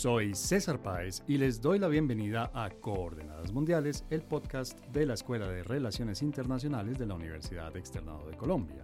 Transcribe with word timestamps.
Soy 0.00 0.34
César 0.34 0.80
Páez 0.80 1.22
y 1.28 1.36
les 1.36 1.60
doy 1.60 1.78
la 1.78 1.86
bienvenida 1.86 2.50
a 2.54 2.70
Coordenadas 2.70 3.52
Mundiales, 3.52 4.06
el 4.08 4.22
podcast 4.22 4.80
de 4.86 5.04
la 5.04 5.12
Escuela 5.12 5.46
de 5.46 5.62
Relaciones 5.62 6.22
Internacionales 6.22 6.96
de 6.96 7.04
la 7.04 7.12
Universidad 7.12 7.76
Externado 7.76 8.26
de 8.26 8.34
Colombia. 8.34 8.82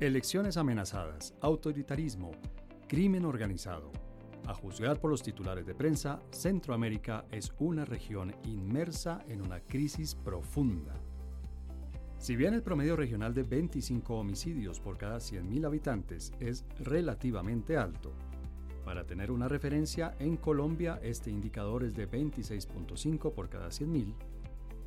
Elecciones 0.00 0.56
amenazadas, 0.56 1.34
autoritarismo, 1.42 2.30
crimen 2.88 3.26
organizado. 3.26 3.92
A 4.46 4.54
juzgar 4.54 4.98
por 4.98 5.10
los 5.10 5.22
titulares 5.22 5.66
de 5.66 5.74
prensa, 5.74 6.18
Centroamérica 6.30 7.26
es 7.30 7.52
una 7.58 7.84
región 7.84 8.34
inmersa 8.44 9.22
en 9.28 9.42
una 9.42 9.60
crisis 9.60 10.14
profunda. 10.14 10.94
Si 12.16 12.36
bien 12.36 12.54
el 12.54 12.62
promedio 12.62 12.96
regional 12.96 13.34
de 13.34 13.42
25 13.42 14.14
homicidios 14.14 14.80
por 14.80 14.96
cada 14.96 15.18
100.000 15.18 15.66
habitantes 15.66 16.32
es 16.40 16.64
relativamente 16.78 17.76
alto, 17.76 18.14
para 18.90 19.06
tener 19.06 19.30
una 19.30 19.46
referencia, 19.46 20.16
en 20.18 20.36
Colombia 20.36 20.98
este 21.00 21.30
indicador 21.30 21.84
es 21.84 21.94
de 21.94 22.10
26.5 22.10 23.32
por 23.32 23.48
cada 23.48 23.68
100.000. 23.68 24.12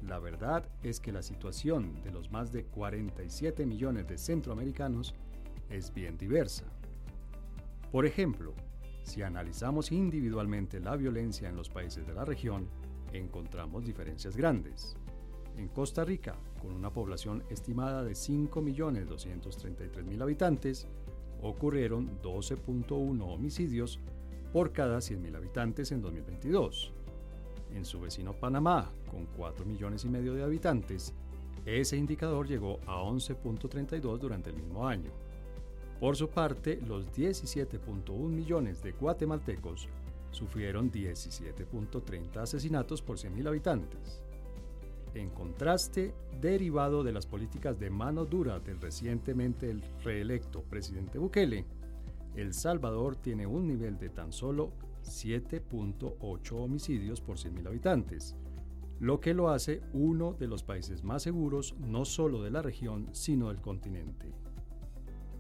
La 0.05 0.19
verdad 0.19 0.67
es 0.83 0.99
que 0.99 1.13
la 1.13 1.23
situación 1.23 2.03
de 2.03 2.11
los 2.11 2.29
más 2.29 2.51
de 2.51 2.65
47 2.65 3.65
millones 3.65 4.05
de 4.05 4.17
centroamericanos 4.17 5.15
es 5.69 5.93
bien 5.93 6.17
diversa. 6.17 6.65
Por 7.93 8.05
ejemplo, 8.05 8.53
si 9.03 9.21
analizamos 9.21 9.93
individualmente 9.93 10.81
la 10.81 10.97
violencia 10.97 11.47
en 11.47 11.55
los 11.55 11.69
países 11.69 12.05
de 12.05 12.13
la 12.13 12.25
región, 12.25 12.67
encontramos 13.13 13.85
diferencias 13.85 14.35
grandes. 14.35 14.97
En 15.55 15.69
Costa 15.69 16.03
Rica, 16.03 16.35
con 16.61 16.73
una 16.73 16.91
población 16.91 17.45
estimada 17.49 18.03
de 18.03 18.15
5.233.000 18.15 20.21
habitantes, 20.21 20.89
ocurrieron 21.43 22.19
12.1 22.21 23.21
homicidios 23.21 23.99
por 24.51 24.71
cada 24.71 24.97
100.000 24.97 25.35
habitantes 25.35 25.91
en 25.91 26.01
2022. 26.01 26.93
En 27.75 27.85
su 27.85 27.99
vecino 27.99 28.33
Panamá, 28.33 28.91
con 29.09 29.25
4 29.37 29.65
millones 29.65 30.05
y 30.05 30.09
medio 30.09 30.33
de 30.33 30.43
habitantes, 30.43 31.13
ese 31.65 31.97
indicador 31.97 32.47
llegó 32.47 32.79
a 32.85 33.01
11.32 33.01 34.19
durante 34.19 34.49
el 34.49 34.57
mismo 34.57 34.87
año. 34.87 35.11
Por 35.99 36.15
su 36.15 36.29
parte, 36.29 36.79
los 36.85 37.07
17.1 37.11 38.11
millones 38.29 38.83
de 38.83 38.91
guatemaltecos 38.91 39.87
sufrieron 40.31 40.91
17.30 40.91 42.37
asesinatos 42.37 43.01
por 43.01 43.17
100.000 43.17 43.47
habitantes. 43.47 44.21
En 45.13 45.29
contraste, 45.29 46.13
derivado 46.41 47.03
de 47.03 47.11
las 47.11 47.27
políticas 47.27 47.79
de 47.79 47.89
mano 47.89 48.25
dura 48.25 48.59
del 48.59 48.81
recientemente 48.81 49.75
reelecto 50.03 50.63
presidente 50.63 51.19
Bukele, 51.19 51.65
El 52.35 52.53
Salvador 52.53 53.15
tiene 53.15 53.45
un 53.45 53.67
nivel 53.67 53.99
de 53.99 54.09
tan 54.09 54.31
solo 54.31 54.73
7.8 55.03 56.51
homicidios 56.53 57.21
por 57.21 57.37
100.000 57.37 57.67
habitantes, 57.67 58.35
lo 58.99 59.19
que 59.19 59.33
lo 59.33 59.49
hace 59.49 59.81
uno 59.93 60.33
de 60.33 60.47
los 60.47 60.63
países 60.63 61.03
más 61.03 61.23
seguros 61.23 61.75
no 61.79 62.05
solo 62.05 62.41
de 62.41 62.51
la 62.51 62.61
región, 62.61 63.09
sino 63.11 63.49
del 63.49 63.61
continente. 63.61 64.33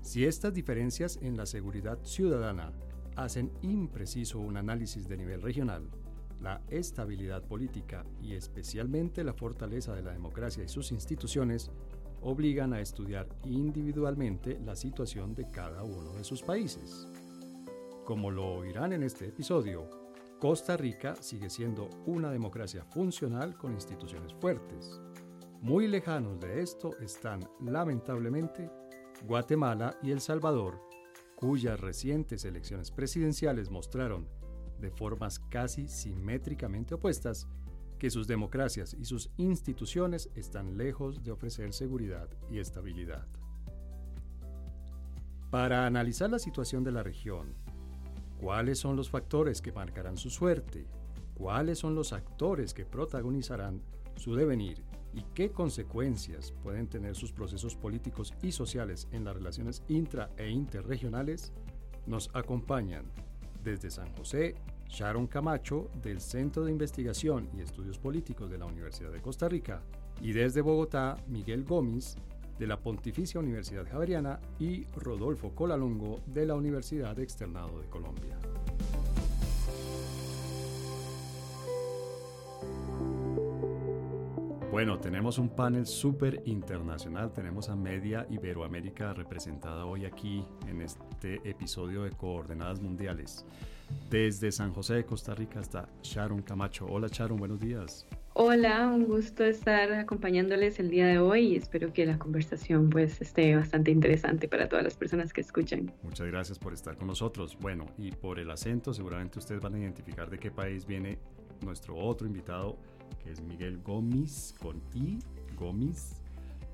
Si 0.01 0.25
estas 0.25 0.53
diferencias 0.53 1.17
en 1.21 1.37
la 1.37 1.45
seguridad 1.45 1.97
ciudadana 2.03 2.73
hacen 3.15 3.51
impreciso 3.61 4.39
un 4.39 4.57
análisis 4.57 5.07
de 5.07 5.17
nivel 5.17 5.41
regional, 5.41 5.89
la 6.43 6.61
estabilidad 6.69 7.41
política 7.43 8.05
y 8.21 8.33
especialmente 8.33 9.23
la 9.23 9.33
fortaleza 9.33 9.95
de 9.95 10.03
la 10.03 10.11
democracia 10.11 10.63
y 10.63 10.67
sus 10.67 10.91
instituciones 10.91 11.71
obligan 12.21 12.73
a 12.73 12.81
estudiar 12.81 13.27
individualmente 13.45 14.59
la 14.65 14.75
situación 14.75 15.33
de 15.33 15.49
cada 15.49 15.83
uno 15.83 16.13
de 16.13 16.23
sus 16.23 16.43
países. 16.43 17.07
Como 18.05 18.29
lo 18.29 18.55
oirán 18.55 18.91
en 18.91 19.03
este 19.03 19.27
episodio, 19.27 19.89
Costa 20.39 20.75
Rica 20.75 21.15
sigue 21.21 21.49
siendo 21.49 21.89
una 22.05 22.29
democracia 22.29 22.83
funcional 22.83 23.57
con 23.57 23.71
instituciones 23.71 24.33
fuertes. 24.33 25.01
Muy 25.61 25.87
lejanos 25.87 26.41
de 26.41 26.61
esto 26.61 26.97
están, 26.99 27.47
lamentablemente, 27.61 28.69
Guatemala 29.25 29.97
y 30.03 30.11
El 30.11 30.19
Salvador, 30.19 30.81
cuyas 31.37 31.79
recientes 31.79 32.43
elecciones 32.43 32.91
presidenciales 32.91 33.69
mostraron 33.69 34.27
de 34.83 34.91
formas 34.91 35.39
casi 35.39 35.87
simétricamente 35.87 36.93
opuestas, 36.93 37.47
que 37.97 38.09
sus 38.09 38.27
democracias 38.27 38.93
y 38.99 39.05
sus 39.05 39.31
instituciones 39.37 40.29
están 40.35 40.77
lejos 40.77 41.23
de 41.23 41.31
ofrecer 41.31 41.71
seguridad 41.71 42.29
y 42.51 42.59
estabilidad. 42.59 43.25
Para 45.49 45.85
analizar 45.85 46.29
la 46.29 46.37
situación 46.37 46.83
de 46.83 46.91
la 46.91 47.01
región, 47.01 47.53
cuáles 48.41 48.77
son 48.77 48.97
los 48.97 49.09
factores 49.09 49.61
que 49.61 49.71
marcarán 49.71 50.17
su 50.17 50.29
suerte, 50.29 50.85
cuáles 51.33 51.79
son 51.79 51.95
los 51.95 52.11
actores 52.11 52.73
que 52.73 52.85
protagonizarán 52.85 53.81
su 54.17 54.35
devenir 54.35 54.83
y 55.13 55.23
qué 55.33 55.51
consecuencias 55.51 56.51
pueden 56.61 56.87
tener 56.87 57.15
sus 57.15 57.31
procesos 57.31 57.77
políticos 57.77 58.33
y 58.41 58.51
sociales 58.51 59.07
en 59.13 59.23
las 59.23 59.35
relaciones 59.35 59.81
intra 59.87 60.29
e 60.35 60.49
interregionales, 60.49 61.53
nos 62.05 62.29
acompañan 62.33 63.05
desde 63.63 63.89
San 63.89 64.13
José 64.15 64.55
Sharon 64.87 65.27
Camacho 65.27 65.89
del 66.01 66.21
Centro 66.21 66.65
de 66.65 66.71
Investigación 66.71 67.49
y 67.57 67.61
Estudios 67.61 67.97
Políticos 67.97 68.49
de 68.49 68.57
la 68.57 68.65
Universidad 68.65 69.11
de 69.11 69.21
Costa 69.21 69.49
Rica 69.49 69.81
y 70.21 70.31
desde 70.31 70.61
Bogotá 70.61 71.17
Miguel 71.27 71.63
Gómez 71.63 72.15
de 72.59 72.67
la 72.67 72.79
Pontificia 72.79 73.39
Universidad 73.39 73.89
Javeriana 73.89 74.39
y 74.59 74.85
Rodolfo 74.95 75.53
Colalongo 75.55 76.21
de 76.27 76.45
la 76.45 76.55
Universidad 76.55 77.19
Externado 77.19 77.79
de 77.79 77.87
Colombia. 77.87 78.37
Bueno, 84.73 84.97
tenemos 84.97 85.37
un 85.37 85.49
panel 85.49 85.85
súper 85.85 86.41
internacional. 86.45 87.31
Tenemos 87.31 87.69
a 87.69 87.75
Media 87.75 88.25
Iberoamérica 88.31 89.13
representada 89.13 89.85
hoy 89.85 90.05
aquí 90.05 90.43
en 90.67 90.81
este 90.81 91.47
episodio 91.47 92.01
de 92.01 92.09
Coordenadas 92.09 92.81
Mundiales. 92.81 93.45
Desde 94.09 94.51
San 94.51 94.73
José 94.73 94.95
de 94.95 95.05
Costa 95.05 95.35
Rica 95.35 95.59
hasta 95.59 95.87
Sharon 96.01 96.41
Camacho. 96.41 96.87
Hola 96.87 97.07
Sharon, 97.07 97.37
buenos 97.37 97.59
días. 97.59 98.07
Hola, 98.33 98.87
un 98.87 99.05
gusto 99.05 99.43
estar 99.43 99.93
acompañándoles 99.93 100.79
el 100.79 100.89
día 100.89 101.05
de 101.05 101.19
hoy 101.19 101.49
y 101.49 101.55
espero 101.55 101.93
que 101.93 102.07
la 102.07 102.17
conversación 102.17 102.89
pues 102.89 103.21
esté 103.21 103.55
bastante 103.55 103.91
interesante 103.91 104.47
para 104.47 104.67
todas 104.67 104.83
las 104.83 104.95
personas 104.95 105.33
que 105.33 105.41
escuchan. 105.41 105.93
Muchas 106.01 106.25
gracias 106.25 106.57
por 106.57 106.73
estar 106.73 106.97
con 106.97 107.05
nosotros. 107.05 107.55
Bueno, 107.61 107.85
y 107.99 108.09
por 108.09 108.39
el 108.39 108.49
acento 108.49 108.91
seguramente 108.91 109.37
ustedes 109.37 109.61
van 109.61 109.75
a 109.75 109.79
identificar 109.79 110.31
de 110.31 110.39
qué 110.39 110.49
país 110.49 110.87
viene 110.87 111.19
nuestro 111.61 111.95
otro 111.95 112.25
invitado 112.25 112.77
que 113.17 113.31
es 113.31 113.41
Miguel 113.41 113.81
Gómez, 113.83 114.55
con 114.61 114.81
I, 114.93 115.19
Gómez, 115.57 116.21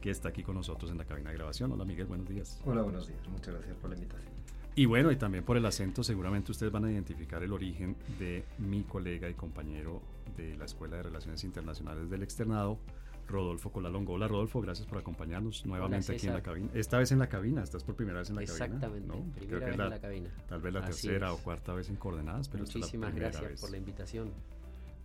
que 0.02 0.10
está 0.10 0.30
aquí 0.30 0.44
con 0.44 0.56
nosotros 0.56 0.92
en 0.92 0.98
la 0.98 1.06
cabina 1.06 1.30
de 1.30 1.38
grabación. 1.38 1.72
Hola 1.72 1.86
Miguel, 1.86 2.08
buenos 2.08 2.28
días. 2.28 2.60
Hola, 2.66 2.82
buenos 2.82 3.08
días. 3.08 3.20
Muchas 3.30 3.54
gracias 3.56 3.76
por 3.78 3.90
la 3.90 3.96
invitación. 3.96 4.34
Y 4.76 4.86
bueno, 4.86 5.12
y 5.12 5.18
también 5.18 5.44
por 5.44 5.58
el 5.58 5.66
acento, 5.66 6.04
seguramente 6.04 6.52
ustedes 6.52 6.72
van 6.72 6.86
a 6.86 6.92
identificar 6.92 7.44
el 7.44 7.52
origen 7.52 7.98
de 8.18 8.46
mi 8.60 8.84
colega 8.84 9.30
y 9.30 9.34
compañero 9.34 10.02
de 10.38 10.56
la 10.56 10.66
Escuela 10.66 10.98
de 10.98 11.04
Relaciones 11.04 11.44
Internacionales 11.44 12.10
del 12.10 12.24
Externado, 12.24 12.80
Rodolfo 13.28 13.72
Colalongo. 13.72 14.14
Hola 14.14 14.28
Rodolfo, 14.28 14.62
gracias 14.62 14.88
por 14.88 15.00
acompañarnos 15.00 15.66
nuevamente 15.66 16.14
aquí 16.14 16.28
en 16.28 16.34
la 16.34 16.42
cabina. 16.42 16.70
Esta 16.74 16.98
vez 16.98 17.12
en 17.12 17.20
la 17.20 17.28
cabina, 17.28 17.62
estás 17.62 17.84
por 17.84 17.96
primera 17.96 18.20
vez 18.20 18.30
en 18.30 18.38
la 18.38 18.46
cabina. 18.46 18.66
Exactamente, 18.66 19.14
primera 19.36 19.66
vez 19.66 19.80
en 19.80 19.90
la 19.90 20.00
cabina. 20.00 20.30
Tal 20.48 20.62
vez 20.62 20.74
la 20.74 20.82
tercera 20.82 21.34
o 21.34 21.38
cuarta 21.38 21.74
vez 21.74 21.90
en 21.90 21.98
coordenadas, 21.98 22.48
pero 22.48 22.64
Muchísimas 22.64 23.10
esta 23.10 23.28
es 23.28 23.34
la 23.34 23.42
gracias 23.42 23.62
por 23.62 23.72
la 23.72 23.78
invitación. 23.78 24.32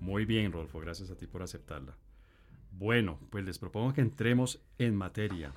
Muy 0.00 0.24
bien, 0.24 0.52
Rodolfo, 0.52 0.80
gracias 0.80 1.10
a 1.10 1.16
ti 1.16 1.26
por 1.26 1.42
aceptarla. 1.42 1.96
Bueno, 2.72 3.18
pues 3.30 3.44
les 3.44 3.58
propongo 3.58 3.92
que 3.92 4.00
entremos 4.00 4.60
en 4.78 4.96
materia. 4.96 5.52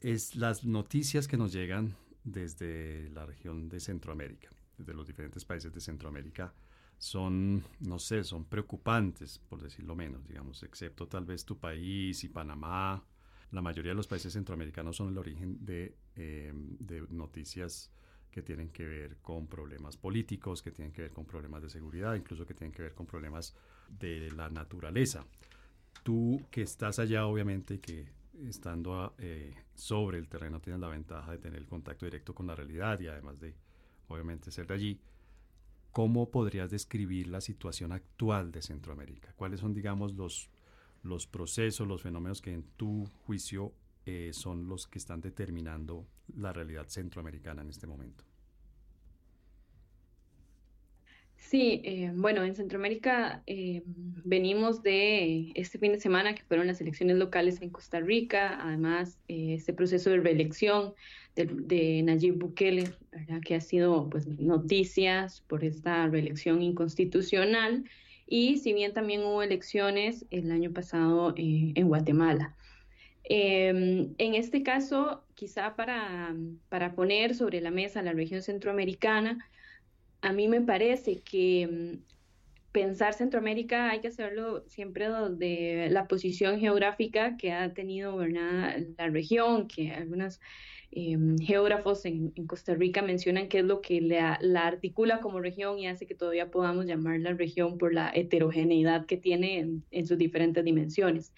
Es 0.00 0.34
las 0.34 0.64
noticias 0.64 1.28
que 1.28 1.36
nos 1.36 1.52
llegan 1.52 1.96
desde 2.24 3.10
la 3.10 3.26
región 3.26 3.68
de 3.68 3.80
Centroamérica, 3.80 4.48
desde 4.78 4.94
los 4.94 5.06
diferentes 5.06 5.44
países 5.44 5.72
de 5.72 5.80
Centroamérica, 5.80 6.52
son, 6.98 7.64
no 7.80 7.98
sé, 7.98 8.22
son 8.22 8.44
preocupantes, 8.44 9.40
por 9.48 9.60
decirlo 9.60 9.96
menos, 9.96 10.26
digamos, 10.26 10.62
excepto 10.62 11.08
tal 11.08 11.24
vez 11.24 11.44
tu 11.44 11.58
país 11.58 12.22
y 12.22 12.28
Panamá. 12.28 13.04
La 13.50 13.60
mayoría 13.60 13.90
de 13.90 13.96
los 13.96 14.06
países 14.06 14.32
centroamericanos 14.32 14.96
son 14.96 15.08
el 15.08 15.18
origen 15.18 15.64
de, 15.64 15.96
eh, 16.14 16.52
de 16.54 17.04
noticias 17.10 17.90
que 18.30 18.40
tienen 18.40 18.70
que 18.70 18.86
ver 18.86 19.16
con 19.16 19.46
problemas 19.46 19.96
políticos, 19.96 20.62
que 20.62 20.70
tienen 20.70 20.92
que 20.92 21.02
ver 21.02 21.12
con 21.12 21.26
problemas 21.26 21.62
de 21.62 21.70
seguridad, 21.70 22.14
incluso 22.14 22.46
que 22.46 22.54
tienen 22.54 22.72
que 22.72 22.82
ver 22.82 22.94
con 22.94 23.04
problemas 23.04 23.54
de 23.98 24.30
la 24.32 24.48
naturaleza. 24.50 25.24
Tú 26.02 26.42
que 26.50 26.62
estás 26.62 26.98
allá, 26.98 27.26
obviamente, 27.26 27.80
que 27.80 28.08
estando 28.46 29.14
eh, 29.18 29.54
sobre 29.74 30.18
el 30.18 30.28
terreno 30.28 30.60
tienes 30.60 30.80
la 30.80 30.88
ventaja 30.88 31.30
de 31.30 31.38
tener 31.38 31.58
el 31.58 31.66
contacto 31.66 32.06
directo 32.06 32.34
con 32.34 32.46
la 32.46 32.54
realidad 32.54 32.98
y 33.00 33.06
además 33.06 33.38
de, 33.38 33.54
obviamente, 34.08 34.50
ser 34.50 34.66
de 34.66 34.74
allí. 34.74 35.00
¿Cómo 35.92 36.30
podrías 36.30 36.70
describir 36.70 37.28
la 37.28 37.40
situación 37.40 37.92
actual 37.92 38.50
de 38.50 38.62
Centroamérica? 38.62 39.32
¿Cuáles 39.36 39.60
son, 39.60 39.74
digamos, 39.74 40.14
los, 40.14 40.48
los 41.02 41.26
procesos, 41.26 41.86
los 41.86 42.02
fenómenos 42.02 42.40
que 42.40 42.52
en 42.52 42.62
tu 42.76 43.06
juicio 43.26 43.74
eh, 44.04 44.30
son 44.32 44.68
los 44.68 44.88
que 44.88 44.98
están 44.98 45.20
determinando 45.20 46.08
la 46.36 46.52
realidad 46.52 46.88
centroamericana 46.88 47.62
en 47.62 47.70
este 47.70 47.86
momento. 47.86 48.24
Sí, 51.42 51.82
eh, 51.84 52.10
bueno, 52.14 52.44
en 52.44 52.54
Centroamérica 52.54 53.42
eh, 53.46 53.82
venimos 54.24 54.82
de 54.82 55.52
este 55.54 55.76
fin 55.76 55.92
de 55.92 56.00
semana 56.00 56.34
que 56.34 56.44
fueron 56.44 56.66
las 56.68 56.80
elecciones 56.80 57.16
locales 57.16 57.60
en 57.60 57.68
Costa 57.68 58.00
Rica, 58.00 58.58
además 58.62 59.18
eh, 59.28 59.54
este 59.54 59.74
proceso 59.74 60.08
de 60.10 60.20
reelección 60.20 60.94
de, 61.34 62.02
Nayib 62.04 62.38
Bukele, 62.38 62.94
que 63.44 63.54
ha 63.56 63.60
sido 63.60 64.08
pues 64.08 64.26
noticias 64.26 65.42
por 65.42 65.64
esta 65.64 66.06
reelección 66.06 66.62
inconstitucional 66.62 67.84
y 68.26 68.58
si 68.58 68.72
bien 68.72 68.94
también 68.94 69.22
hubo 69.22 69.42
elecciones 69.42 70.24
el 70.30 70.50
año 70.52 70.72
pasado 70.72 71.34
en 71.36 71.88
Guatemala. 71.88 72.56
en 73.24 74.14
este 74.18 74.62
caso, 74.62 75.24
quizá 75.34 75.74
para, 75.74 76.34
para 76.68 76.94
poner 76.94 77.34
sobre 77.34 77.60
la 77.60 77.70
mesa 77.70 78.00
la 78.00 78.12
región 78.12 78.42
centroamericana, 78.42 79.38
a 80.22 80.32
mí 80.32 80.48
me 80.48 80.60
parece 80.60 81.20
que 81.20 81.68
mm, 81.70 82.12
pensar 82.72 83.12
Centroamérica 83.12 83.90
hay 83.90 84.00
que 84.00 84.08
hacerlo 84.08 84.64
siempre 84.66 85.08
de 85.32 85.88
la 85.90 86.08
posición 86.08 86.58
geográfica 86.58 87.36
que 87.36 87.52
ha 87.52 87.74
tenido 87.74 88.24
la 88.26 89.08
región, 89.10 89.68
que 89.68 89.92
algunos 89.92 90.40
em, 90.90 91.36
geógrafos 91.38 92.04
en, 92.06 92.30
Costa 92.46 92.74
Rica 92.74 93.02
mencionan 93.02 93.48
que 93.48 93.58
es 93.58 93.64
lo 93.64 93.82
que 93.82 94.00
la, 94.00 94.38
articula 94.66 95.20
como 95.20 95.40
región 95.40 95.78
y 95.78 95.86
hace 95.86 96.06
que 96.06 96.14
todavía 96.14 96.50
podamos 96.50 96.86
llamar 96.86 97.20
la 97.20 97.34
región 97.34 97.76
por 97.76 97.92
la 97.92 98.10
heterogeneidad 98.14 99.06
que 99.06 99.18
tiene 99.18 99.82
en, 99.90 100.06
sus 100.06 100.16
diferentes 100.16 100.64
dimensiones. 100.64 101.32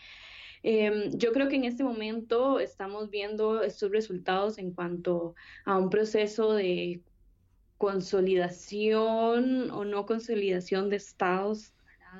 Em, 0.62 1.10
yo 1.18 1.32
creo 1.32 1.48
que 1.48 1.56
en 1.56 1.64
este 1.64 1.84
momento 1.84 2.58
estamos 2.60 3.10
viendo 3.10 3.62
estos 3.62 3.90
resultados 3.90 4.56
en 4.58 4.72
cuanto 4.72 5.34
a 5.64 5.78
un 5.78 5.90
proceso 5.90 6.54
de 6.54 7.02
consolidación 7.78 9.70
o 9.70 9.84
no 9.84 10.06
consolidación 10.06 10.90
de 10.90 10.96
estados 10.96 11.72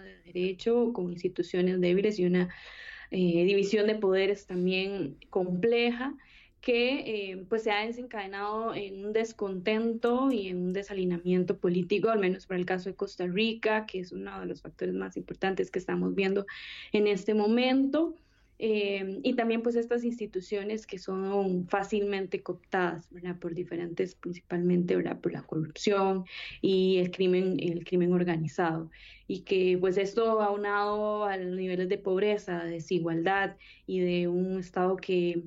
de 0.03 0.33
derecho 0.33 0.93
con 0.93 1.13
instituciones 1.13 1.81
débiles 1.81 2.19
y 2.19 2.27
una 2.27 2.49
eh, 3.11 3.45
división 3.45 3.87
de 3.87 3.95
poderes 3.95 4.47
también 4.47 5.17
compleja 5.31 6.15
que 6.65 7.31
eh, 7.33 7.45
pues 7.49 7.63
se 7.63 7.71
ha 7.71 7.85
desencadenado 7.85 8.75
en 8.75 9.05
un 9.05 9.13
descontento 9.13 10.33
y 10.33 10.49
en 10.49 10.63
un 10.63 10.73
desalineamiento 10.73 11.59
político, 11.59 12.09
al 12.09 12.21
menos 12.21 12.47
para 12.47 12.59
el 12.59 12.65
caso 12.65 12.89
de 12.89 12.97
Costa 12.97 13.27
Rica, 13.27 13.85
que 13.85 14.01
es 14.01 14.13
uno 14.13 14.41
de 14.41 14.47
los 14.47 14.63
factores 14.63 14.95
más 14.95 15.19
importantes 15.19 15.71
que 15.71 15.79
estamos 15.79 16.15
viendo 16.15 16.47
en 16.93 17.07
este 17.07 17.35
momento. 17.35 18.17
Eh, 18.59 19.21
y 19.23 19.35
también 19.35 19.63
pues 19.63 19.75
estas 19.77 20.05
instituciones 20.05 20.87
que 20.87 20.99
son 20.99 21.67
fácilmente 21.69 22.43
cooptadas 22.43 23.09
por 23.41 23.55
diferentes, 23.55 24.15
principalmente 24.15 24.97
por 25.17 25.33
la 25.33 25.43
corrupción 25.43 26.25
y 26.61 26.99
el 26.99 27.11
crimen, 27.11 27.57
el 27.61 27.85
crimen 27.85 28.13
organizado. 28.13 28.91
Y 29.27 29.41
que 29.41 29.77
pues 29.81 29.97
esto 29.97 30.41
aunado 30.41 31.25
a 31.25 31.37
los 31.37 31.57
niveles 31.57 31.89
de 31.89 31.99
pobreza, 31.99 32.65
desigualdad 32.65 33.57
y 33.87 34.01
de 34.01 34.29
un 34.29 34.59
Estado 34.61 34.97
que 34.97 35.43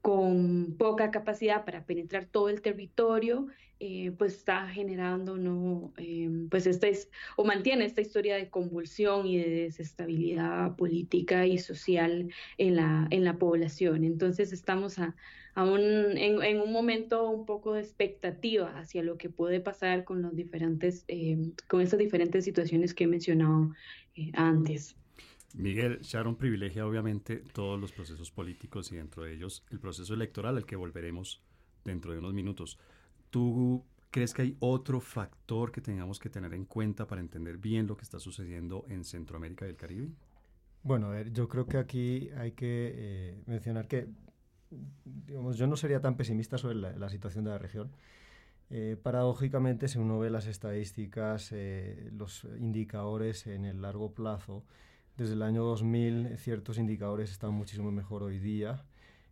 con 0.00 0.76
poca 0.78 1.10
capacidad 1.10 1.64
para 1.64 1.84
penetrar 1.84 2.26
todo 2.26 2.48
el 2.48 2.62
territorio, 2.62 3.48
eh, 3.86 4.12
pues 4.16 4.36
está 4.36 4.66
generando, 4.66 5.36
¿no? 5.36 5.92
Eh, 5.98 6.46
pues 6.48 6.66
esta 6.66 6.88
es, 6.88 7.10
o 7.36 7.44
mantiene 7.44 7.84
esta 7.84 8.00
historia 8.00 8.34
de 8.34 8.48
convulsión 8.48 9.26
y 9.26 9.36
de 9.36 9.50
desestabilidad 9.64 10.74
política 10.76 11.44
y 11.46 11.58
social 11.58 12.32
en 12.56 12.76
la, 12.76 13.06
en 13.10 13.24
la 13.24 13.36
población. 13.36 14.04
Entonces 14.04 14.54
estamos 14.54 14.98
a, 14.98 15.14
en, 15.54 16.60
un 16.62 16.72
momento 16.72 17.28
un 17.28 17.44
poco 17.44 17.74
de 17.74 17.82
expectativa 17.82 18.70
hacia 18.78 19.02
lo 19.02 19.18
que 19.18 19.28
puede 19.28 19.60
pasar 19.60 20.04
con 20.04 20.22
los 20.22 20.34
diferentes, 20.34 21.04
eh, 21.08 21.36
con 21.68 21.82
estas 21.82 21.98
diferentes 21.98 22.42
situaciones 22.42 22.94
que 22.94 23.04
he 23.04 23.06
mencionado 23.06 23.70
antes. 24.32 24.96
Miguel, 25.52 26.00
Sharon 26.00 26.36
privilegia 26.36 26.86
obviamente 26.86 27.42
todos 27.52 27.78
los 27.78 27.92
procesos 27.92 28.30
políticos 28.30 28.90
y 28.92 28.96
dentro 28.96 29.24
de 29.24 29.34
ellos 29.34 29.62
el 29.70 29.78
proceso 29.78 30.14
electoral 30.14 30.56
al 30.56 30.64
que 30.64 30.74
volveremos 30.74 31.42
dentro 31.84 32.12
de 32.12 32.18
unos 32.20 32.32
minutos. 32.32 32.78
¿Tú 33.34 33.84
crees 34.12 34.32
que 34.32 34.42
hay 34.42 34.56
otro 34.60 35.00
factor 35.00 35.72
que 35.72 35.80
tengamos 35.80 36.20
que 36.20 36.30
tener 36.30 36.54
en 36.54 36.66
cuenta 36.66 37.04
para 37.04 37.20
entender 37.20 37.58
bien 37.58 37.88
lo 37.88 37.96
que 37.96 38.04
está 38.04 38.20
sucediendo 38.20 38.84
en 38.88 39.02
Centroamérica 39.02 39.66
y 39.66 39.70
el 39.70 39.76
Caribe? 39.76 40.12
Bueno, 40.84 41.08
a 41.08 41.10
ver, 41.10 41.32
yo 41.32 41.48
creo 41.48 41.66
que 41.66 41.78
aquí 41.78 42.30
hay 42.36 42.52
que 42.52 42.92
eh, 42.94 43.42
mencionar 43.46 43.88
que, 43.88 44.06
digamos, 45.04 45.58
yo 45.58 45.66
no 45.66 45.74
sería 45.74 46.00
tan 46.00 46.16
pesimista 46.16 46.58
sobre 46.58 46.76
la, 46.76 47.08
situación 47.08 47.42
de 47.42 47.50
la 47.50 47.58
región. 47.58 47.90
Eh, 48.70 48.96
paradójicamente, 49.02 49.88
si 49.88 49.98
uno 49.98 50.20
ve 50.20 50.30
las 50.30 50.46
estadísticas, 50.46 51.50
eh, 51.50 52.10
los 52.12 52.44
indicadores 52.60 53.48
en 53.48 53.64
el 53.64 53.82
largo 53.82 54.14
plazo, 54.14 54.62
desde 55.16 55.32
el 55.32 55.42
año 55.42 55.64
2000 55.64 56.38
ciertos 56.38 56.78
indicadores 56.78 57.32
están 57.32 57.52
muchísimo 57.52 57.90
mejor 57.90 58.22
hoy 58.22 58.38
día. 58.38 58.84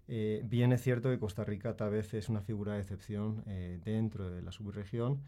Eh, 0.08 0.42
bien 0.44 0.72
es 0.72 0.82
cierto 0.82 1.10
que 1.10 1.18
Costa 1.18 1.44
Rica 1.44 1.76
tal 1.76 1.90
vez 1.90 2.12
es 2.14 2.28
una 2.28 2.40
figura 2.40 2.74
de 2.74 2.80
excepción 2.80 3.42
eh, 3.46 3.78
dentro 3.84 4.30
de 4.30 4.42
la 4.42 4.52
subregión, 4.52 5.20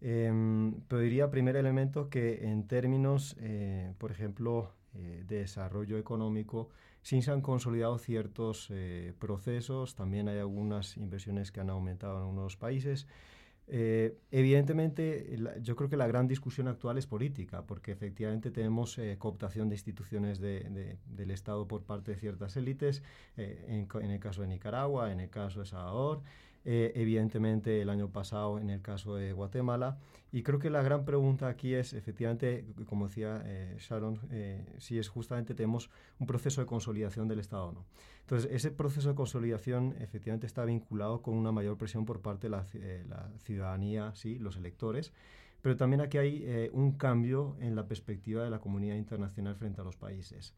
em, 0.00 0.80
pero 0.88 1.00
diría 1.02 1.30
primer 1.30 1.56
elemento 1.56 2.08
que 2.08 2.46
en 2.48 2.66
términos, 2.66 3.36
eh, 3.40 3.92
por 3.98 4.10
ejemplo, 4.10 4.72
de 4.94 5.38
desarrollo 5.40 5.98
económico, 5.98 6.68
sí 7.02 7.20
se 7.20 7.32
han 7.32 7.40
consolidado 7.40 7.98
ciertos 7.98 8.72
procesos, 9.18 9.96
también 9.96 10.28
hay 10.28 10.38
algunas 10.38 10.96
inversiones 10.96 11.50
que 11.50 11.58
han 11.58 11.70
aumentado 11.70 12.14
en 12.18 12.20
algunos 12.20 12.56
países, 12.56 13.08
eh, 13.66 14.18
evidentemente, 14.30 15.38
yo 15.62 15.74
creo 15.74 15.88
que 15.88 15.96
la 15.96 16.06
gran 16.06 16.28
discusión 16.28 16.68
actual 16.68 16.98
es 16.98 17.06
política, 17.06 17.62
porque 17.66 17.92
efectivamente 17.92 18.50
tenemos 18.50 18.98
eh, 18.98 19.16
cooptación 19.18 19.68
de 19.68 19.76
instituciones 19.76 20.38
del 20.40 21.30
Estado 21.30 21.66
por 21.66 21.82
parte 21.82 22.12
de 22.12 22.18
ciertas 22.18 22.56
élites, 22.56 23.02
eh, 23.36 23.64
en, 23.68 23.88
en, 24.02 24.10
el 24.10 24.20
caso 24.20 24.42
de 24.42 24.48
Nicaragua, 24.48 25.12
en 25.12 25.20
el 25.20 25.30
caso 25.30 25.60
de 25.60 25.66
Salvador, 25.66 26.22
eh, 26.66 26.92
evidentemente 26.94 27.82
el 27.82 27.90
año 27.90 28.08
pasado 28.08 28.58
en 28.58 28.70
el 28.70 28.80
caso 28.80 29.16
de 29.16 29.34
Guatemala. 29.34 29.98
Y 30.32 30.42
creo 30.42 30.58
que 30.58 30.70
la 30.70 30.82
gran 30.82 31.04
pregunta 31.04 31.46
aquí 31.48 31.74
es, 31.74 31.92
efectivamente, 31.92 32.64
como 32.86 33.08
decía 33.08 33.42
eh, 33.44 33.76
Sharon, 33.78 34.18
eh, 34.30 34.64
si 34.78 34.98
es 34.98 35.10
justamente 35.10 35.54
tenemos 35.54 35.90
un 36.18 36.26
proceso 36.26 36.62
de 36.62 36.66
consolidación 36.66 37.28
del 37.28 37.40
Estado 37.40 37.66
o 37.66 37.72
no. 37.72 37.84
Entonces, 38.20 38.50
ese 38.50 38.70
proceso 38.70 39.10
de 39.10 39.14
consolidación 39.14 39.94
efectivamente 40.00 40.46
está 40.46 40.64
vinculado 40.64 41.20
con 41.20 41.34
una 41.34 41.52
mayor 41.52 41.76
presión 41.76 42.06
por 42.06 42.22
parte 42.22 42.46
de 42.46 42.52
la, 42.52 42.66
la 43.10 43.30
ciudadanía, 43.40 44.12
sí, 44.14 44.38
los 44.38 44.56
electores. 44.56 45.12
Pero 45.60 45.76
también 45.76 46.00
aquí 46.00 46.16
hay 46.16 46.70
un 46.72 46.92
cambio 46.92 47.56
en 47.60 47.74
la 47.74 47.86
perspectiva 47.86 48.42
de 48.42 48.50
la 48.50 48.58
comunidad 48.58 48.96
internacional 48.96 49.54
frente 49.56 49.82
a 49.82 49.84
los 49.84 49.96
países. 49.96 50.54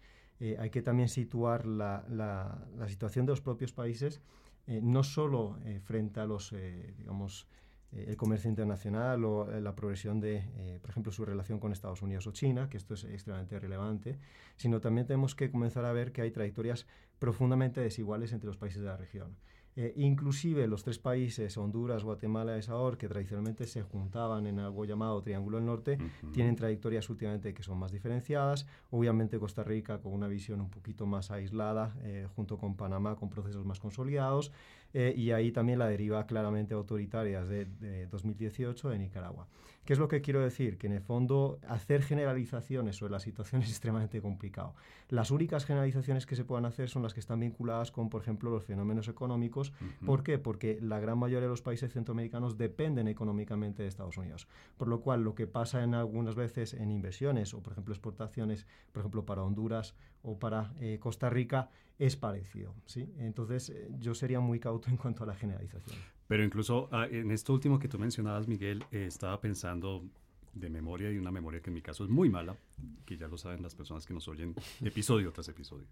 hay 0.58 0.70
que 0.70 0.82
también 0.82 1.08
situar 1.08 1.64
la, 1.66 2.04
la, 2.08 2.66
la 2.76 2.88
situación 2.88 3.26
de 3.26 3.32
los 3.32 3.40
propios 3.40 3.72
países 3.72 4.20
eh, 4.66 4.80
no 4.82 5.04
solo 5.04 5.58
eh, 5.64 5.80
frente 5.80 6.20
a 6.20 6.26
los, 6.26 6.52
eh, 6.52 6.94
digamos, 6.98 7.46
el 7.92 8.16
comercio 8.16 8.50
internacional 8.50 9.24
o 9.24 9.48
la 9.60 9.74
progresión 9.74 10.20
de, 10.20 10.78
por 10.82 10.90
ejemplo, 10.90 11.12
su 11.12 11.24
relación 11.24 11.60
con 11.60 11.72
Estados 11.72 12.02
Unidos 12.02 12.26
o 12.26 12.32
China, 12.32 12.68
que 12.68 12.76
esto 12.76 12.92
es 12.92 13.04
extremadamente 13.04 13.58
relevante, 13.58 14.18
sino 14.56 14.80
también 14.80 15.06
tenemos 15.06 15.34
que 15.34 15.50
comenzar 15.50 15.84
a 15.86 15.92
ver 15.92 16.12
que 16.12 16.20
hay 16.20 16.30
trayectorias 16.30 16.86
profundamente 17.18 17.80
desiguales 17.80 18.32
entre 18.32 18.48
los 18.48 18.58
países 18.58 18.82
de 18.82 18.88
la 18.88 18.98
región. 18.98 19.36
Eh, 19.78 19.92
inclusive 19.96 20.66
los 20.66 20.82
tres 20.82 20.98
países, 20.98 21.56
Honduras, 21.58 22.02
Guatemala 22.02 22.56
y 22.56 22.62
Salvador, 22.62 22.96
que 22.96 23.08
tradicionalmente 23.08 23.66
se 23.66 23.82
juntaban 23.82 24.46
en 24.46 24.58
algo 24.58 24.86
llamado 24.86 25.20
Triángulo 25.20 25.58
del 25.58 25.66
Norte, 25.66 25.98
tienen 26.32 26.56
trayectorias 26.56 27.10
últimamente 27.10 27.52
que 27.52 27.62
son 27.62 27.78
más 27.78 27.92
diferenciadas. 27.92 28.66
Obviamente 28.90 29.38
Costa 29.38 29.62
Rica 29.62 29.98
con 30.00 30.14
una 30.14 30.28
visión 30.28 30.62
un 30.62 30.70
poquito 30.70 31.04
más 31.04 31.30
aislada, 31.30 31.94
eh, 32.02 32.26
junto 32.34 32.56
con 32.56 32.74
Panamá 32.74 33.16
con 33.16 33.28
procesos 33.28 33.66
más 33.66 33.78
consolidados. 33.78 34.50
Eh, 34.94 35.14
y 35.16 35.30
ahí 35.32 35.52
también 35.52 35.78
la 35.78 35.88
deriva 35.88 36.26
claramente 36.26 36.74
autoritaria 36.74 37.44
de, 37.44 37.66
de 37.66 38.06
2018 38.06 38.88
de 38.90 38.98
Nicaragua. 38.98 39.46
¿Qué 39.86 39.92
es 39.92 40.00
lo 40.00 40.08
que 40.08 40.20
quiero 40.20 40.40
decir? 40.40 40.78
Que 40.78 40.88
en 40.88 40.94
el 40.94 41.00
fondo 41.00 41.60
hacer 41.68 42.02
generalizaciones 42.02 42.96
sobre 42.96 43.12
la 43.12 43.20
situación 43.20 43.62
es 43.62 43.68
extremadamente 43.68 44.20
complicado. 44.20 44.74
Las 45.08 45.30
únicas 45.30 45.64
generalizaciones 45.64 46.26
que 46.26 46.34
se 46.34 46.44
puedan 46.44 46.64
hacer 46.64 46.88
son 46.88 47.04
las 47.04 47.14
que 47.14 47.20
están 47.20 47.38
vinculadas 47.38 47.92
con, 47.92 48.10
por 48.10 48.20
ejemplo, 48.20 48.50
los 48.50 48.64
fenómenos 48.64 49.06
económicos. 49.06 49.72
¿Por 50.04 50.24
qué? 50.24 50.40
Porque 50.40 50.80
la 50.82 50.98
gran 50.98 51.18
mayoría 51.18 51.42
de 51.42 51.50
los 51.50 51.62
países 51.62 51.92
centroamericanos 51.92 52.58
dependen 52.58 53.06
económicamente 53.06 53.84
de 53.84 53.88
Estados 53.88 54.16
Unidos. 54.16 54.48
Por 54.76 54.88
lo 54.88 55.02
cual, 55.02 55.22
lo 55.22 55.36
que 55.36 55.46
pasa 55.46 55.84
en 55.84 55.94
algunas 55.94 56.34
veces 56.34 56.74
en 56.74 56.90
inversiones 56.90 57.54
o, 57.54 57.62
por 57.62 57.72
ejemplo, 57.72 57.94
exportaciones, 57.94 58.66
por 58.90 59.02
ejemplo, 59.02 59.24
para 59.24 59.44
Honduras 59.44 59.94
o 60.22 60.36
para 60.36 60.74
eh, 60.80 60.98
Costa 60.98 61.30
Rica, 61.30 61.70
es 61.98 62.16
parecido. 62.16 62.74
¿sí? 62.84 63.12
Entonces, 63.18 63.70
eh, 63.70 63.88
yo 63.98 64.14
sería 64.14 64.40
muy 64.40 64.60
cauto 64.60 64.88
en 64.90 64.96
cuanto 64.96 65.24
a 65.24 65.26
la 65.26 65.34
generalización. 65.34 65.96
Pero 66.28 66.44
incluso 66.44 66.88
ah, 66.92 67.06
en 67.10 67.30
esto 67.30 67.52
último 67.52 67.78
que 67.78 67.88
tú 67.88 67.98
mencionabas, 67.98 68.48
Miguel, 68.48 68.84
eh, 68.90 69.06
estaba 69.06 69.40
pensando 69.40 70.04
de 70.52 70.70
memoria 70.70 71.12
y 71.12 71.18
una 71.18 71.30
memoria 71.30 71.60
que 71.60 71.70
en 71.70 71.74
mi 71.74 71.82
caso 71.82 72.04
es 72.04 72.10
muy 72.10 72.30
mala, 72.30 72.56
que 73.04 73.16
ya 73.16 73.28
lo 73.28 73.36
saben 73.36 73.62
las 73.62 73.74
personas 73.74 74.06
que 74.06 74.14
nos 74.14 74.26
oyen 74.26 74.54
episodio 74.80 75.32
tras 75.32 75.48
episodio. 75.48 75.86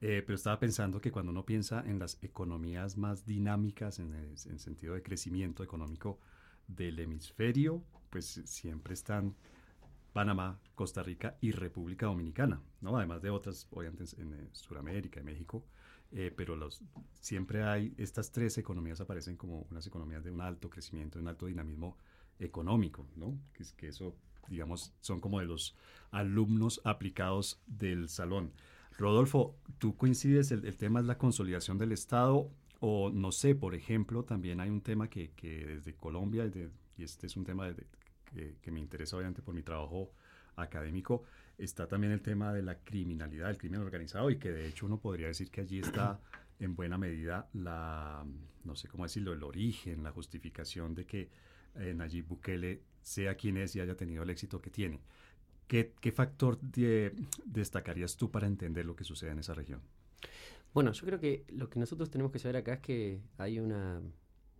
Eh, 0.00 0.22
pero 0.24 0.36
estaba 0.36 0.60
pensando 0.60 1.00
que 1.00 1.10
cuando 1.10 1.32
uno 1.32 1.44
piensa 1.44 1.82
en 1.84 1.98
las 1.98 2.22
economías 2.22 2.96
más 2.96 3.26
dinámicas 3.26 3.98
en 3.98 4.14
el 4.14 4.28
en 4.48 4.58
sentido 4.60 4.94
de 4.94 5.02
crecimiento 5.02 5.64
económico 5.64 6.20
del 6.68 7.00
hemisferio 7.00 7.82
pues 8.10 8.42
siempre 8.44 8.94
están 8.94 9.34
Panamá, 10.12 10.58
Costa 10.74 11.02
Rica 11.02 11.36
y 11.40 11.52
República 11.52 12.06
Dominicana, 12.06 12.60
¿no? 12.80 12.96
Además 12.96 13.22
de 13.22 13.30
otras, 13.30 13.68
obviamente 13.70 14.04
en, 14.18 14.32
en 14.32 14.48
Sudamérica, 14.52 15.20
en 15.20 15.26
México, 15.26 15.64
eh, 16.10 16.32
pero 16.34 16.56
los, 16.56 16.82
siempre 17.20 17.62
hay, 17.64 17.94
estas 17.98 18.32
tres 18.32 18.56
economías 18.56 19.00
aparecen 19.00 19.36
como 19.36 19.66
unas 19.70 19.86
economías 19.86 20.24
de 20.24 20.30
un 20.30 20.40
alto 20.40 20.70
crecimiento, 20.70 21.18
de 21.18 21.22
un 21.22 21.28
alto 21.28 21.46
dinamismo 21.46 21.98
económico, 22.38 23.06
¿no? 23.16 23.38
Que, 23.52 23.64
que 23.76 23.88
eso, 23.88 24.14
digamos, 24.48 24.94
son 25.00 25.20
como 25.20 25.40
de 25.40 25.46
los 25.46 25.76
alumnos 26.10 26.80
aplicados 26.84 27.60
del 27.66 28.08
salón. 28.08 28.52
Rodolfo, 28.96 29.54
¿tú 29.78 29.96
coincides, 29.96 30.50
el, 30.50 30.76
tema 30.76 31.00
es 31.00 31.06
la 31.06 31.18
consolidación 31.18 31.78
del 31.78 31.92
Estado 31.92 32.50
o 32.80 33.10
no 33.10 33.30
sé, 33.32 33.54
por 33.54 33.74
ejemplo, 33.74 34.24
también 34.24 34.60
hay 34.60 34.70
un 34.70 34.80
tema 34.80 35.08
que, 35.10 35.30
que 35.32 35.66
desde 35.66 35.94
Colombia, 35.94 36.50
y 36.96 37.02
este 37.02 37.26
es 37.26 37.36
un 37.36 37.44
tema 37.44 37.66
que, 38.34 38.56
que 38.60 38.70
me 38.70 38.80
interesa 38.80 39.16
obviamente 39.16 39.42
por 39.42 39.54
mi 39.54 39.62
trabajo 39.62 40.10
académico, 40.56 41.24
está 41.56 41.86
también 41.86 42.12
el 42.12 42.22
tema 42.22 42.52
de 42.52 42.62
la 42.62 42.78
criminalidad, 42.78 43.50
el 43.50 43.58
crimen 43.58 43.80
organizado, 43.80 44.30
y 44.30 44.38
que 44.38 44.50
de 44.50 44.68
hecho 44.68 44.86
uno 44.86 45.00
podría 45.00 45.28
decir 45.28 45.50
que 45.50 45.62
allí 45.62 45.80
está 45.80 46.20
en 46.60 46.74
buena 46.74 46.98
medida 46.98 47.48
la, 47.52 48.24
no 48.64 48.76
sé 48.76 48.88
cómo 48.88 49.04
decirlo, 49.04 49.32
el 49.32 49.42
origen, 49.42 50.02
la 50.02 50.12
justificación 50.12 50.94
de 50.94 51.06
que 51.06 51.28
eh, 51.76 51.94
Nayib 51.94 52.26
Bukele 52.26 52.82
sea 53.02 53.36
quien 53.36 53.56
es 53.56 53.74
y 53.76 53.80
haya 53.80 53.96
tenido 53.96 54.22
el 54.22 54.30
éxito 54.30 54.60
que 54.60 54.70
tiene. 54.70 55.00
¿Qué, 55.66 55.92
qué 56.00 56.12
factor 56.12 56.58
destacarías 57.44 58.16
tú 58.16 58.30
para 58.30 58.46
entender 58.46 58.86
lo 58.86 58.96
que 58.96 59.04
sucede 59.04 59.32
en 59.32 59.40
esa 59.40 59.52
región? 59.52 59.82
Bueno, 60.72 60.92
yo 60.92 61.06
creo 61.06 61.20
que 61.20 61.44
lo 61.48 61.68
que 61.68 61.78
nosotros 61.78 62.10
tenemos 62.10 62.32
que 62.32 62.38
saber 62.38 62.56
acá 62.56 62.74
es 62.74 62.80
que 62.80 63.20
hay 63.36 63.58
una, 63.58 64.00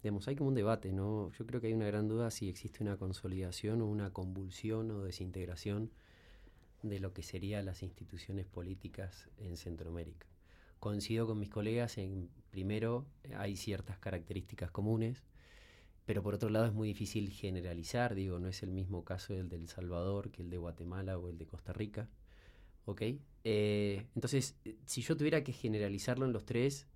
digamos, 0.02 0.28
hay 0.28 0.36
como 0.36 0.48
un 0.48 0.54
debate, 0.54 0.92
¿no? 0.92 1.32
Yo 1.32 1.46
creo 1.46 1.60
que 1.60 1.68
hay 1.68 1.72
una 1.72 1.86
gran 1.86 2.08
duda 2.08 2.30
si 2.30 2.48
existe 2.48 2.82
una 2.82 2.96
consolidación 2.96 3.82
o 3.82 3.86
una 3.86 4.12
convulsión 4.12 4.90
o 4.90 5.02
desintegración 5.02 5.90
de 6.82 7.00
lo 7.00 7.12
que 7.12 7.22
serían 7.22 7.66
las 7.66 7.82
instituciones 7.82 8.46
políticas 8.46 9.28
en 9.38 9.56
Centroamérica. 9.56 10.26
Coincido 10.78 11.26
con 11.26 11.40
mis 11.40 11.48
colegas 11.48 11.98
en, 11.98 12.30
primero, 12.50 13.06
hay 13.36 13.56
ciertas 13.56 13.98
características 13.98 14.70
comunes, 14.70 15.24
pero 16.06 16.22
por 16.22 16.34
otro 16.34 16.48
lado 16.48 16.66
es 16.66 16.72
muy 16.72 16.88
difícil 16.88 17.30
generalizar, 17.30 18.14
digo, 18.14 18.38
no 18.38 18.48
es 18.48 18.62
el 18.62 18.70
mismo 18.70 19.04
caso 19.04 19.34
el 19.34 19.48
de 19.48 19.56
El 19.56 19.68
Salvador 19.68 20.30
que 20.30 20.42
el 20.42 20.50
de 20.50 20.56
Guatemala 20.56 21.18
o 21.18 21.28
el 21.28 21.36
de 21.36 21.46
Costa 21.46 21.72
Rica, 21.72 22.08
¿ok? 22.84 23.02
Eh, 23.44 24.06
entonces, 24.14 24.56
si 24.86 25.02
yo 25.02 25.16
tuviera 25.16 25.42
que 25.42 25.52
generalizarlo 25.52 26.24
en 26.24 26.32
los 26.32 26.46
tres, 26.46 26.86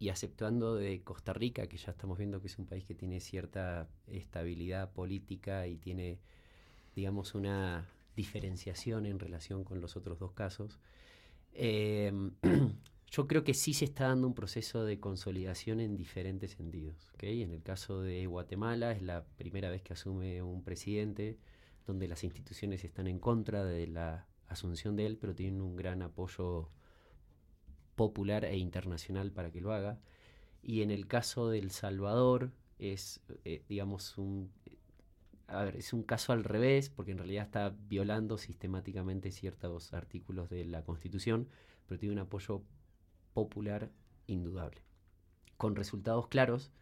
y 0.00 0.08
aceptando 0.08 0.76
de 0.76 1.02
Costa 1.02 1.34
Rica, 1.34 1.66
que 1.68 1.76
ya 1.76 1.92
estamos 1.92 2.16
viendo 2.16 2.40
que 2.40 2.46
es 2.46 2.58
un 2.58 2.66
país 2.66 2.84
que 2.86 2.94
tiene 2.94 3.20
cierta 3.20 3.86
estabilidad 4.06 4.90
política 4.92 5.66
y 5.66 5.76
tiene, 5.76 6.18
digamos, 6.96 7.34
una 7.34 7.86
diferenciación 8.16 9.04
en 9.04 9.18
relación 9.18 9.62
con 9.62 9.82
los 9.82 9.96
otros 9.96 10.18
dos 10.18 10.32
casos, 10.32 10.80
eh, 11.52 12.10
yo 13.10 13.28
creo 13.28 13.44
que 13.44 13.52
sí 13.52 13.74
se 13.74 13.84
está 13.84 14.08
dando 14.08 14.26
un 14.26 14.34
proceso 14.34 14.84
de 14.84 14.98
consolidación 14.98 15.80
en 15.80 15.96
diferentes 15.96 16.52
sentidos. 16.52 17.12
En 17.18 17.50
el 17.50 17.62
caso 17.62 18.00
de 18.00 18.26
Guatemala 18.26 18.92
es 18.92 19.02
la 19.02 19.26
primera 19.36 19.68
vez 19.68 19.82
que 19.82 19.92
asume 19.92 20.40
un 20.40 20.64
presidente 20.64 21.36
donde 21.86 22.08
las 22.08 22.24
instituciones 22.24 22.84
están 22.84 23.06
en 23.06 23.18
contra 23.18 23.64
de 23.64 23.86
la 23.86 24.26
asunción 24.48 24.96
de 24.96 25.04
él, 25.04 25.18
pero 25.18 25.34
tienen 25.34 25.60
un 25.60 25.76
gran 25.76 26.00
apoyo 26.00 26.70
popular 28.00 28.46
e 28.46 28.56
internacional 28.56 29.30
para 29.30 29.50
que 29.50 29.60
lo 29.60 29.74
haga. 29.74 29.98
Y 30.62 30.80
en 30.80 30.90
el 30.90 31.06
caso 31.06 31.50
de 31.50 31.58
El 31.58 31.70
Salvador 31.70 32.50
es, 32.78 33.20
eh, 33.44 33.62
digamos, 33.68 34.16
un, 34.16 34.50
a 35.48 35.64
ver, 35.64 35.76
es 35.76 35.92
un 35.92 36.02
caso 36.02 36.32
al 36.32 36.42
revés, 36.42 36.88
porque 36.88 37.10
en 37.10 37.18
realidad 37.18 37.44
está 37.44 37.76
violando 37.90 38.38
sistemáticamente 38.38 39.30
ciertos 39.32 39.92
artículos 39.92 40.48
de 40.48 40.64
la 40.64 40.82
Constitución, 40.82 41.50
pero 41.86 41.98
tiene 41.98 42.14
un 42.14 42.20
apoyo 42.20 42.62
popular 43.34 43.90
indudable, 44.26 44.80
con 45.58 45.76
resultados 45.76 46.26
claros, 46.28 46.72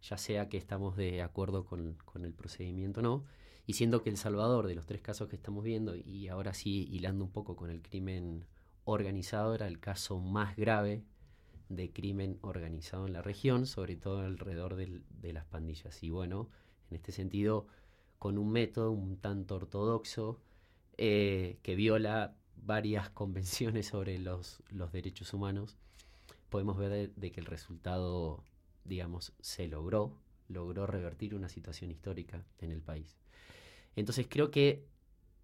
ya 0.00 0.18
sea 0.18 0.48
que 0.48 0.56
estamos 0.56 0.96
de 0.96 1.20
acuerdo 1.20 1.64
con, 1.64 1.98
el 2.22 2.32
procedimiento 2.32 3.00
o 3.00 3.02
no, 3.02 3.24
y 3.66 3.72
siendo 3.72 4.04
que 4.04 4.10
El 4.10 4.18
Salvador, 4.18 4.68
de 4.68 4.76
los 4.76 4.86
tres 4.86 5.02
casos 5.02 5.28
que 5.28 5.34
estamos 5.34 5.64
viendo, 5.64 5.96
y 5.96 6.28
ahora 6.28 6.54
sí 6.54 6.86
hilando 6.92 7.24
un 7.24 7.32
poco 7.32 7.56
con 7.56 7.70
el 7.70 7.82
crimen 7.82 8.46
organizado, 8.92 9.54
era 9.54 9.66
el 9.66 9.80
caso 9.80 10.18
más 10.18 10.56
grave 10.56 11.04
de 11.68 11.92
crimen 11.92 12.38
organizado 12.42 13.06
en 13.06 13.12
la 13.12 13.22
región, 13.22 13.66
sobre 13.66 13.96
todo 13.96 14.20
alrededor 14.20 14.76
de 14.76 15.32
las 15.32 15.44
pandillas. 15.46 16.02
Y 16.02 16.10
bueno, 16.10 16.48
en 16.90 16.96
este 16.96 17.12
sentido, 17.12 17.66
con 18.18 18.36
un 18.36 18.50
método 18.50 18.92
un 18.92 19.16
tanto 19.16 19.56
ortodoxo 19.56 20.40
eh, 20.98 21.58
que 21.62 21.74
viola 21.74 22.36
varias 22.56 23.08
convenciones 23.20 23.86
sobre 23.86 24.18
los, 24.18 24.62
derechos 24.92 25.32
humanos, 25.32 25.78
podemos 26.50 26.76
ver 26.76 27.14
de, 27.14 27.32
que 27.32 27.40
el 27.40 27.46
resultado, 27.46 28.44
digamos, 28.84 29.32
se 29.40 29.68
logró, 29.68 30.18
logró 30.48 30.86
revertir 30.86 31.34
una 31.34 31.48
situación 31.48 31.90
histórica 31.90 32.44
en 32.58 32.72
el 32.72 32.82
país. 32.82 33.16
Entonces 33.96 34.26
creo 34.28 34.50
que 34.50 34.84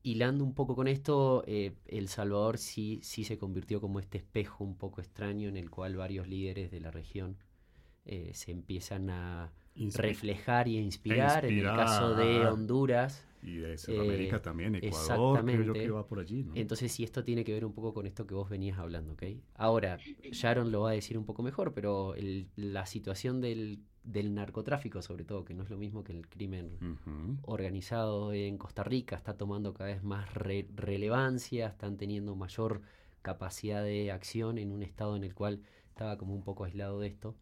hilando 0.07 0.45
un 0.45 0.55
poco 0.55 0.77
con 0.77 0.87
esto, 0.87 1.43
eh, 1.49 1.73
El 1.85 2.07
Salvador 2.07 2.59
sí, 2.59 3.01
sí 3.03 3.25
se 3.25 3.39
convirtió 3.39 3.81
como 3.81 3.99
este 3.99 4.19
espejo 4.19 4.63
un 4.63 4.77
poco 4.77 5.01
extraño 5.01 5.49
en 5.49 5.57
el 5.57 5.69
cual 5.69 5.97
varios 5.97 6.29
líderes 6.29 6.71
de 6.71 6.79
la 6.79 6.93
región 6.93 7.37
eh, 8.05 8.31
se 8.33 8.53
empiezan 8.53 9.11
a 9.11 9.53
reflejar 9.75 10.69
y 10.69 10.79
inspirar. 10.79 11.45
En 11.45 11.59
el 11.59 11.65
caso 11.65 12.15
de 12.15 12.47
Honduras. 12.47 13.27
Y 13.43 13.57
de 13.57 13.77
Centroamérica 13.77 14.37
eh, 14.37 14.41
también, 14.41 14.77
Ecuador, 14.77 15.45
creo 15.45 15.73
que 15.73 15.91
va 15.91 16.07
por 16.07 16.21
allí. 16.21 16.47
Entonces, 16.55 16.93
sí, 16.93 17.03
esto 17.03 17.25
tiene 17.25 17.43
que 17.43 17.53
ver 17.53 17.65
un 17.65 17.73
poco 17.73 17.93
con 17.93 18.07
esto 18.07 18.29
que 18.29 18.35
vos 18.35 18.49
venías 18.49 18.79
hablando, 18.79 19.15
¿ok? 19.15 19.25
Ahora, 19.55 19.99
Sharon 20.31 20.71
lo 20.71 20.83
va 20.83 20.91
a 20.91 20.93
decir 20.93 21.19
un 21.19 21.25
poco 21.25 21.43
mejor, 21.43 21.75
pero 21.75 22.15
la 22.55 22.87
situación 22.87 23.41
del, 23.41 23.81
narcotráfico, 24.07 25.03
sobre 25.03 25.25
todo, 25.25 25.45
que 25.45 25.55
no 25.55 25.63
es 25.63 25.71
lo 25.71 25.77
mismo 25.77 26.05
que 26.05 26.13
el 26.13 26.29
crimen 26.29 26.99
organizado 27.43 28.33
en 28.33 28.59
Costa 28.59 28.83
Rica, 28.83 29.17
está 29.17 29.37
tomando 29.37 29.75
cada 29.75 29.91
vez 29.91 30.03
más 30.03 30.33
relevancia, 30.35 31.69
están 31.69 31.97
teniendo 31.97 32.35
mayor 32.37 32.83
capacidad 33.23 33.83
de 33.83 34.13
acción 34.13 34.59
en 34.59 34.73
un 34.73 34.83
estado 34.83 35.17
en 35.17 35.25
el 35.25 35.35
cual 35.35 35.63
estaba 35.89 36.17
como 36.17 36.35
un 36.35 36.43
poco 36.43 36.65
aislado 36.65 37.01
de 37.01 37.09
esto. 37.09 37.35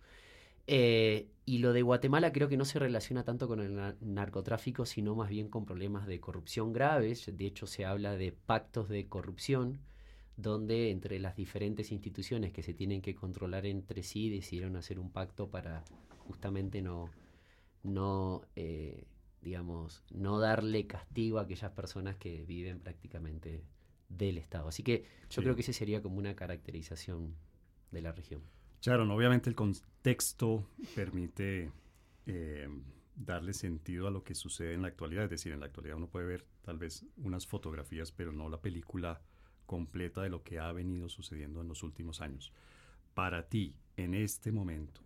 Eh, 0.67 1.29
y 1.45 1.59
lo 1.59 1.75
de 1.75 1.83
Guatemala 1.83 2.33
creo 2.33 2.49
que 2.49 2.57
no 2.57 2.65
se 2.65 2.79
relaciona 2.79 3.23
tanto 3.23 3.47
con 3.49 3.61
el 3.61 3.95
narcotráfico, 4.01 4.87
sino 4.87 5.15
más 5.15 5.29
bien 5.29 5.49
con 5.49 5.67
problemas 5.67 6.07
de 6.07 6.21
corrupción 6.21 6.73
graves. 6.73 7.31
De 7.37 7.47
hecho, 7.47 7.67
se 7.67 7.85
habla 7.85 8.17
de 8.17 8.33
pactos 8.33 8.89
de 8.89 9.07
corrupción, 9.07 9.81
donde 10.37 10.91
entre 10.91 11.19
las 11.19 11.37
diferentes 11.37 11.93
instituciones 11.93 12.53
que 12.53 12.63
se 12.63 12.73
tienen 12.73 13.03
que 13.03 13.15
controlar 13.15 13.67
entre 13.67 14.03
sí 14.03 14.31
decidieron 14.31 14.77
hacer 14.77 14.99
un 14.99 15.11
pacto 15.11 15.51
para 15.51 15.85
justamente 16.27 16.83
no, 16.83 17.11
no 17.83 18.43
eh, 18.57 19.07
digamos, 19.45 20.03
no 20.11 20.41
darle 20.41 20.87
castigo 20.87 21.39
a 21.39 21.43
aquellas 21.43 21.71
personas 21.73 22.17
que 22.17 22.45
viven 22.45 22.81
prácticamente 22.81 23.63
del 24.09 24.39
Estado. 24.39 24.69
Así 24.69 24.83
que 24.83 25.05
yo 25.31 25.43
creo 25.43 25.55
que 25.55 25.61
ese 25.61 25.73
sería 25.73 26.03
como 26.03 26.17
una 26.17 26.35
caracterización 26.35 27.37
de 27.91 28.03
la 28.03 28.13
región. 28.13 28.43
Sharon, 28.81 29.11
obviamente 29.11 29.49
el 29.51 29.55
contexto 29.55 30.67
permite 30.95 31.71
eh, 32.27 32.69
darle 33.15 33.53
sentido 33.53 34.09
a 34.09 34.11
lo 34.11 34.25
que 34.25 34.35
sucede 34.35 34.75
en 34.75 34.83
la 34.83 34.89
actualidad. 34.89 35.25
Es 35.25 35.31
decir, 35.31 35.53
en 35.53 35.61
la 35.61 35.67
actualidad 35.67 35.97
uno 35.97 36.09
puede 36.09 36.27
ver 36.27 36.45
tal 36.63 36.79
vez 36.79 37.05
unas 37.19 37.47
fotografías, 37.47 38.13
pero 38.13 38.33
no 38.33 38.49
la 38.49 38.61
película 38.61 39.21
completa 39.67 40.23
de 40.23 40.31
lo 40.31 40.43
que 40.43 40.59
ha 40.59 40.73
venido 40.73 41.09
sucediendo 41.09 41.61
en 41.61 41.69
los 41.69 41.83
últimos 41.83 42.21
años. 42.21 42.53
Para 43.15 43.49
ti, 43.49 43.75
en 43.97 44.15
este 44.15 44.53
momento, 44.53 45.04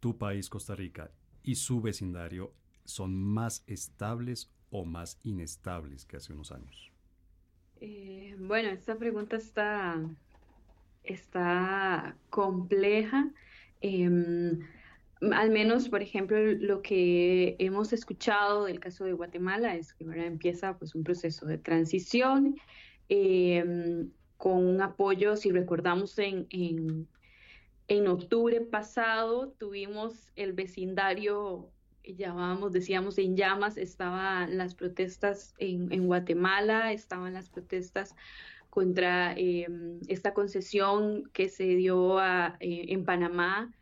tu 0.00 0.18
país, 0.18 0.48
Costa 0.48 0.74
Rica, 0.74 1.10
y 1.42 1.56
su 1.56 1.80
vecindario 1.80 2.52
son 2.84 3.14
más 3.14 3.64
estables 3.66 4.50
o 4.70 4.84
más 4.84 5.18
inestables 5.22 6.04
que 6.04 6.16
hace 6.16 6.32
unos 6.32 6.52
años? 6.52 6.92
Eh, 7.80 8.36
bueno, 8.38 8.70
esta 8.70 8.96
pregunta 8.96 9.36
está 9.36 10.00
está 11.06 12.16
compleja. 12.30 13.30
Em, 13.80 14.60
al 15.20 15.50
menos, 15.50 15.88
por 15.88 16.02
ejemplo, 16.02 16.38
lo 16.38 16.82
que 16.82 17.56
hemos 17.58 17.92
escuchado 17.92 18.64
del 18.64 18.80
caso 18.80 19.04
de 19.04 19.12
Guatemala 19.12 19.74
es 19.74 19.94
que 19.94 20.04
ahora 20.04 20.26
empieza 20.26 20.78
pues, 20.78 20.94
un 20.94 21.04
proceso 21.04 21.46
de 21.46 21.58
transición 21.58 22.56
em, 23.08 24.10
con 24.36 24.66
un 24.66 24.80
apoyo, 24.82 25.36
si 25.36 25.50
recordamos, 25.50 26.18
en, 26.18 26.46
en, 26.50 27.08
octubre 28.08 28.60
pasado 28.60 29.52
tuvimos 29.58 30.30
el 30.34 30.52
vecindario 30.52 31.70
llamábamos, 32.14 32.72
decíamos, 32.72 33.18
en 33.18 33.36
llamas, 33.36 33.76
estaban 33.76 34.56
las 34.56 34.74
protestas 34.74 35.54
en, 35.58 35.92
en 35.92 36.06
Guatemala, 36.06 36.92
estaban 36.92 37.34
las 37.34 37.48
protestas 37.48 38.14
contra 38.70 39.32
em, 39.36 40.00
esta 40.06 40.34
concesión 40.34 41.30
que 41.32 41.48
se 41.48 41.64
dio 41.64 42.18
a, 42.18 42.56
eh, 42.60 42.86
en 42.88 43.04
Panamá 43.04 43.74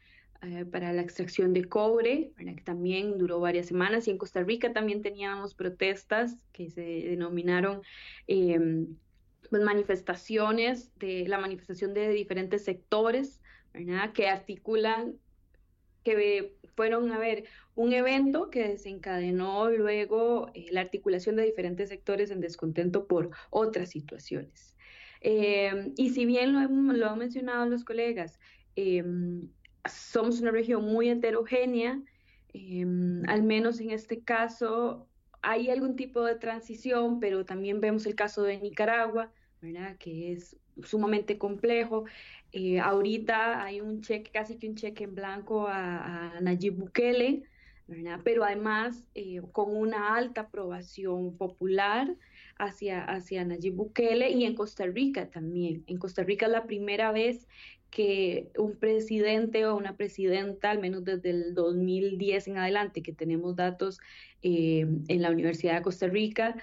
eh, 0.43 0.65
para 0.65 0.93
la 0.93 1.03
extracción 1.03 1.53
de 1.53 1.65
cobre, 1.65 2.33
que 2.37 2.63
también 2.65 3.19
duró 3.19 3.41
varias 3.41 3.67
semanas, 3.67 4.07
y 4.07 4.13
en 4.13 4.19
Costa 4.19 4.43
Rica 4.43 4.73
también 4.73 5.03
teníamos 5.03 5.55
protestas 5.55 6.47
que 6.53 6.71
se 6.71 6.83
denominaron 6.83 7.83
em, 8.27 8.97
pues, 9.51 9.63
manifestaciones, 9.63 10.97
de 10.99 11.27
la 11.29 11.39
manifestación 11.39 11.93
de 11.93 12.11
diferentes 12.11 12.65
sectores, 12.65 13.41
que 14.15 14.29
articulan, 14.29 15.15
que 16.03 16.57
fueron, 16.77 17.11
a 17.13 17.19
ver, 17.19 17.45
un 17.75 17.93
evento 17.93 18.51
que 18.51 18.69
desencadenó 18.69 19.71
luego 19.71 20.51
eh, 20.55 20.67
la 20.71 20.81
articulación 20.81 21.37
de 21.37 21.45
diferentes 21.45 21.89
sectores 21.89 22.31
en 22.31 22.41
descontento 22.41 23.07
por 23.07 23.31
otras 23.51 23.91
situaciones. 23.91 24.77
Em, 25.21 25.93
y 25.97 26.11
si 26.11 26.27
bien 26.27 26.53
lo, 26.53 27.09
han 27.09 27.19
mencionado 27.19 27.67
los 27.67 27.85
colegas, 27.85 28.39
em, 28.77 29.49
somos 29.89 30.41
una 30.41 30.51
región 30.51 30.85
muy 30.85 31.09
heterogénea, 31.09 32.01
em, 32.53 33.23
al 33.29 33.43
menos 33.43 33.81
en 33.81 33.91
este 33.91 34.23
caso 34.23 35.09
hay 35.43 35.71
algún 35.71 35.97
tipo 35.97 36.25
de 36.25 36.37
transición, 36.37 37.21
pero 37.21 37.45
también 37.45 37.81
vemos 37.81 38.07
el 38.07 38.15
caso 38.15 38.43
de 38.43 38.59
Nicaragua, 38.59 39.33
que 39.99 40.33
es 40.33 40.57
sumamente 40.83 41.39
complejo. 41.39 42.05
Eh, 42.57 42.79
ahorita 42.79 43.65
hay 43.65 43.81
un 43.81 44.01
cheque, 44.01 44.31
casi 44.31 44.57
que 44.59 44.69
un 44.69 44.77
cheque 44.77 45.03
en 45.03 45.17
blanco 45.17 45.67
a, 45.67 46.37
a 46.37 46.41
Nayib 46.41 46.77
Bukele, 46.77 47.43
pero 48.23 48.45
además 48.45 49.09
eh, 49.17 49.41
con 49.51 49.77
una 49.77 50.15
alta 50.15 50.43
aprobación 50.43 51.37
popular 51.37 52.15
hacia, 52.57 53.03
hacia 53.03 53.45
Nayib 53.45 53.75
Bukele 53.75 54.31
y 54.31 54.45
en 54.45 54.55
Costa 54.55 54.87
Rica 54.87 55.31
también. 55.31 55.83
En 55.89 55.99
Costa 55.99 56.23
Rica 56.23 56.47
es 56.47 56.53
la 56.53 56.65
primera 56.65 57.11
vez 57.11 57.49
que 57.91 58.53
un 58.57 58.79
presidente 58.79 59.67
o 59.67 59.77
una 59.77 59.97
presidenta, 59.97 60.71
al 60.71 60.79
menos 60.79 61.05
desde 61.05 61.31
el 61.31 61.55
2010 61.55 62.47
en 62.47 62.59
adelante, 62.59 63.03
que 63.03 63.13
tenemos 63.13 63.57
datos 63.57 63.99
eh, 64.43 64.87
en 65.09 65.23
la 65.23 65.33
Universidad 65.33 65.75
de 65.75 65.83
Costa 65.83 66.07
Rica, 66.07 66.55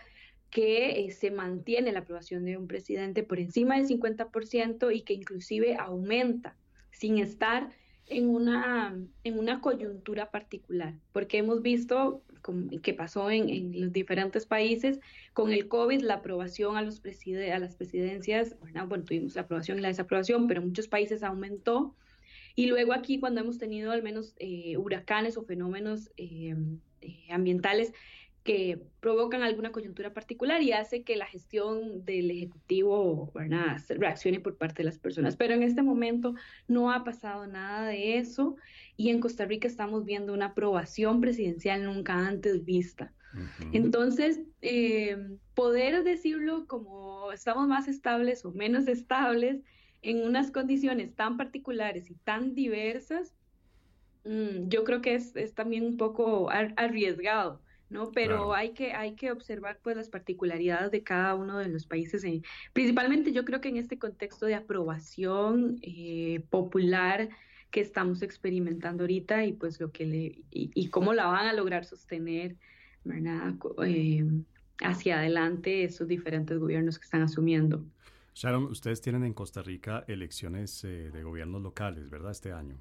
que 0.52 1.06
eh, 1.06 1.12
se 1.12 1.32
mantiene 1.32 1.92
la 1.92 2.00
aprobación 2.00 2.46
de 2.46 2.58
un 2.58 2.68
presidente 2.68 3.24
por 3.24 3.40
encima 3.40 3.78
del 3.78 3.88
50% 3.88 4.94
y 4.94 5.02
que 5.02 5.14
inclusive 5.14 5.78
aumenta 5.78 6.58
sin 6.92 7.18
estar 7.18 7.72
en 8.08 8.28
una, 8.28 8.96
en 9.24 9.40
una 9.40 9.62
coyuntura 9.62 10.30
particular, 10.30 10.94
porque 11.14 11.38
hemos 11.38 11.62
visto 11.62 12.22
que 12.82 12.94
pasó 12.94 13.30
en, 13.30 13.80
los 13.80 13.94
diferentes 13.94 14.46
países 14.46 15.00
con 15.34 15.52
el 15.54 15.68
COVID, 15.68 16.02
la 16.02 16.16
aprobación 16.16 16.76
a, 16.76 16.82
los 16.82 17.00
a 17.00 17.60
las 17.60 17.76
presidencias, 17.76 18.58
bueno, 18.60 18.88
bueno, 18.88 19.06
tuvimos 19.06 19.36
la 19.36 19.44
aprobación 19.44 19.78
y 19.78 19.82
la 19.82 19.88
desaprobación, 19.90 20.48
pero 20.48 20.62
en 20.62 20.68
muchos 20.68 20.88
países 20.88 21.24
aumentó. 21.24 21.96
Y 22.56 22.68
luego 22.68 22.94
aquí 22.94 23.20
cuando 23.20 23.42
hemos 23.42 23.58
tenido 23.58 23.92
al 23.92 24.04
menos 24.04 24.34
eh, 24.38 24.76
huracanes 24.76 25.38
o 25.38 25.44
fenómenos 25.44 26.12
eh, 26.18 26.56
eh, 27.02 27.28
ambientales 27.30 27.94
que 28.44 28.82
provocan 29.00 29.44
alguna 29.44 29.72
coyuntura 29.72 30.14
particular 30.14 30.62
y 30.64 30.72
hace 30.72 31.04
que 31.04 31.16
la 31.16 31.28
gestión 31.28 32.04
del 32.06 32.32
Ejecutivo 32.32 33.32
reaccione 33.90 34.40
por 34.40 34.58
parte 34.58 34.78
de 34.78 34.86
las 34.86 34.98
personas. 34.98 35.36
Pero 35.36 35.54
en 35.54 35.62
este 35.64 35.84
momento 35.84 36.34
no 36.68 36.92
ha 36.92 37.04
pasado 37.04 37.46
nada 37.46 37.88
de 37.88 38.18
eso 38.18 38.56
y 38.98 39.10
en 39.10 39.20
Costa 39.20 39.46
Rica 39.46 39.68
estamos 39.68 40.06
viendo 40.06 40.34
una 40.34 40.48
aprobación 40.48 41.22
presidencial 41.22 41.86
nunca 41.86 42.14
antes 42.28 42.66
vista. 42.66 43.14
Entonces, 43.72 44.42
eh, 44.62 45.38
poder 45.54 46.04
decirlo 46.04 46.66
como 46.68 47.32
estamos 47.32 47.66
más 47.68 47.88
estables 47.88 48.44
o 48.44 48.52
menos 48.52 48.88
estables 48.88 49.62
en 50.02 50.26
unas 50.26 50.52
condiciones 50.52 51.16
tan 51.16 51.38
particulares 51.38 52.10
y 52.10 52.16
tan 52.16 52.56
diversas, 52.56 53.34
mm, 54.26 54.68
yo 54.68 54.84
creo 54.84 55.02
que 55.02 55.16
es, 55.16 55.34
es 55.38 55.54
también 55.54 55.86
un 55.86 55.96
poco 55.96 56.50
arriesgado 56.50 57.62
¿no? 57.92 58.12
Pero 58.12 58.54
hay, 58.54 58.72
que, 58.72 58.94
hay 58.94 59.16
que 59.16 59.32
observar 59.32 59.80
pues 59.84 59.98
las 59.98 60.10
particularidades 60.10 60.92
de 60.92 61.04
cada 61.04 61.36
uno 61.36 61.58
de 61.58 61.68
los 61.68 61.86
países, 61.86 62.26
principalmente 62.74 63.34
yo 63.34 63.46
creo 63.46 63.62
que 63.62 63.70
en 63.70 63.78
este 63.78 64.00
contexto 64.00 64.46
de 64.46 64.56
aprobación 64.56 65.78
eh, 65.82 66.44
popular 66.50 67.30
que 67.70 67.82
estamos 67.82 68.22
experimentando 68.22 69.04
ahorita 69.04 69.46
y 69.46 69.54
pues 69.54 69.80
lo 69.80 69.92
que 69.92 70.06
le, 70.06 70.42
y, 70.52 70.88
cómo 70.90 71.14
la 71.14 71.28
van 71.28 71.48
a 71.48 71.54
lograr 71.54 71.86
sostener, 71.86 72.56
eh, 73.86 74.26
hacia 74.80 75.20
adelante 75.20 75.84
esos 75.84 76.08
diferentes 76.08 76.58
gobiernos 76.58 76.98
que 76.98 77.06
están 77.06 77.22
asumiendo. 77.22 77.86
Sharon, 78.34 78.66
ustedes 78.66 79.02
tienen 79.02 79.26
en 79.26 79.34
Costa 79.34 79.62
Rica 79.62 80.06
elecciones 80.08 80.84
eh, 80.86 81.12
de 81.12 81.24
gobiernos 81.24 81.62
locales, 81.62 82.10
¿verdad? 82.10 82.32
Este 82.32 82.54
año. 82.54 82.78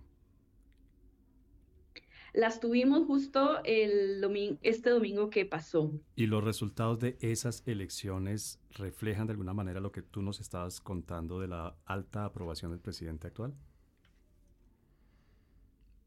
Las 2.32 2.60
tuvimos 2.60 3.06
justo 3.06 3.60
el 3.64 4.20
domingo, 4.20 4.58
este 4.62 4.90
domingo 4.90 5.30
que 5.30 5.44
pasó. 5.44 5.92
¿Y 6.14 6.26
los 6.26 6.44
resultados 6.44 7.00
de 7.00 7.16
esas 7.20 7.62
elecciones 7.66 8.60
reflejan 8.70 9.26
de 9.26 9.32
alguna 9.32 9.52
manera 9.52 9.80
lo 9.80 9.92
que 9.92 10.02
tú 10.02 10.22
nos 10.22 10.40
estabas 10.40 10.80
contando 10.80 11.40
de 11.40 11.48
la 11.48 11.76
alta 11.86 12.24
aprobación 12.24 12.70
del 12.70 12.80
presidente 12.80 13.26
actual? 13.26 13.54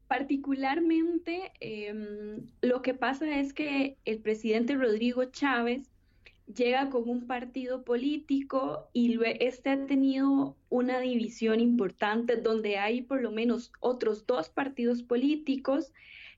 Particularmente, 0.08 1.52
em, 1.60 2.46
lo 2.62 2.82
que 2.82 2.94
pasa 2.94 3.40
es 3.40 3.52
que 3.52 3.96
el 4.04 4.20
presidente 4.20 4.76
Rodrigo 4.76 5.24
Chávez 5.24 5.90
llega 6.52 6.90
con 6.90 7.08
un 7.08 7.26
partido 7.26 7.84
político 7.84 8.88
y 8.92 9.18
este 9.40 9.70
ha 9.70 9.86
tenido 9.86 10.56
una 10.68 11.00
división 11.00 11.60
importante 11.60 12.36
donde 12.36 12.76
hay 12.76 13.02
por 13.02 13.22
lo 13.22 13.30
menos 13.30 13.72
otros 13.80 14.26
dos 14.26 14.48
partidos 14.48 15.02
políticos 15.02 15.92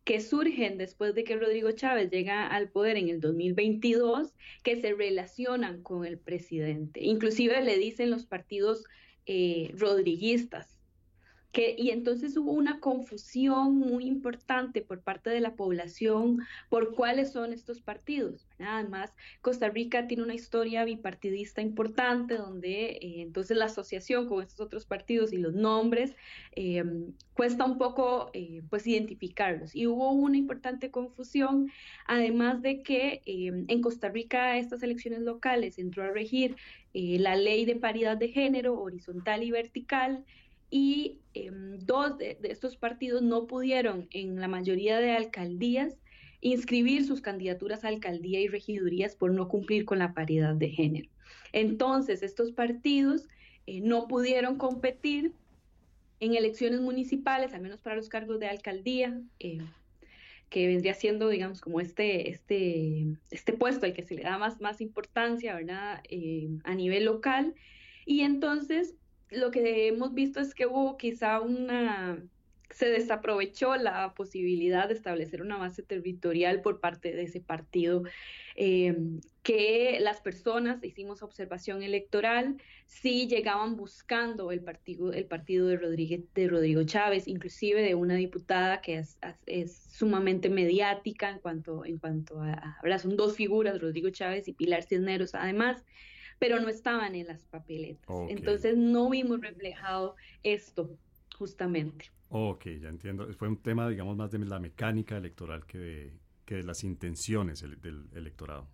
que 0.05 0.21
surgen 0.21 0.79
después 0.79 1.15
de 1.17 1.25
que 1.25 1.37
Rodrigo 1.37 1.73
Chávez 1.73 2.11
llega 2.11 2.47
al 2.47 2.69
poder 2.69 2.97
en 2.97 3.09
el 3.09 3.21
2022, 3.21 4.33
que 4.63 4.81
se 4.81 4.95
relacionan 4.95 5.83
con 5.83 6.05
el 6.07 6.17
presidente. 6.17 7.03
Inclusive 7.03 7.61
le 7.63 7.77
dicen 7.77 8.11
los 8.11 8.25
partidos 8.25 8.85
eh, 9.27 9.73
rodriguistas 9.77 10.76
y 11.79 11.91
entonces 11.91 12.37
hubo 12.37 12.53
una 12.53 12.81
confusión 12.81 13.77
muy 13.79 14.07
importante 14.07 14.83
por 14.83 15.01
parte 15.01 15.31
de 15.31 15.41
la 15.41 15.55
población 15.55 16.41
por 16.69 16.95
cuáles 16.95 17.33
son 17.33 17.53
estos 17.53 17.81
partidos. 17.81 18.47
Además, 18.59 19.15
Costa 19.41 19.69
Rica 19.69 20.07
tiene 20.07 20.23
una 20.23 20.35
historia 20.35 20.85
bipartidista 20.85 21.63
importante 21.63 22.37
donde 22.37 22.93
eh, 22.93 23.23
entonces 23.23 23.57
la 23.57 23.67
asociación 23.67 24.29
con 24.29 24.43
estos 24.43 24.61
otros 24.61 24.85
partidos 24.85 25.33
y 25.33 25.39
los 25.39 25.55
nombres 25.55 26.15
eh, 26.53 26.85
cuesta 27.33 27.65
un 27.65 27.79
poco 27.79 28.31
eh, 28.35 28.63
pues 28.69 28.87
identificarlos. 28.87 29.75
Y 29.75 29.87
hubo 29.87 30.13
una 30.13 30.37
importante 30.37 30.91
confusión, 30.91 31.71
además 32.07 32.63
de 32.63 32.83
que 32.83 33.23
en 33.27 33.83
Costa 33.83 34.09
Rica 34.09 34.59
estas 34.59 34.83
elecciones 34.83 35.21
locales 35.21 35.79
entró 35.79 36.05
a 36.05 36.11
regir 36.11 36.57
la 36.93 37.37
ley 37.37 37.67
de 37.67 37.77
paridad 37.77 38.17
de 38.17 38.29
género 38.29 38.81
horizontal 38.81 39.43
y 39.43 39.51
vertical 39.51 40.25
y 40.71 41.21
em, 41.35 41.79
dos 41.79 42.19
de, 42.19 42.39
estos 42.45 42.77
partidos 42.77 43.23
no 43.23 43.47
pudieron 43.47 44.09
en 44.11 44.41
la 44.41 44.49
mayoría 44.49 44.99
de 44.99 45.13
alcaldías 45.13 45.97
inscribir 46.41 47.05
sus 47.05 47.21
candidaturas 47.21 47.85
a 47.85 47.89
alcaldía 47.89 48.41
y 48.41 48.49
regidurías 48.49 49.17
por 49.17 49.33
no 49.33 49.49
cumplir 49.49 49.85
con 49.85 49.99
la 49.99 50.13
paridad 50.13 50.55
de 50.55 50.71
género. 50.71 51.09
Entonces, 51.53 52.23
estos 52.23 52.53
partidos 52.53 53.29
eh, 53.67 53.81
no 53.81 54.07
pudieron 54.07 54.57
competir 54.57 55.33
en 56.21 56.35
elecciones 56.35 56.81
municipales, 56.81 57.53
al 57.53 57.63
menos 57.63 57.81
para 57.81 57.97
los 57.97 58.09
cargos 58.09 58.39
de 58.39 58.49
alcaldía, 58.49 59.21
eh, 59.39 59.59
que 60.49 60.67
vendría 60.69 60.95
siendo, 60.95 61.29
digamos, 61.29 61.61
como 61.61 61.81
este, 61.81 62.31
este, 62.31 63.07
este 63.31 63.53
puesto 63.53 63.87
al 63.87 63.93
que 63.93 64.03
se 64.03 64.15
le 64.15 64.23
da 64.23 64.39
más, 64.39 64.61
más 64.61 64.81
importancia, 64.81 65.55
¿verdad?, 65.55 66.01
eh, 66.09 66.49
a 66.65 66.75
nivel 66.75 67.05
local. 67.05 67.55
Y 68.05 68.21
entonces 68.21 68.95
lo 69.31 69.51
que 69.51 69.89
hemos 69.89 70.15
visto 70.15 70.41
es 70.41 70.55
que 70.55 70.67
hubo 70.67 70.97
quizá 70.97 71.41
una, 71.41 72.23
se 72.71 72.87
desaprovechó 72.87 73.77
la 73.77 74.13
posibilidad 74.15 74.89
de 74.89 74.95
establecer 74.95 75.43
una 75.43 75.57
base 75.57 75.83
territorial 75.83 76.61
por 76.61 76.81
parte 76.81 77.13
de 77.13 77.23
ese 77.23 77.41
partido, 77.41 78.03
eh, 78.57 78.97
que 79.43 79.99
las 80.01 80.21
personas, 80.21 80.83
hicimos 80.83 81.23
observación 81.23 81.83
electoral, 81.83 82.57
sí 82.87 83.27
llegaban 83.29 83.77
buscando 83.77 84.51
el 84.51 84.61
partido, 84.61 85.13
el 85.13 85.25
partido 85.27 85.67
de, 85.67 85.77
Rodríguez, 85.77 86.23
de 86.35 86.49
Rodrigo 86.49 86.83
Chávez, 86.85 87.29
inclusive 87.29 87.83
de 87.83 87.95
una 87.95 88.15
diputada 88.15 88.81
que 88.81 89.03
es, 89.47 89.73
sumamente 89.91 90.49
mediática 90.49 91.31
en 91.31 91.39
cuanto, 91.39 91.85
en 91.85 91.99
cuanto 91.99 92.43
a, 92.43 92.77
ahora 92.83 92.99
son 92.99 93.17
dos 93.17 93.37
figuras, 93.37 93.81
Rodrigo 93.81 94.11
Chávez 94.11 94.49
y 94.49 94.53
Pilar 94.53 94.83
Cisneros, 94.83 95.35
además 95.35 95.85
pero 96.39 96.61
no 96.61 96.69
estaban 96.69 97.15
en 97.15 97.27
las 97.27 97.45
papeletas. 97.45 98.07
Entonces 98.29 98.77
no 98.77 99.11
vimos 99.11 99.41
reflejado 99.41 100.17
esto 100.43 100.99
justamente. 101.37 102.07
Ok, 102.29 102.67
ya 102.81 102.89
entiendo. 102.89 103.33
Fue 103.35 103.49
un 103.49 103.59
tema, 103.59 103.89
digamos, 103.89 104.17
más 104.17 104.31
de 104.31 104.39
la 104.39 104.59
mecánica 104.59 105.17
electoral 105.17 105.65
que 105.67 105.79
de, 105.79 106.13
que 106.45 106.57
de 106.57 106.63
las 106.63 106.83
intenciones 106.85 107.61
del 107.61 108.09
electorado. 108.15 108.69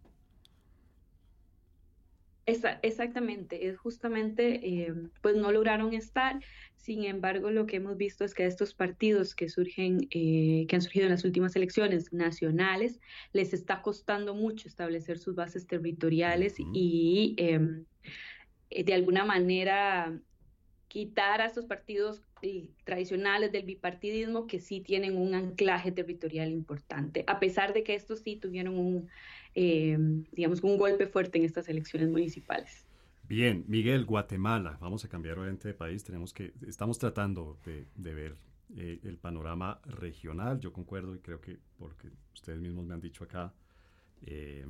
Exactamente, 2.46 3.68
es 3.68 3.78
justamente, 3.78 4.60
eh, 4.66 4.94
pues 5.20 5.36
no 5.36 5.52
lograron 5.52 5.94
estar. 5.94 6.40
Sin 6.76 7.04
embargo, 7.04 7.50
lo 7.50 7.66
que 7.66 7.76
hemos 7.76 7.96
visto 7.96 8.24
es 8.24 8.34
que 8.34 8.42
a 8.42 8.46
estos 8.46 8.74
partidos 8.74 9.34
que 9.36 9.48
surgen, 9.48 10.08
eh, 10.10 10.66
que 10.68 10.76
han 10.76 10.82
surgido 10.82 11.06
en 11.06 11.12
las 11.12 11.24
últimas 11.24 11.54
elecciones 11.54 12.12
nacionales, 12.12 12.98
les 13.32 13.54
está 13.54 13.82
costando 13.82 14.34
mucho 14.34 14.66
establecer 14.66 15.18
sus 15.18 15.36
bases 15.36 15.66
territoriales 15.68 16.56
y 16.72 17.34
em, 17.38 17.86
eh, 18.70 18.84
de 18.84 18.94
alguna 18.94 19.24
manera 19.24 20.20
quitar 20.92 21.40
a 21.40 21.46
estos 21.46 21.64
partidos 21.64 22.20
tradicionales 22.84 23.50
del 23.50 23.64
bipartidismo 23.64 24.46
que 24.46 24.60
sí 24.60 24.82
tienen 24.82 25.16
un 25.16 25.34
anclaje 25.34 25.90
territorial 25.90 26.52
importante, 26.52 27.24
a 27.28 27.40
pesar 27.40 27.72
de 27.72 27.82
que 27.82 27.94
estos 27.94 28.20
sí 28.20 28.36
tuvieron 28.36 28.76
un, 28.78 29.08
eh, 29.54 29.96
digamos, 30.32 30.62
un 30.62 30.76
golpe 30.76 31.06
fuerte 31.06 31.38
en 31.38 31.46
estas 31.46 31.70
elecciones 31.70 32.10
municipales. 32.10 32.84
Bien, 33.26 33.64
Miguel, 33.68 34.04
Guatemala, 34.04 34.76
vamos 34.82 35.02
a 35.06 35.08
cambiar 35.08 35.38
obviamente 35.38 35.68
de 35.68 35.72
país, 35.72 36.04
tenemos 36.04 36.34
que, 36.34 36.52
estamos 36.66 36.98
tratando 36.98 37.58
de, 37.64 38.12
ver 38.12 38.36
eh, 38.76 39.00
el 39.02 39.16
panorama 39.16 39.80
regional, 39.86 40.60
yo 40.60 40.74
concuerdo 40.74 41.14
y 41.14 41.20
creo 41.20 41.40
que 41.40 41.58
porque 41.78 42.10
ustedes 42.34 42.60
mismos 42.60 42.84
me 42.84 42.92
han 42.92 43.00
dicho 43.00 43.24
acá, 43.24 43.54
eh, 44.26 44.66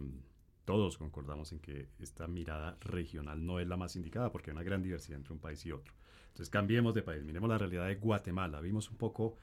todos 0.64 0.98
concordamos 0.98 1.50
en 1.50 1.58
que 1.58 1.88
esta 1.98 2.28
mirada 2.28 2.76
regional 2.80 3.44
no 3.44 3.58
es 3.58 3.66
la 3.66 3.76
más 3.76 3.96
indicada 3.96 4.30
porque 4.30 4.52
hay 4.52 4.54
una 4.54 4.62
gran 4.62 4.84
diversidad 4.84 5.18
entre 5.18 5.32
un 5.32 5.40
país 5.40 5.66
y 5.66 5.72
otro. 5.72 5.92
Entonces 6.32 6.48
cambiemos 6.48 6.94
de 6.94 7.02
país, 7.02 7.22
miremos 7.24 7.50
la 7.50 7.58
realidad 7.58 7.86
de 7.86 7.96
Guatemala, 7.96 8.60
vimos 8.62 8.90
un 8.90 8.96
poco 8.96 9.36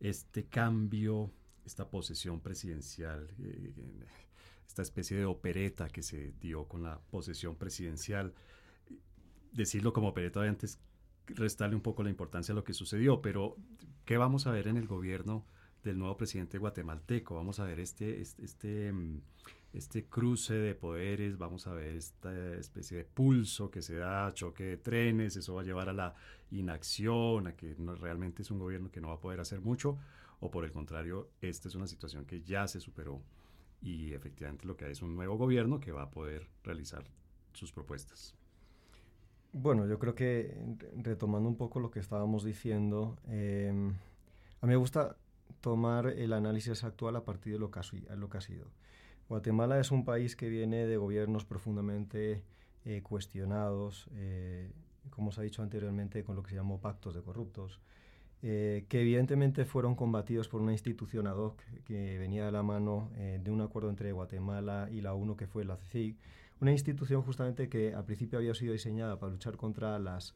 este 0.00 0.46
cambio, 0.46 1.30
esta 1.66 1.90
posesión 1.90 2.40
presidencial, 2.40 3.28
eh, 3.42 3.74
esta 4.66 4.80
especie 4.80 5.18
de 5.18 5.26
opereta 5.26 5.88
que 5.88 6.02
se 6.02 6.32
dio 6.40 6.64
con 6.66 6.82
la 6.82 6.98
posesión 7.10 7.56
presidencial. 7.56 8.32
Decirlo 9.52 9.92
como 9.92 10.08
opereta 10.08 10.40
antes 10.40 10.80
restarle 11.26 11.76
un 11.76 11.82
poco 11.82 12.02
la 12.02 12.08
importancia 12.10 12.52
a 12.52 12.56
lo 12.56 12.64
que 12.64 12.72
sucedió, 12.72 13.20
pero 13.20 13.56
¿qué 14.06 14.16
vamos 14.16 14.46
a 14.46 14.50
ver 14.50 14.66
en 14.66 14.78
el 14.78 14.86
gobierno 14.86 15.44
del 15.84 15.98
nuevo 15.98 16.16
presidente 16.16 16.56
guatemalteco? 16.56 17.34
Vamos 17.34 17.60
a 17.60 17.64
ver 17.64 17.80
este, 17.80 18.22
este, 18.22 18.44
este 18.44 18.92
mm, 18.92 19.20
este 19.72 20.04
cruce 20.06 20.54
de 20.54 20.74
poderes, 20.74 21.38
vamos 21.38 21.66
a 21.66 21.72
ver 21.72 21.96
esta 21.96 22.54
especie 22.54 22.98
de 22.98 23.04
pulso 23.04 23.70
que 23.70 23.82
se 23.82 23.96
da, 23.96 24.32
choque 24.34 24.64
de 24.64 24.76
trenes, 24.76 25.36
eso 25.36 25.54
va 25.54 25.62
a 25.62 25.64
llevar 25.64 25.88
a 25.88 25.92
la 25.92 26.14
inacción, 26.50 27.46
a 27.46 27.56
que 27.56 27.76
no, 27.78 27.94
realmente 27.94 28.42
es 28.42 28.50
un 28.50 28.58
gobierno 28.58 28.90
que 28.90 29.00
no 29.00 29.08
va 29.08 29.14
a 29.14 29.20
poder 29.20 29.40
hacer 29.40 29.60
mucho, 29.60 29.96
o 30.40 30.50
por 30.50 30.64
el 30.64 30.72
contrario, 30.72 31.30
esta 31.40 31.68
es 31.68 31.74
una 31.74 31.86
situación 31.86 32.24
que 32.24 32.42
ya 32.42 32.66
se 32.66 32.80
superó 32.80 33.22
y 33.82 34.12
efectivamente 34.12 34.66
lo 34.66 34.76
que 34.76 34.86
hay 34.86 34.92
es 34.92 35.02
un 35.02 35.14
nuevo 35.14 35.36
gobierno 35.36 35.80
que 35.80 35.92
va 35.92 36.02
a 36.02 36.10
poder 36.10 36.48
realizar 36.64 37.04
sus 37.52 37.72
propuestas. 37.72 38.34
Bueno, 39.52 39.86
yo 39.86 39.98
creo 39.98 40.14
que 40.14 40.56
retomando 40.96 41.48
un 41.48 41.56
poco 41.56 41.80
lo 41.80 41.90
que 41.90 41.98
estábamos 41.98 42.44
diciendo, 42.44 43.18
em, 43.26 43.94
a 44.60 44.66
mí 44.66 44.70
me 44.70 44.76
gusta 44.76 45.16
tomar 45.60 46.06
el 46.06 46.32
análisis 46.32 46.84
actual 46.84 47.16
a 47.16 47.24
partir 47.24 47.54
de 47.54 47.58
lo 47.58 47.70
que 47.70 47.80
lo 48.16 48.28
que 48.28 48.38
ha 48.38 48.40
sido. 48.40 48.66
Guatemala 49.30 49.78
es 49.78 49.92
un 49.92 50.04
país 50.04 50.34
que 50.34 50.48
viene 50.48 50.88
de 50.88 50.96
gobiernos 50.96 51.44
profundamente 51.44 52.42
eh, 52.84 53.00
cuestionados, 53.00 54.08
eh, 54.16 54.72
como 55.08 55.30
se 55.30 55.40
ha 55.40 55.44
dicho 55.44 55.62
anteriormente, 55.62 56.24
con 56.24 56.34
lo 56.34 56.42
que 56.42 56.50
se 56.50 56.56
llamó 56.56 56.80
pactos 56.80 57.14
de 57.14 57.22
corruptos, 57.22 57.78
eh, 58.42 58.86
que 58.88 59.02
evidentemente 59.02 59.64
fueron 59.64 59.94
combatidos 59.94 60.48
por 60.48 60.60
una 60.60 60.72
institución 60.72 61.28
ad 61.28 61.36
hoc 61.36 61.62
que 61.84 62.18
venía 62.18 62.44
de 62.44 62.50
la 62.50 62.64
mano 62.64 63.08
de 63.16 63.50
un 63.52 63.60
acuerdo 63.60 63.88
entre 63.88 64.10
Guatemala 64.10 64.88
y 64.90 65.00
la 65.00 65.14
ONU, 65.14 65.36
que 65.36 65.46
fue 65.46 65.64
la 65.64 65.76
CICIG, 65.76 66.16
una 66.60 66.72
institución 66.72 67.22
justamente 67.22 67.68
que 67.68 67.94
al 67.94 68.04
principio 68.04 68.36
había 68.36 68.54
sido 68.54 68.72
diseñada 68.72 69.20
para 69.20 69.30
luchar 69.30 69.56
contra 69.56 69.96
las 70.00 70.34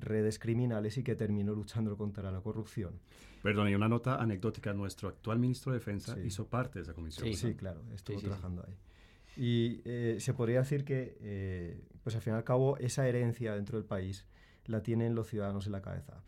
redes 0.00 0.38
criminales 0.38 0.96
y 0.98 1.02
que 1.02 1.14
terminó 1.14 1.54
luchando 1.54 1.96
contra 1.96 2.30
la 2.30 2.40
corrupción. 2.40 3.00
Perdón, 3.42 3.68
y 3.68 3.74
una 3.74 3.88
nota 3.88 4.16
anecdótica, 4.16 4.72
nuestro 4.72 5.08
actual 5.08 5.38
ministro 5.38 5.72
de 5.72 5.78
Defensa 5.78 6.18
hizo 6.20 6.46
parte 6.46 6.78
de 6.78 6.82
esa 6.84 6.94
comisión. 6.94 7.32
Sí, 7.34 7.54
claro, 7.54 7.82
estuvo 7.94 8.20
trabajando 8.20 8.64
ahí. 8.66 8.74
Y 9.36 9.82
eh, 9.84 10.16
se 10.18 10.34
podría 10.34 10.60
decir 10.60 10.84
que, 10.84 11.16
eh, 11.20 11.80
pues 12.02 12.16
al 12.16 12.22
fin 12.22 12.32
y 12.32 12.36
al 12.36 12.44
cabo, 12.44 12.78
esa 12.78 13.06
herencia 13.06 13.54
dentro 13.54 13.78
del 13.78 13.86
país 13.86 14.26
la 14.64 14.82
tienen 14.82 15.14
los 15.14 15.28
ciudadanos 15.28 15.66
en 15.66 15.72
la 15.72 15.82
cabeza. 15.82 16.22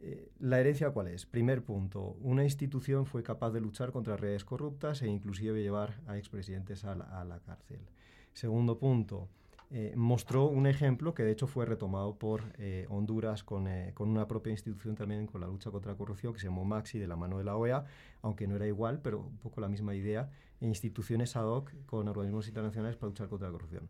Eh, 0.00 0.30
¿La 0.40 0.58
herencia 0.58 0.90
cuál 0.90 1.08
es? 1.08 1.26
Primer 1.26 1.62
punto, 1.62 2.16
una 2.20 2.42
institución 2.42 3.06
fue 3.06 3.22
capaz 3.22 3.52
de 3.52 3.60
luchar 3.60 3.92
contra 3.92 4.16
redes 4.16 4.44
corruptas 4.44 5.02
e 5.02 5.08
inclusive 5.08 5.62
llevar 5.62 6.00
a 6.06 6.18
expresidentes 6.18 6.84
a 6.84 6.92
a 6.92 7.24
la 7.24 7.38
cárcel. 7.40 7.80
Segundo 8.32 8.78
punto, 8.78 9.28
eh, 9.72 9.92
mostró 9.94 10.46
un 10.46 10.66
ejemplo 10.66 11.14
que 11.14 11.22
de 11.22 11.30
hecho 11.30 11.46
fue 11.46 11.64
retomado 11.64 12.18
por 12.18 12.52
eh, 12.58 12.86
Honduras 12.88 13.44
con, 13.44 13.68
eh, 13.68 13.92
con, 13.94 14.08
una 14.08 14.26
propia 14.26 14.50
institución 14.50 14.96
también 14.96 15.28
con 15.28 15.40
la 15.40 15.46
lucha 15.46 15.70
contra 15.70 15.92
la 15.92 15.96
corrupción 15.96 16.32
que 16.32 16.40
se 16.40 16.46
llamó 16.46 16.64
Maxi 16.64 16.98
de 16.98 17.06
la 17.06 17.14
mano 17.14 17.38
de 17.38 17.44
la 17.44 17.54
OEA, 17.54 17.84
aunque 18.20 18.48
no 18.48 18.56
era 18.56 18.66
igual, 18.66 19.00
pero 19.00 19.20
un 19.20 19.38
poco 19.38 19.60
la 19.60 19.68
misma 19.68 19.94
idea, 19.94 20.28
e 20.60 20.66
instituciones 20.66 21.36
ad 21.36 21.46
hoc 21.46 21.72
con 21.86 22.08
organismos 22.08 22.48
internacionales 22.48 22.96
para 22.96 23.10
luchar 23.10 23.28
contra 23.28 23.46
la 23.46 23.52
corrupción. 23.52 23.88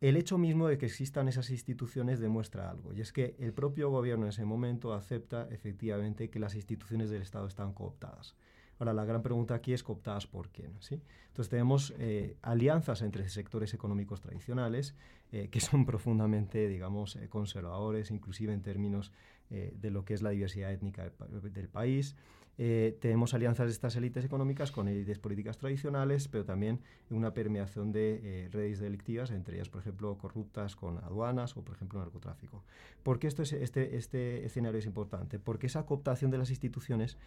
El 0.00 0.16
hecho 0.16 0.38
mismo 0.38 0.68
de 0.68 0.78
que 0.78 0.86
existan 0.86 1.26
esas 1.26 1.50
instituciones 1.50 2.20
demuestra 2.20 2.70
algo, 2.70 2.92
y 2.92 3.00
es 3.00 3.12
que 3.12 3.34
el 3.40 3.52
propio 3.52 3.90
gobierno 3.90 4.26
en 4.26 4.30
ese 4.30 4.44
momento 4.44 4.94
acepta 4.94 5.48
efectivamente 5.50 6.30
que 6.30 6.38
las 6.38 6.54
instituciones 6.54 7.10
del 7.10 7.22
Estado 7.22 7.48
están 7.48 7.72
cooptadas. 7.72 8.36
Ahora, 8.80 8.94
la 8.94 9.04
gran 9.04 9.22
pregunta 9.22 9.54
aquí 9.54 9.74
es 9.74 9.82
cooptadas 9.82 10.26
por 10.26 10.48
quién. 10.48 10.72
¿sí? 10.80 11.02
Entonces, 11.28 11.50
tenemos 11.50 11.92
eh, 11.98 12.36
alianzas 12.40 13.02
entre 13.02 13.28
sectores 13.28 13.74
económicos 13.74 14.22
tradicionales 14.22 14.94
eh, 15.32 15.48
que 15.50 15.60
son 15.60 15.84
profundamente, 15.84 16.66
digamos, 16.66 17.14
eh, 17.16 17.28
conservadores, 17.28 18.10
inclusive 18.10 18.52
en 18.52 18.62
términos 18.62 19.12
de 19.50 19.90
lo 19.90 20.04
que 20.04 20.14
es 20.14 20.22
la 20.22 20.30
diversidad 20.30 20.72
étnica 20.72 21.10
del, 21.42 21.68
país. 21.68 22.14
tenemos 22.56 23.34
alianzas 23.34 23.66
de 23.66 23.72
estas 23.72 23.96
élites 23.96 24.24
económicas 24.24 24.70
con 24.70 24.86
élites 24.86 25.18
políticas 25.18 25.58
tradicionales, 25.58 26.28
pero 26.28 26.44
también 26.44 26.78
una 27.10 27.34
permeación 27.34 27.90
de 27.90 28.48
redes 28.52 28.78
delictivas, 28.78 29.32
entre 29.32 29.56
ellas, 29.56 29.68
por 29.68 29.80
ejemplo, 29.80 30.16
corruptas 30.18 30.76
con 30.76 30.98
aduanas 30.98 31.56
o, 31.56 31.64
por 31.64 31.74
ejemplo, 31.74 31.98
narcotráfico. 31.98 32.62
¿Por 33.02 33.18
qué 33.18 33.26
esto 33.26 33.42
es, 33.42 33.52
este, 33.52 33.96
este 33.96 34.44
escenario 34.44 34.78
es 34.78 34.86
importante? 34.86 35.40
Porque 35.40 35.66
esa 35.66 35.84
cooptación 35.84 36.30
de 36.30 36.38
las 36.38 36.50
instituciones 36.50 37.18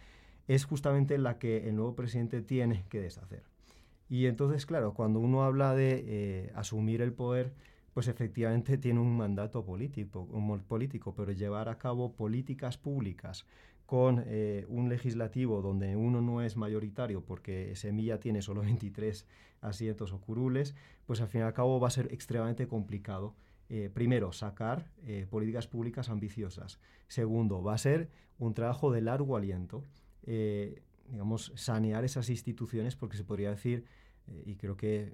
es 0.48 0.64
justamente 0.64 1.18
la 1.18 1.38
que 1.38 1.68
el 1.68 1.76
nuevo 1.76 1.94
presidente 1.94 2.42
tiene 2.42 2.84
que 2.88 3.00
deshacer. 3.00 3.42
Y 4.08 4.26
entonces, 4.26 4.66
claro, 4.66 4.94
cuando 4.94 5.20
uno 5.20 5.44
habla 5.44 5.74
de 5.74 6.04
eh, 6.06 6.52
asumir 6.54 7.00
el 7.00 7.12
poder, 7.12 7.52
pues 7.94 8.08
efectivamente 8.08 8.78
tiene 8.78 9.00
un 9.00 9.16
mandato 9.16 9.64
político, 9.64 10.28
un 10.30 10.60
político, 10.60 11.14
pero 11.14 11.32
llevar 11.32 11.68
a 11.68 11.78
cabo 11.78 12.12
políticas 12.12 12.76
públicas 12.76 13.46
con 13.86 14.22
eh, 14.26 14.64
un 14.68 14.88
legislativo 14.88 15.60
donde 15.60 15.94
uno 15.94 16.22
no 16.22 16.40
es 16.40 16.56
mayoritario 16.56 17.22
porque 17.22 17.76
Semilla 17.76 18.18
tiene 18.18 18.42
solo 18.42 18.60
23 18.62 19.26
asientos 19.60 20.12
o 20.12 20.20
curules, 20.20 20.74
pues 21.06 21.20
al 21.20 21.28
fin 21.28 21.40
y 21.40 21.44
al 21.44 21.54
cabo 21.54 21.80
va 21.80 21.88
a 21.88 21.90
ser 21.90 22.12
extremadamente 22.12 22.68
complicado. 22.68 23.34
Eh, 23.70 23.90
primero, 23.92 24.30
sacar 24.30 24.90
políticas 25.30 25.66
públicas 25.66 26.10
ambiciosas. 26.10 26.78
Segundo, 27.08 27.62
va 27.62 27.72
a 27.72 27.78
ser 27.78 28.10
un 28.38 28.52
trabajo 28.52 28.92
de 28.92 29.00
largo 29.00 29.38
aliento 29.38 29.82
eh, 30.26 30.82
digamos, 31.10 31.52
sanear 31.54 32.04
esas 32.04 32.30
instituciones, 32.30 32.96
porque 32.96 33.16
se 33.16 33.24
podría 33.24 33.50
decir, 33.50 33.84
eh, 34.26 34.42
y 34.46 34.56
creo 34.56 34.76
que 34.76 35.12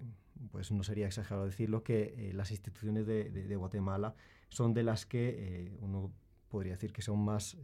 pues 0.53 0.71
no 0.73 0.83
sería 0.85 1.07
exagerado 1.07 1.45
decirlo, 1.45 1.83
que 1.83 2.15
eh, 2.17 2.33
las 2.33 2.51
instituciones 2.51 3.07
de, 3.07 3.57
Guatemala 3.57 4.15
son 4.49 4.73
de 4.73 4.83
las 4.83 5.05
que 5.05 5.77
uno 5.81 6.13
podría 6.49 6.73
decir 6.73 6.93
que 6.93 7.03
son 7.03 7.19
más 7.19 7.59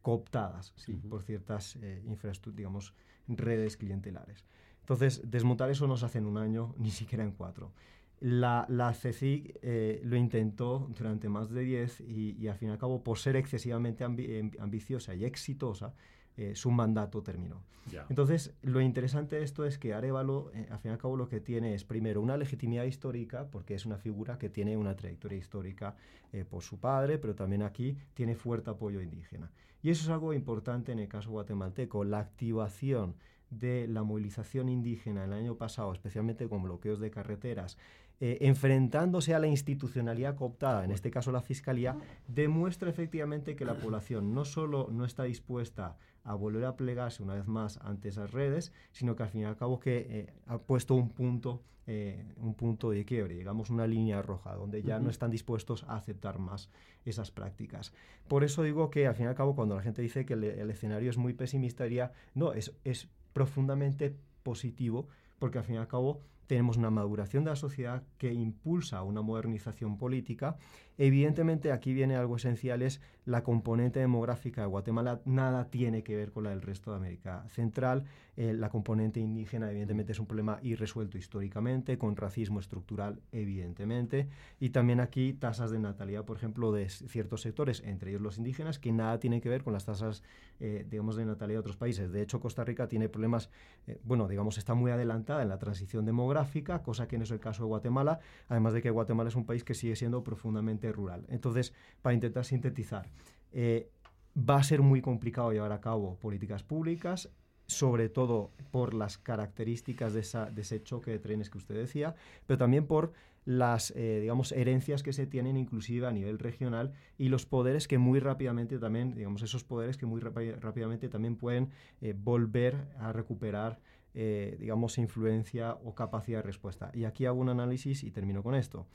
cooptadas 0.00 0.72
por 1.08 1.22
ciertas 1.22 1.76
infraestructuras, 2.06 2.56
digamos, 2.56 2.94
redes 3.26 3.76
clientelares. 3.76 4.44
Entonces, 4.80 5.20
desmontar 5.28 5.68
eso 5.70 5.88
no 5.88 5.96
se 5.96 6.06
hace 6.06 6.18
en 6.18 6.26
un 6.26 6.38
año, 6.38 6.74
ni 6.78 6.90
siquiera 6.90 7.24
en 7.24 7.32
cuatro. 7.32 7.72
La, 8.20 8.66
la 8.68 8.94
CECIG 8.94 9.58
lo 10.04 10.16
intentó 10.16 10.88
durante 10.96 11.28
más 11.28 11.50
de 11.50 11.62
diez 11.62 12.00
y, 12.00 12.36
y, 12.38 12.46
al 12.46 12.56
fin 12.56 12.68
y 12.68 12.72
al 12.72 12.78
cabo, 12.78 13.02
por 13.02 13.18
ser 13.18 13.34
excesivamente 13.34 14.04
ambiciosa 14.04 15.14
y 15.14 15.24
exitosa, 15.24 15.92
eh, 16.40 16.54
su 16.54 16.70
mandato 16.70 17.22
terminó. 17.22 17.62
Entonces, 18.08 18.54
lo 18.62 18.80
interesante 18.80 19.36
de 19.36 19.42
esto 19.42 19.66
es 19.66 19.76
que 19.76 19.92
Arevalo, 19.92 20.50
eh, 20.54 20.66
al 20.70 20.78
fin 20.78 20.90
y 20.90 20.92
al 20.92 20.98
cabo, 20.98 21.16
lo 21.18 21.28
que 21.28 21.40
tiene 21.40 21.74
es, 21.74 21.84
primero, 21.84 22.22
una 22.22 22.38
legitimidad 22.38 22.84
histórica, 22.84 23.48
porque 23.50 23.74
es 23.74 23.84
una 23.84 23.98
figura 23.98 24.38
que 24.38 24.48
tiene 24.48 24.76
una 24.78 24.96
trayectoria 24.96 25.36
histórica 25.36 25.96
eh, 26.32 26.46
por 26.48 26.62
su 26.62 26.78
padre, 26.78 27.18
pero 27.18 27.34
también 27.34 27.62
aquí 27.62 27.98
tiene 28.14 28.36
fuerte 28.36 28.70
apoyo 28.70 29.02
indígena. 29.02 29.50
Y 29.82 29.90
eso 29.90 30.04
es 30.04 30.08
algo 30.08 30.32
importante 30.32 30.92
en 30.92 30.98
el 30.98 31.08
caso 31.08 31.30
guatemalteco, 31.30 32.04
la 32.04 32.20
activación 32.20 33.16
de 33.50 33.86
la 33.86 34.02
movilización 34.02 34.70
indígena 34.70 35.24
el 35.24 35.34
año 35.34 35.56
pasado, 35.56 35.92
especialmente 35.92 36.48
con 36.48 36.62
bloqueos 36.62 37.00
de 37.00 37.10
carreteras, 37.10 37.76
eh, 38.22 38.36
enfrentándose 38.42 39.34
a 39.34 39.38
la 39.38 39.46
institucionalidad 39.46 40.36
cooptada, 40.36 40.84
en 40.84 40.90
este 40.90 41.10
caso 41.10 41.32
la 41.32 41.40
Fiscalía, 41.40 41.96
demuestra 42.28 42.90
efectivamente 42.90 43.56
que 43.56 43.64
la 43.64 43.74
población 43.74 44.34
no 44.34 44.44
solo 44.44 44.88
no 44.92 45.06
está 45.06 45.22
dispuesta 45.22 45.96
a 46.24 46.34
volver 46.34 46.64
a 46.64 46.76
plegarse 46.76 47.22
una 47.22 47.34
vez 47.34 47.46
más 47.46 47.78
ante 47.78 48.08
esas 48.08 48.30
redes, 48.30 48.72
sino 48.92 49.16
que 49.16 49.22
al 49.22 49.28
fin 49.28 49.42
y 49.42 49.44
al 49.44 49.56
cabo 49.56 49.80
que 49.80 50.06
eh, 50.08 50.32
ha 50.46 50.58
puesto 50.58 50.94
un 50.94 51.10
punto, 51.10 51.62
eh, 51.86 52.24
un 52.36 52.54
punto 52.54 52.90
de 52.90 53.04
quiebre, 53.04 53.34
digamos 53.34 53.70
una 53.70 53.86
línea 53.86 54.22
roja, 54.22 54.54
donde 54.54 54.82
ya 54.82 54.98
no 54.98 55.10
están 55.10 55.30
dispuestos 55.30 55.84
a 55.84 55.96
aceptar 55.96 56.38
más 56.38 56.70
esas 57.04 57.30
prácticas. 57.30 57.92
Por 58.28 58.44
eso 58.44 58.62
digo 58.62 58.90
que 58.90 59.06
al 59.06 59.14
fin 59.14 59.26
y 59.26 59.28
al 59.28 59.34
cabo 59.34 59.54
cuando 59.54 59.74
la 59.74 59.82
gente 59.82 60.02
dice 60.02 60.26
que 60.26 60.34
el, 60.34 60.70
escenario 60.70 61.10
es 61.10 61.16
muy 61.16 61.32
pesimista, 61.32 61.84
diría, 61.84 62.12
no, 62.34 62.52
es, 62.52 62.74
es 62.84 63.08
profundamente 63.32 64.14
positivo, 64.42 65.08
porque 65.38 65.58
al 65.58 65.64
fin 65.64 65.76
y 65.76 65.78
al 65.78 65.88
cabo 65.88 66.20
tenemos 66.50 66.76
una 66.76 66.90
maduración 66.90 67.44
de 67.44 67.50
la 67.50 67.56
sociedad 67.56 68.02
que 68.18 68.32
impulsa 68.32 69.04
una 69.04 69.22
modernización 69.22 69.96
política. 69.96 70.56
Evidentemente 71.02 71.72
aquí 71.72 71.94
viene 71.94 72.14
algo 72.14 72.36
esencial, 72.36 72.82
es 72.82 73.00
la 73.24 73.42
componente 73.42 74.00
demográfica 74.00 74.60
de 74.60 74.66
Guatemala 74.66 75.22
nada 75.24 75.70
tiene 75.70 76.02
que 76.02 76.14
ver 76.14 76.30
con 76.30 76.44
la 76.44 76.50
del 76.50 76.60
resto 76.60 76.90
de 76.90 76.98
América 76.98 77.44
Central. 77.48 78.04
Eh, 78.36 78.52
la 78.52 78.68
componente 78.68 79.18
indígena 79.18 79.70
evidentemente 79.70 80.12
es 80.12 80.18
un 80.18 80.26
problema 80.26 80.58
irresuelto 80.62 81.16
históricamente, 81.16 81.96
con 81.96 82.16
racismo 82.16 82.60
estructural 82.60 83.20
evidentemente. 83.32 84.28
Y 84.58 84.70
también 84.70 85.00
aquí 85.00 85.32
tasas 85.32 85.70
de 85.70 85.78
natalidad, 85.78 86.26
por 86.26 86.36
ejemplo, 86.36 86.70
de 86.70 86.88
ciertos 86.90 87.40
sectores, 87.40 87.82
entre 87.84 88.10
ellos 88.10 88.20
los 88.20 88.36
indígenas, 88.36 88.78
que 88.78 88.92
nada 88.92 89.18
tienen 89.18 89.40
que 89.40 89.48
ver 89.48 89.62
con 89.62 89.72
las 89.72 89.86
tasas, 89.86 90.22
eh, 90.58 90.86
digamos, 90.90 91.16
de 91.16 91.24
natalidad 91.24 91.56
de 91.56 91.60
otros 91.60 91.76
países. 91.78 92.12
De 92.12 92.20
hecho, 92.20 92.40
Costa 92.40 92.62
Rica 92.62 92.88
tiene 92.88 93.08
problemas, 93.08 93.48
eh, 93.86 93.98
bueno, 94.04 94.28
digamos, 94.28 94.58
está 94.58 94.74
muy 94.74 94.90
adelantada 94.90 95.42
en 95.42 95.48
la 95.48 95.58
transición 95.58 96.04
demográfica, 96.04 96.82
cosa 96.82 97.08
que 97.08 97.16
no 97.16 97.24
es 97.24 97.30
el 97.30 97.40
caso 97.40 97.62
de 97.62 97.68
Guatemala, 97.68 98.20
además 98.48 98.74
de 98.74 98.82
que 98.82 98.90
Guatemala 98.90 99.28
es 99.28 99.36
un 99.36 99.46
país 99.46 99.64
que 99.64 99.72
sigue 99.72 99.96
siendo 99.96 100.22
profundamente 100.22 100.89
rural. 100.92 101.26
Entonces, 101.28 101.72
para 102.02 102.14
intentar 102.14 102.44
sintetizar, 102.44 103.06
eh, 103.52 103.90
va 104.36 104.56
a 104.56 104.62
ser 104.62 104.82
muy 104.82 105.00
complicado 105.00 105.52
llevar 105.52 105.72
a 105.72 105.80
cabo 105.80 106.16
políticas 106.16 106.62
públicas, 106.62 107.30
sobre 107.66 108.08
todo 108.08 108.50
por 108.70 108.94
las 108.94 109.18
características 109.18 110.12
de, 110.12 110.20
ese 110.20 110.82
choque 110.82 111.10
de 111.12 111.18
trenes 111.18 111.50
que 111.50 111.58
usted 111.58 111.76
decía, 111.76 112.14
pero 112.46 112.58
también 112.58 112.86
por 112.86 113.12
las, 113.44 113.92
eh, 113.96 114.18
digamos, 114.20 114.52
herencias 114.52 115.02
que 115.02 115.12
se 115.12 115.26
tienen 115.26 115.56
inclusive 115.56 116.06
a 116.06 116.12
nivel 116.12 116.38
regional 116.38 116.92
y 117.16 117.28
los 117.28 117.46
poderes 117.46 117.88
que 117.88 117.96
muy 117.96 118.20
rápidamente 118.20 118.78
también, 118.78 119.14
digamos, 119.14 119.42
esos 119.42 119.64
poderes 119.64 119.96
que 119.96 120.06
muy 120.06 120.20
rápidamente 120.20 121.08
también 121.08 121.36
pueden 121.36 121.70
eh, 122.00 122.14
volver 122.16 122.76
a 122.98 123.12
recuperar, 123.12 123.80
digamos, 124.12 124.98
influencia 124.98 125.74
o 125.84 125.94
capacidad 125.94 126.40
de 126.40 126.42
respuesta. 126.42 126.90
Y 126.92 127.04
aquí 127.04 127.26
hago 127.26 127.40
un 127.40 127.48
análisis 127.48 128.02
y 128.02 128.10
termino 128.10 128.42
con 128.42 128.56
esto. 128.56 128.88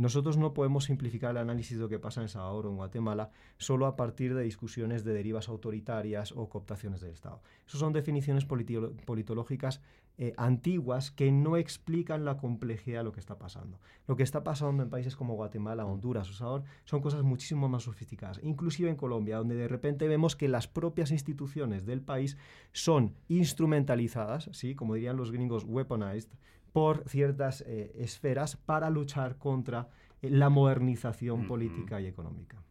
Nosotros 0.00 0.38
no 0.38 0.54
podemos 0.54 0.84
simplificar 0.84 1.32
el 1.32 1.36
análisis 1.36 1.76
de 1.76 1.82
lo 1.82 1.90
que 1.90 1.98
pasa 1.98 2.22
en 2.22 2.30
Salvador 2.30 2.64
o 2.64 2.70
en 2.70 2.76
Guatemala 2.76 3.28
solo 3.58 3.84
a 3.84 3.96
partir 3.96 4.34
de 4.34 4.42
discusiones 4.42 5.04
de 5.04 5.12
derivas 5.12 5.50
autoritarias 5.50 6.32
o 6.32 6.48
cooptaciones 6.48 7.02
del 7.02 7.10
Estado. 7.10 7.42
Esas 7.66 7.80
son 7.80 7.92
definiciones 7.92 8.46
politológicas 8.46 9.82
eh, 10.16 10.32
antiguas 10.38 11.10
que 11.10 11.30
no 11.30 11.58
explican 11.58 12.24
la 12.24 12.38
complejidad 12.38 13.00
de 13.00 13.04
lo 13.04 13.12
que 13.12 13.20
está 13.20 13.38
pasando. 13.38 13.78
Lo 14.06 14.16
que 14.16 14.22
está 14.22 14.42
pasando 14.42 14.82
en 14.82 14.88
países 14.88 15.16
como 15.16 15.34
Guatemala, 15.34 15.84
Honduras 15.84 16.30
o 16.30 16.32
Salvador 16.32 16.64
son 16.86 17.02
cosas 17.02 17.22
muchísimo 17.22 17.68
más 17.68 17.82
sofisticadas. 17.82 18.40
Inclusive 18.42 18.88
en 18.88 18.96
Colombia, 18.96 19.36
donde 19.36 19.54
de 19.54 19.68
repente 19.68 20.08
vemos 20.08 20.34
que 20.34 20.48
las 20.48 20.66
propias 20.66 21.10
instituciones 21.10 21.84
del 21.84 22.00
país 22.00 22.38
son 22.72 23.16
instrumentalizadas, 23.28 24.48
¿sí? 24.52 24.74
como 24.74 24.94
dirían 24.94 25.18
los 25.18 25.30
gringos, 25.30 25.64
weaponized, 25.64 26.30
por 26.72 27.08
ciertas 27.08 27.62
eh, 27.66 27.92
esferas 27.96 28.56
para 28.56 28.90
luchar 28.90 29.38
contra 29.38 29.88
eh, 30.22 30.30
la 30.30 30.48
modernización 30.48 31.46
política 31.46 32.00
y 32.00 32.06
económica. 32.06 32.62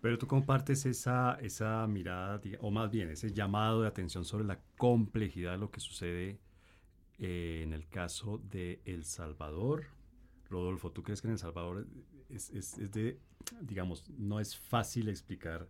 Pero 0.00 0.16
tú 0.18 0.26
compartes 0.26 0.86
esa, 0.86 1.38
esa 1.40 1.86
mirada, 1.86 2.40
o 2.60 2.70
más 2.70 2.90
bien 2.90 3.10
ese 3.10 3.32
llamado 3.32 3.82
de 3.82 3.88
atención 3.88 4.24
sobre 4.24 4.44
la 4.44 4.58
complejidad 4.78 5.52
de 5.52 5.58
lo 5.58 5.70
que 5.70 5.80
sucede 5.80 6.38
eh, 7.18 7.60
en 7.62 7.74
el 7.74 7.86
caso 7.88 8.40
de 8.50 8.80
El 8.84 9.04
Salvador. 9.04 9.84
Rodolfo, 10.48 10.90
¿tú 10.90 11.02
crees 11.02 11.20
que 11.20 11.28
en 11.28 11.32
El 11.32 11.38
Salvador 11.38 11.86
es, 12.30 12.50
es, 12.50 12.78
es, 12.78 12.90
de, 12.90 13.18
digamos, 13.60 14.08
no 14.18 14.40
es 14.40 14.56
fácil 14.56 15.08
explicar 15.08 15.68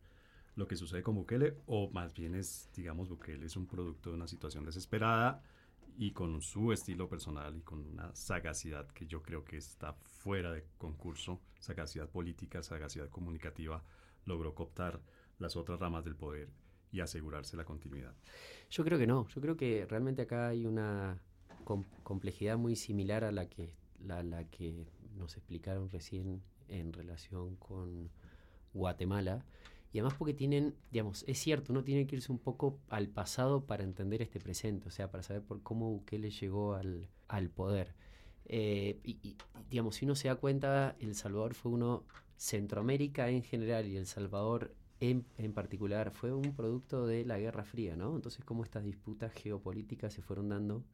lo 0.54 0.68
que 0.68 0.76
sucede 0.76 1.02
con 1.02 1.16
Bukele? 1.16 1.56
O 1.66 1.90
más 1.90 2.14
bien 2.14 2.36
es, 2.36 2.70
digamos, 2.74 3.08
Bukele 3.08 3.46
es 3.46 3.56
un 3.56 3.66
producto 3.66 4.10
de 4.10 4.16
una 4.16 4.28
situación 4.28 4.64
desesperada 4.64 5.42
y 6.00 6.12
con 6.12 6.40
su 6.40 6.72
estilo 6.72 7.10
personal 7.10 7.54
y 7.58 7.60
con 7.60 7.84
una 7.84 8.10
sagacidad 8.16 8.88
que 8.88 9.06
yo 9.06 9.22
creo 9.22 9.44
que 9.44 9.58
está 9.58 9.92
fuera 9.92 10.50
de 10.50 10.64
concurso, 10.78 11.42
sagacidad 11.58 12.08
política, 12.08 12.62
sagacidad 12.62 13.10
comunicativa, 13.10 13.84
logró 14.24 14.54
cooptar 14.54 15.02
las 15.38 15.56
otras 15.56 15.78
ramas 15.78 16.02
del 16.06 16.16
poder 16.16 16.48
y 16.90 17.00
asegurarse 17.00 17.54
la 17.54 17.66
continuidad. 17.66 18.14
Yo 18.70 18.82
creo 18.82 18.98
que 18.98 19.06
no, 19.06 19.28
yo 19.28 19.42
creo 19.42 19.58
que 19.58 19.84
realmente 19.84 20.22
acá 20.22 20.48
hay 20.48 20.64
una 20.64 21.20
complejidad 22.02 22.56
muy 22.56 22.76
similar 22.76 23.22
a 23.22 23.30
la 23.30 23.50
que, 23.50 23.70
la, 24.02 24.22
la 24.22 24.44
que 24.44 24.86
nos 25.18 25.36
explicaron 25.36 25.90
recién 25.90 26.42
en 26.68 26.94
relación 26.94 27.56
con 27.56 28.08
Guatemala 28.72 29.44
y 29.92 29.98
además 29.98 30.14
porque 30.18 30.34
tienen, 30.34 30.76
digamos, 30.92 31.24
es 31.26 31.38
cierto, 31.38 31.72
uno 31.72 31.82
tiene 31.82 32.06
que 32.06 32.16
irse 32.16 32.30
un 32.30 32.38
poco 32.38 32.78
al 32.88 33.08
pasado 33.08 33.66
para 33.66 33.82
entender 33.82 34.22
este 34.22 34.38
presente, 34.38 34.88
o 34.88 34.90
sea, 34.90 35.10
para 35.10 35.22
saber 35.22 35.42
por 35.42 35.62
cómo 35.62 35.90
Bukele 35.90 36.30
llegó 36.30 36.74
al, 36.74 37.08
al 37.26 37.50
poder. 37.50 37.94
Eh, 38.44 39.00
y, 39.02 39.36
digamos, 39.68 39.96
si 39.96 40.04
uno 40.04 40.14
se 40.14 40.28
da 40.28 40.36
cuenta, 40.36 40.96
El 41.00 41.14
Salvador 41.14 41.54
fue 41.54 41.72
uno, 41.72 42.04
Centroamérica 42.36 43.28
en 43.30 43.42
general 43.42 43.86
y 43.86 43.96
El 43.96 44.06
Salvador 44.06 44.74
en, 45.00 45.26
en, 45.38 45.52
particular, 45.52 46.12
fue 46.12 46.32
un 46.32 46.54
producto 46.54 47.06
de 47.06 47.24
la 47.24 47.38
Guerra 47.38 47.64
Fría, 47.64 47.96
¿no? 47.96 48.14
Entonces, 48.14 48.44
cómo 48.44 48.64
estas 48.64 48.84
disputas 48.84 49.32
geopolíticas 49.32 50.12
se 50.12 50.22
fueron 50.22 50.50
dando. 50.50 50.84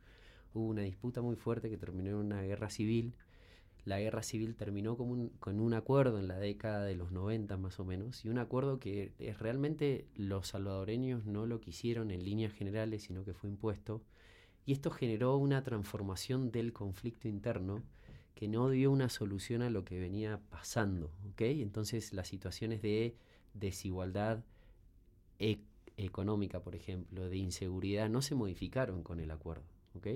Hubo 0.55 0.69
una 0.69 0.83
disputa 0.83 1.21
muy 1.21 1.37
fuerte 1.37 1.69
que 1.69 1.77
terminó 1.77 2.11
en 2.11 2.17
una 2.17 2.43
guerra 2.43 2.71
civil 2.71 3.15
la 3.87 4.01
guerra 4.01 4.25
civil 4.25 4.57
terminó 4.57 4.97
con 4.97 5.61
un, 5.61 5.75
acuerdo 5.75 6.19
en 6.19 6.27
la 6.27 6.39
década 6.39 6.85
de 6.85 6.97
los 6.97 7.13
90 7.13 7.57
más 7.57 7.79
o 7.79 7.85
menos, 7.85 8.25
y 8.25 8.29
un 8.29 8.39
acuerdo 8.39 8.81
que 8.81 9.13
es, 9.21 9.39
realmente 9.39 10.09
los 10.17 10.49
salvadoreños 10.49 11.25
no 11.25 11.47
lo 11.47 11.61
quisieron 11.61 12.11
en 12.11 12.25
líneas 12.25 12.53
generales, 12.53 13.05
sino 13.05 13.25
que 13.25 13.33
fue 13.33 13.49
impuesto, 13.49 14.03
y 14.65 14.73
esto 14.73 14.91
generó 14.91 15.37
una 15.37 15.63
transformación 15.63 16.51
del 16.51 16.73
conflicto 16.73 17.29
interno 17.29 17.85
que 18.35 18.49
no 18.49 18.69
dio 18.71 18.91
una 18.91 19.09
solución 19.09 19.63
a 19.63 19.71
lo 19.71 19.85
que 19.85 20.01
venía 20.01 20.41
pasando, 20.51 21.13
¿ok? 21.31 21.43
Entonces 21.43 22.13
las 22.13 22.27
situaciones 22.27 22.83
de 22.83 23.15
desigualdad 23.55 24.43
e, 25.39 25.61
económica, 25.97 26.59
por 26.59 26.75
ejemplo, 26.75 27.29
de 27.29 27.37
inseguridad, 27.37 28.11
no 28.11 28.21
se 28.21 28.35
modificaron 28.35 29.05
con 29.05 29.21
el 29.21 29.31
acuerdo, 29.31 29.65
¿ok? 29.95 30.09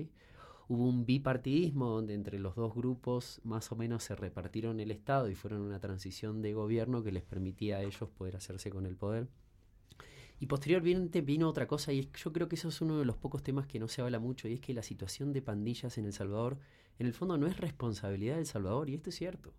Hubo 0.71 0.87
un 0.87 1.05
bipartidismo 1.05 1.89
donde 1.89 2.13
entre 2.13 2.39
los 2.39 2.55
dos 2.55 2.73
grupos 2.73 3.41
más 3.43 3.73
o 3.73 3.75
menos 3.75 4.05
se 4.05 4.15
repartieron 4.15 4.79
el 4.79 4.89
Estado 4.89 5.29
y 5.29 5.35
fueron 5.35 5.63
una 5.63 5.81
transición 5.81 6.41
de 6.41 6.53
gobierno 6.53 7.03
que 7.03 7.11
les 7.11 7.23
permitía 7.23 7.75
a 7.75 7.81
ellos 7.81 8.09
poder 8.17 8.37
hacerse 8.37 8.69
con 8.69 8.85
el 8.85 8.95
poder. 8.95 9.27
Y 10.39 10.45
posteriormente 10.45 11.19
vino 11.19 11.49
otra 11.49 11.67
cosa, 11.67 11.91
y 11.91 12.09
yo 12.15 12.31
creo 12.31 12.47
que 12.47 12.55
eso 12.55 12.69
es 12.69 12.79
uno 12.79 12.99
de 12.99 13.03
los 13.03 13.17
pocos 13.17 13.43
temas 13.43 13.67
que 13.67 13.79
no 13.79 13.89
se 13.89 14.01
habla 14.01 14.19
mucho, 14.19 14.47
y 14.47 14.53
es 14.53 14.61
que 14.61 14.73
la 14.73 14.81
situación 14.81 15.33
de 15.33 15.41
pandillas 15.41 15.97
en 15.97 16.05
El 16.05 16.13
Salvador, 16.13 16.57
en 16.99 17.05
el 17.05 17.13
fondo 17.13 17.37
no 17.37 17.47
es 17.47 17.57
responsabilidad 17.57 18.35
de 18.35 18.39
El 18.39 18.47
Salvador, 18.47 18.89
y 18.89 18.95
esto 18.95 19.09
es 19.09 19.17
cierto. 19.17 19.53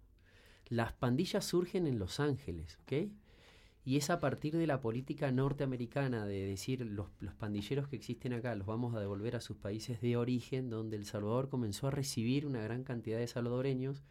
Las 0.70 0.94
pandillas 0.94 1.44
surgen 1.44 1.86
en 1.86 1.98
Los 1.98 2.20
Ángeles, 2.20 2.78
¿ok? 2.84 3.12
Y 3.84 3.96
es 3.96 4.10
a 4.10 4.20
partir 4.20 4.56
de 4.56 4.66
la 4.66 4.80
política 4.80 5.32
norteamericana 5.32 6.24
de 6.24 6.46
decir 6.46 6.86
los, 6.86 7.08
los, 7.18 7.34
pandilleros 7.34 7.88
que 7.88 7.96
existen 7.96 8.32
acá 8.32 8.54
los 8.54 8.66
vamos 8.66 8.94
a 8.94 9.00
devolver 9.00 9.34
a 9.34 9.40
sus 9.40 9.56
países 9.56 10.00
de 10.00 10.16
origen, 10.16 10.70
donde 10.70 10.96
El 10.96 11.04
Salvador 11.04 11.48
comenzó 11.48 11.88
a 11.88 11.90
recibir 11.90 12.46
una 12.46 12.62
gran 12.62 12.84
cantidad 12.84 13.18
de 13.18 13.26
salvadoreños 13.26 14.02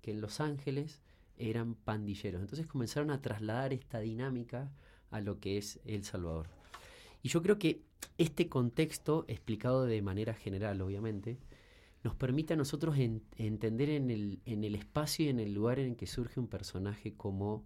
que 0.00 0.10
en 0.10 0.20
Los 0.20 0.40
Ángeles 0.40 1.00
eran 1.38 1.74
pandilleros. 1.74 2.40
Entonces 2.40 2.66
comenzaron 2.66 3.10
a 3.10 3.22
trasladar 3.22 3.72
esta 3.72 4.00
dinámica 4.00 4.72
a 5.10 5.20
lo 5.20 5.38
que 5.38 5.56
es 5.56 5.78
El 5.84 6.04
Salvador. 6.04 6.48
Y 7.22 7.28
yo 7.28 7.42
creo 7.42 7.58
que 7.58 7.82
este 8.18 8.48
contexto, 8.48 9.24
explicado 9.28 9.84
de 9.84 10.02
manera 10.02 10.34
general, 10.34 10.80
obviamente, 10.80 11.38
nos 12.02 12.16
permite 12.16 12.54
a 12.54 12.56
nosotros 12.56 12.96
entender 12.98 13.90
en 13.90 14.10
el, 14.10 14.40
en 14.44 14.64
el 14.64 14.74
espacio 14.74 15.26
y 15.26 15.28
en 15.28 15.38
el 15.38 15.54
lugar 15.54 15.78
en 15.78 15.94
que 15.94 16.08
surge 16.08 16.40
un 16.40 16.48
personaje 16.48 17.14
como 17.14 17.64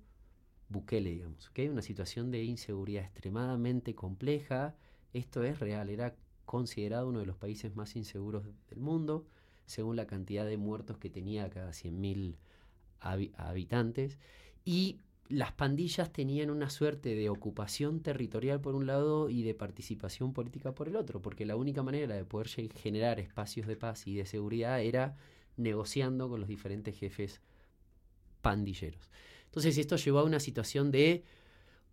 Bukele, 0.69 1.11
digamos. 1.11 1.51
hay 1.57 1.69
Una 1.69 1.83
situación 1.83 2.31
de 2.31 2.43
inseguridad 2.45 3.05
extremadamente 3.05 3.95
compleja. 3.95 4.75
Esto 5.13 5.45
es 5.45 5.61
real, 5.61 5.89
era 5.91 6.15
considerado 6.45 7.09
uno 7.09 7.21
de 7.21 7.27
los 7.27 7.37
países 7.37 7.75
más 7.77 7.97
inseguros 7.97 8.45
del 8.69 8.81
mundo, 8.81 9.27
según 9.67 9.97
la 9.97 10.07
cantidad 10.07 10.47
de 10.47 10.57
muertos 10.57 10.99
que 10.99 11.11
tenía 11.11 11.49
cada 11.51 11.71
100.000 11.71 12.37
habitantes. 13.01 14.19
Y 14.65 15.01
las 15.29 15.53
pandillas 15.53 16.13
tenían 16.13 16.51
una 16.51 16.71
suerte 16.71 17.15
de 17.15 17.29
ocupación 17.29 18.01
territorial 18.01 18.61
por 18.61 18.75
un 18.75 18.87
lado 18.87 19.29
y 19.29 19.43
de 19.43 19.55
participación 19.55 20.33
política 20.33 20.73
por 20.73 20.89
el 20.89 20.97
otro, 20.97 21.21
porque 21.21 21.47
la 21.47 21.57
única 21.57 21.83
manera 21.83 22.15
de 22.15 22.25
poder 22.25 22.49
generar 22.49 23.19
espacios 23.19 23.67
de 23.67 23.77
paz 23.77 24.07
y 24.07 24.15
de 24.15 24.27
seguridad 24.27 24.81
era 24.81 25.17
negociando 25.57 26.29
con 26.29 26.41
los 26.41 26.49
diferentes 26.49 26.97
jefes 26.97 27.41
pandilleros. 28.41 29.11
Entonces 29.57 29.79
esto 29.79 29.97
llevó 29.97 30.19
a 30.19 30.25
una 30.25 30.39
situación 30.39 30.91
de 30.91 31.25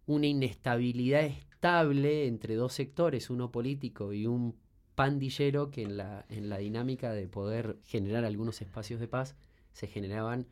una 0.06 0.28
inestabilidad 0.28 1.24
estable 1.24 2.28
entre 2.28 2.56
dos 2.56 2.74
sectores, 2.74 3.30
uno 3.30 3.54
político 3.54 4.12
y 4.12 4.28
un 4.28 4.58
pandillero, 4.96 5.72
que 5.72 5.84
en 5.84 5.96
la, 5.96 6.26
en 6.28 6.50
la 6.50 6.58
dinámica 6.58 7.14
de 7.14 7.26
poder 7.30 7.78
generar 7.86 8.26
algunos 8.26 8.62
espacios 8.62 9.00
de 9.00 9.08
paz 9.08 9.38
se 9.72 9.88
generaban 9.88 10.46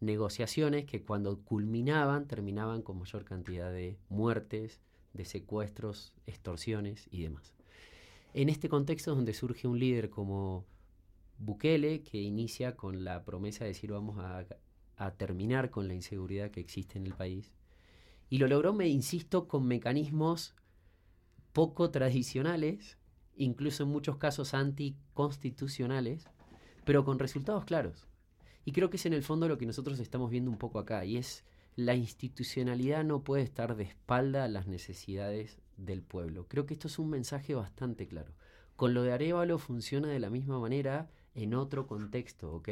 negociaciones 0.00 0.86
que 0.86 1.02
cuando 1.02 1.38
culminaban 1.42 2.26
terminaban 2.26 2.80
con 2.80 2.98
mayor 2.98 3.26
cantidad 3.26 3.70
de 3.70 3.98
muertes, 4.08 4.80
de 5.12 5.26
secuestros, 5.26 6.14
extorsiones 6.24 7.08
y 7.10 7.24
demás. 7.24 7.52
En 8.32 8.48
este 8.48 8.70
contexto 8.70 9.10
es 9.10 9.16
donde 9.18 9.34
surge 9.34 9.68
un 9.68 9.78
líder 9.78 10.08
como 10.08 10.64
Bukele, 11.36 12.00
que 12.00 12.22
inicia 12.22 12.74
con 12.74 13.04
la 13.04 13.22
promesa 13.22 13.64
de 13.64 13.68
decir 13.68 13.92
vamos 13.92 14.16
a, 14.18 14.46
a 14.96 15.12
terminar 15.12 15.70
con 15.70 15.88
la 15.88 15.94
inseguridad 15.94 16.50
que 16.50 16.60
existe 16.60 16.98
en 16.98 17.06
el 17.06 17.14
país. 17.14 17.52
Y 18.28 18.38
lo 18.38 18.48
logró, 18.48 18.72
me 18.72 18.88
insisto, 18.88 19.48
con 19.48 19.66
mecanismos 19.66 20.54
poco 21.52 21.90
tradicionales, 21.90 22.98
incluso 23.36 23.84
en 23.84 23.90
muchos 23.90 24.16
casos 24.16 24.54
anticonstitucionales, 24.54 26.28
pero 26.84 27.04
con 27.04 27.18
resultados 27.18 27.64
claros. 27.64 28.08
Y 28.64 28.72
creo 28.72 28.90
que 28.90 28.96
es 28.96 29.06
en 29.06 29.12
el 29.12 29.22
fondo 29.22 29.48
lo 29.48 29.58
que 29.58 29.66
nosotros 29.66 30.00
estamos 30.00 30.30
viendo 30.30 30.50
un 30.50 30.58
poco 30.58 30.78
acá, 30.78 31.04
y 31.04 31.16
es 31.16 31.44
la 31.76 31.94
institucionalidad 31.94 33.04
no 33.04 33.24
puede 33.24 33.42
estar 33.42 33.76
de 33.76 33.84
espalda 33.84 34.44
a 34.44 34.48
las 34.48 34.66
necesidades 34.66 35.58
del 35.76 36.02
pueblo. 36.02 36.46
Creo 36.48 36.66
que 36.66 36.74
esto 36.74 36.88
es 36.88 36.98
un 36.98 37.10
mensaje 37.10 37.54
bastante 37.54 38.06
claro. 38.06 38.32
Con 38.76 38.94
lo 38.94 39.02
de 39.02 39.12
Arevalo 39.12 39.58
funciona 39.58 40.08
de 40.08 40.20
la 40.20 40.30
misma 40.30 40.58
manera 40.58 41.10
en 41.34 41.54
otro 41.54 41.86
contexto, 41.86 42.52
¿ok? 42.52 42.68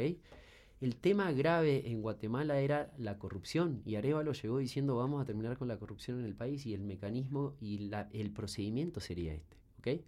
El 0.83 0.97
tema 0.97 1.31
grave 1.31 1.89
en 1.89 2.01
Guatemala 2.01 2.59
era 2.59 2.91
la 2.97 3.17
corrupción 3.17 3.81
y 3.85 3.95
Arevalo 3.95 4.33
llegó 4.33 4.57
diciendo 4.57 4.97
vamos 4.97 5.21
a 5.21 5.25
terminar 5.25 5.57
con 5.57 5.69
la 5.69 5.77
corrupción 5.77 6.19
en 6.19 6.25
el 6.25 6.35
país 6.35 6.65
y 6.65 6.73
el 6.73 6.83
mecanismo 6.83 7.55
y 7.61 7.89
el 8.11 8.31
procedimiento 8.31 8.99
sería 8.99 9.33
este. 9.33 10.03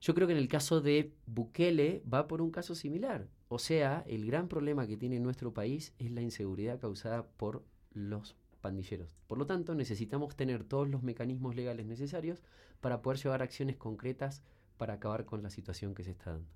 Yo 0.00 0.14
creo 0.14 0.28
que 0.28 0.32
en 0.34 0.38
el 0.38 0.46
caso 0.46 0.80
de 0.80 1.12
Bukele 1.26 2.04
va 2.04 2.28
por 2.28 2.40
un 2.40 2.52
caso 2.52 2.76
similar. 2.76 3.26
O 3.48 3.58
sea, 3.58 4.04
el 4.06 4.26
gran 4.26 4.46
problema 4.46 4.86
que 4.86 4.96
tiene 4.96 5.18
nuestro 5.18 5.52
país 5.52 5.92
es 5.98 6.12
la 6.12 6.22
inseguridad 6.22 6.78
causada 6.78 7.26
por 7.26 7.64
los 7.92 8.36
pandilleros. 8.60 9.16
Por 9.26 9.38
lo 9.38 9.46
tanto, 9.46 9.74
necesitamos 9.74 10.36
tener 10.36 10.62
todos 10.62 10.88
los 10.88 11.02
mecanismos 11.02 11.56
legales 11.56 11.84
necesarios 11.84 12.44
para 12.80 13.02
poder 13.02 13.18
llevar 13.18 13.42
acciones 13.42 13.74
concretas 13.74 14.44
para 14.76 14.94
acabar 14.94 15.24
con 15.24 15.42
la 15.42 15.50
situación 15.50 15.96
que 15.96 16.04
se 16.04 16.12
está 16.12 16.30
dando. 16.30 16.52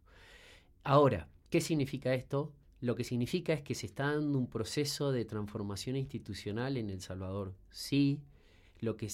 Ahora, 0.85 1.29
¿qué 1.51 1.61
significa 1.61 2.15
esto? 2.15 2.53
Lo 2.81 2.97
que 2.97 3.05
significa 3.05 3.53
es 3.53 3.63
que 3.63 3.75
se 3.75 3.87
está 3.87 4.15
dando 4.15 4.39
un 4.39 4.49
proceso 4.49 5.13
de 5.13 5.25
transformación 5.25 5.97
institucional 5.97 6.77
en 6.77 6.89
El 6.91 7.01
Salvador. 7.01 7.55
Sí, 7.71 8.21
lo 8.81 8.97
que, 8.97 9.09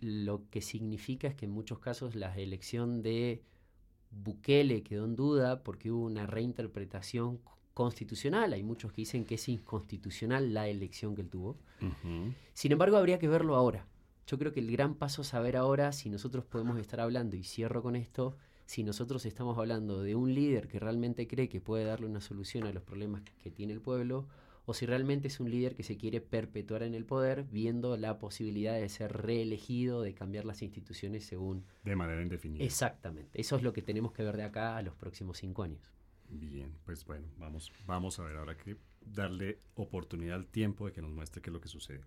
lo 0.00 0.48
que 0.50 0.62
significa 0.62 1.28
es 1.28 1.34
que 1.34 1.44
en 1.44 1.52
muchos 1.52 1.78
casos 1.78 2.14
la 2.14 2.36
elección 2.38 3.02
de 3.02 3.42
Bukele 4.10 4.82
quedó 4.82 5.04
en 5.04 5.16
duda 5.16 5.62
porque 5.62 5.90
hubo 5.90 6.04
una 6.04 6.26
reinterpretación 6.26 7.40
constitucional. 7.74 8.52
Hay 8.52 8.62
muchos 8.62 8.92
que 8.92 9.02
dicen 9.02 9.24
que 9.24 9.36
es 9.36 9.48
inconstitucional 9.48 10.52
la 10.54 10.68
elección 10.68 11.14
que 11.14 11.22
él 11.22 11.28
tuvo. 11.28 11.58
Sin 12.54 12.72
embargo, 12.72 12.96
habría 12.96 13.18
que 13.18 13.28
verlo 13.28 13.54
ahora. 13.56 13.86
Yo 14.26 14.38
creo 14.38 14.52
que 14.52 14.60
el 14.60 14.70
gran 14.70 14.94
paso 14.94 15.22
es 15.22 15.28
saber 15.28 15.56
ahora 15.56 15.92
si 15.92 16.08
nosotros 16.08 16.44
podemos 16.44 16.78
estar 16.78 17.00
hablando, 17.00 17.36
y 17.36 17.44
cierro 17.44 17.82
con 17.82 17.96
esto, 17.96 18.36
si 18.70 18.84
nosotros 18.84 19.26
estamos 19.26 19.58
hablando 19.58 20.00
de 20.00 20.14
un 20.14 20.32
líder 20.32 20.68
que 20.68 20.78
realmente 20.78 21.26
cree 21.26 21.48
que 21.48 21.60
puede 21.60 21.84
darle 21.84 22.06
una 22.06 22.20
solución 22.20 22.68
a 22.68 22.72
los 22.72 22.84
problemas 22.84 23.22
que 23.42 23.50
tiene 23.50 23.72
el 23.72 23.80
pueblo, 23.80 24.28
o 24.64 24.74
si 24.74 24.86
realmente 24.86 25.26
es 25.26 25.40
un 25.40 25.50
líder 25.50 25.74
que 25.74 25.82
se 25.82 25.96
quiere 25.96 26.20
perpetuar 26.20 26.84
en 26.84 26.94
el 26.94 27.04
poder, 27.04 27.42
viendo 27.50 27.96
la 27.96 28.20
posibilidad 28.20 28.74
de 28.74 28.88
ser 28.88 29.12
reelegido, 29.12 30.02
de 30.02 30.14
cambiar 30.14 30.44
las 30.44 30.62
instituciones 30.62 31.24
según... 31.24 31.64
De 31.82 31.96
manera 31.96 32.22
indefinida. 32.22 32.62
Exactamente. 32.62 33.40
Eso 33.40 33.56
es 33.56 33.64
lo 33.64 33.72
que 33.72 33.82
tenemos 33.82 34.12
que 34.12 34.22
ver 34.22 34.36
de 34.36 34.44
acá 34.44 34.76
a 34.76 34.82
los 34.82 34.94
próximos 34.94 35.38
cinco 35.38 35.64
años. 35.64 35.90
Bien, 36.28 36.72
pues 36.84 37.04
bueno, 37.04 37.26
vamos, 37.38 37.72
vamos 37.86 38.20
a 38.20 38.22
ver 38.22 38.36
ahora 38.36 38.56
que 38.56 38.76
darle 39.04 39.58
oportunidad 39.74 40.36
al 40.36 40.46
tiempo 40.46 40.86
de 40.86 40.92
que 40.92 41.02
nos 41.02 41.10
muestre 41.10 41.42
qué 41.42 41.50
es 41.50 41.54
lo 41.54 41.60
que 41.60 41.68
sucede. 41.68 42.02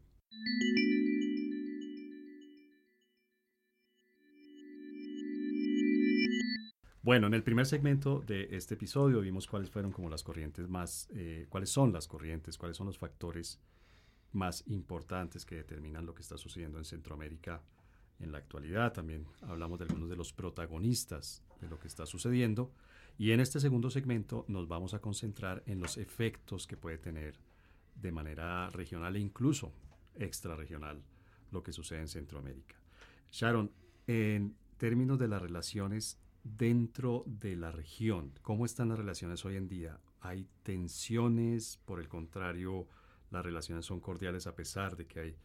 Bueno, 7.03 7.27
en 7.27 7.33
el 7.33 7.43
primer 7.43 7.65
segmento 7.65 8.23
de 8.25 8.47
este 8.55 8.75
episodio 8.75 9.19
vimos 9.19 9.45
cuáles 9.45 9.69
fueron 9.69 9.91
como 9.91 10.09
las 10.09 10.23
corrientes 10.23 10.69
más, 10.69 11.09
eh, 11.13 11.47
cuáles 11.49 11.69
son 11.69 11.91
las 11.91 12.07
corrientes, 12.07 12.57
cuáles 12.57 12.77
son 12.77 12.87
los 12.87 12.97
factores 12.97 13.59
más 14.31 14.63
importantes 14.67 15.45
que 15.45 15.55
determinan 15.55 16.05
lo 16.05 16.13
que 16.13 16.21
está 16.21 16.37
sucediendo 16.37 16.77
en 16.77 16.85
Centroamérica 16.85 17.61
en 18.21 18.31
la 18.31 18.37
actualidad. 18.37 18.93
También 18.93 19.27
hablamos 19.41 19.79
de 19.79 19.83
algunos 19.83 20.09
de 20.09 20.15
los 20.15 20.31
protagonistas 20.31 21.43
de 21.59 21.67
lo 21.67 21.77
que 21.77 21.89
está 21.89 22.05
sucediendo. 22.05 22.71
Y 23.17 23.31
en 23.31 23.41
este 23.41 23.59
segundo 23.59 23.89
segmento 23.89 24.45
nos 24.47 24.69
vamos 24.69 24.93
a 24.93 24.99
concentrar 24.99 25.61
en 25.65 25.81
los 25.81 25.97
efectos 25.97 26.67
que 26.67 26.77
puede 26.77 26.99
tener 26.99 27.35
de 27.95 28.13
manera 28.13 28.69
regional 28.69 29.17
e 29.17 29.19
incluso 29.19 29.73
extrarregional 30.15 31.03
lo 31.51 31.63
que 31.63 31.73
sucede 31.73 31.99
en 31.99 32.07
Centroamérica. 32.07 32.77
Sharon, 33.29 33.73
en 34.07 34.55
términos 34.77 35.19
de 35.19 35.27
las 35.27 35.41
relaciones 35.41 36.17
dentro 36.43 37.23
de 37.25 37.55
la 37.55 37.71
región, 37.71 38.33
¿cómo 38.41 38.65
están 38.65 38.89
las 38.89 38.97
relaciones 38.97 39.43
hoy 39.45 39.55
en 39.55 39.67
día? 39.67 39.99
¿Hay 40.21 40.47
tensiones? 40.63 41.79
Por 41.85 41.99
el 41.99 42.07
contrario, 42.07 42.87
las 43.31 43.43
relaciones 43.45 43.85
son 43.85 43.99
cordiales 43.99 44.45
a 44.45 44.55
pesar 44.55 44.95
de 44.95 45.07
que 45.07 45.19
hay 45.19 45.35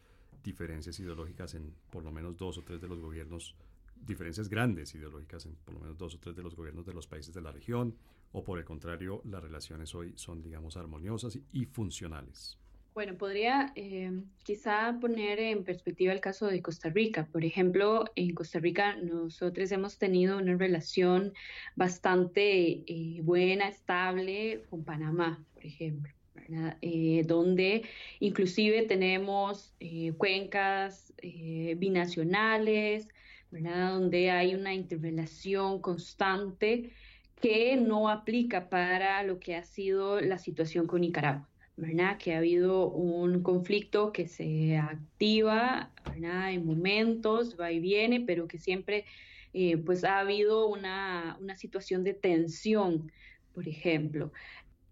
diferencias 0.43 0.99
ideológicas 0.99 1.53
en 1.55 1.73
por 1.89 2.03
lo 2.03 2.11
menos 2.11 2.37
dos 2.37 2.57
o 2.57 2.63
tres 2.63 2.81
de 2.81 2.87
los 2.87 2.99
gobiernos, 2.99 3.55
diferencias 3.95 4.49
grandes 4.49 4.93
ideológicas 4.93 5.45
en 5.45 5.55
por 5.55 5.73
lo 5.73 5.79
menos 5.79 5.97
dos 5.97 6.15
o 6.15 6.19
tres 6.19 6.35
de 6.35 6.43
los 6.43 6.55
gobiernos 6.55 6.85
de 6.85 6.93
los 6.93 7.07
países 7.07 7.33
de 7.33 7.41
la 7.41 7.51
región, 7.51 7.95
o 8.31 8.43
por 8.43 8.59
el 8.59 8.65
contrario, 8.65 9.21
las 9.25 9.41
relaciones 9.41 9.95
hoy 9.95 10.13
son, 10.15 10.41
digamos, 10.41 10.77
armoniosas 10.77 11.39
y 11.51 11.65
funcionales. 11.65 12.57
Bueno, 12.93 13.15
podría 13.17 13.71
eh, 13.75 14.11
quizá 14.43 14.97
poner 14.99 15.39
en 15.39 15.63
perspectiva 15.63 16.11
el 16.11 16.19
caso 16.19 16.47
de 16.47 16.61
Costa 16.61 16.89
Rica. 16.89 17.27
Por 17.31 17.45
ejemplo, 17.45 18.05
en 18.15 18.33
Costa 18.33 18.59
Rica 18.59 18.95
nosotros 18.97 19.71
hemos 19.71 19.97
tenido 19.97 20.37
una 20.37 20.57
relación 20.57 21.33
bastante 21.75 22.83
eh, 22.87 23.21
buena, 23.21 23.69
estable 23.69 24.63
con 24.69 24.83
Panamá, 24.83 25.45
por 25.53 25.65
ejemplo. 25.65 26.11
Eh, 26.81 27.23
donde 27.27 27.83
inclusive 28.19 28.83
tenemos 28.83 29.75
cuencas 30.17 31.13
binacionales, 31.77 33.07
¿verdad? 33.51 33.91
donde 33.91 34.31
hay 34.31 34.55
una 34.55 34.73
interrelación 34.73 35.79
constante 35.79 36.91
que 37.39 37.75
no 37.75 38.09
aplica 38.09 38.67
para 38.69 39.21
lo 39.23 39.39
que 39.39 39.55
ha 39.55 39.63
sido 39.63 40.21
la 40.21 40.39
situación 40.39 40.87
con 40.87 41.01
Nicaragua. 41.01 41.47
Que 42.19 42.33
ha 42.33 42.39
habido 42.39 42.89
un 42.89 43.41
conflicto 43.41 44.11
que 44.11 44.27
se 44.27 44.77
activa, 44.77 45.91
En 46.15 46.65
momentos, 46.65 47.55
va 47.59 47.71
y 47.71 47.79
viene, 47.79 48.21
pero 48.21 48.47
que 48.47 48.57
siempre, 48.57 49.05
eh, 49.53 49.77
pues 49.77 50.03
ha 50.03 50.19
habido 50.19 50.67
una, 50.67 51.37
situación 51.55 52.03
de 52.03 52.13
tensión, 52.13 53.11
por 53.53 53.67
ejemplo. 53.67 54.31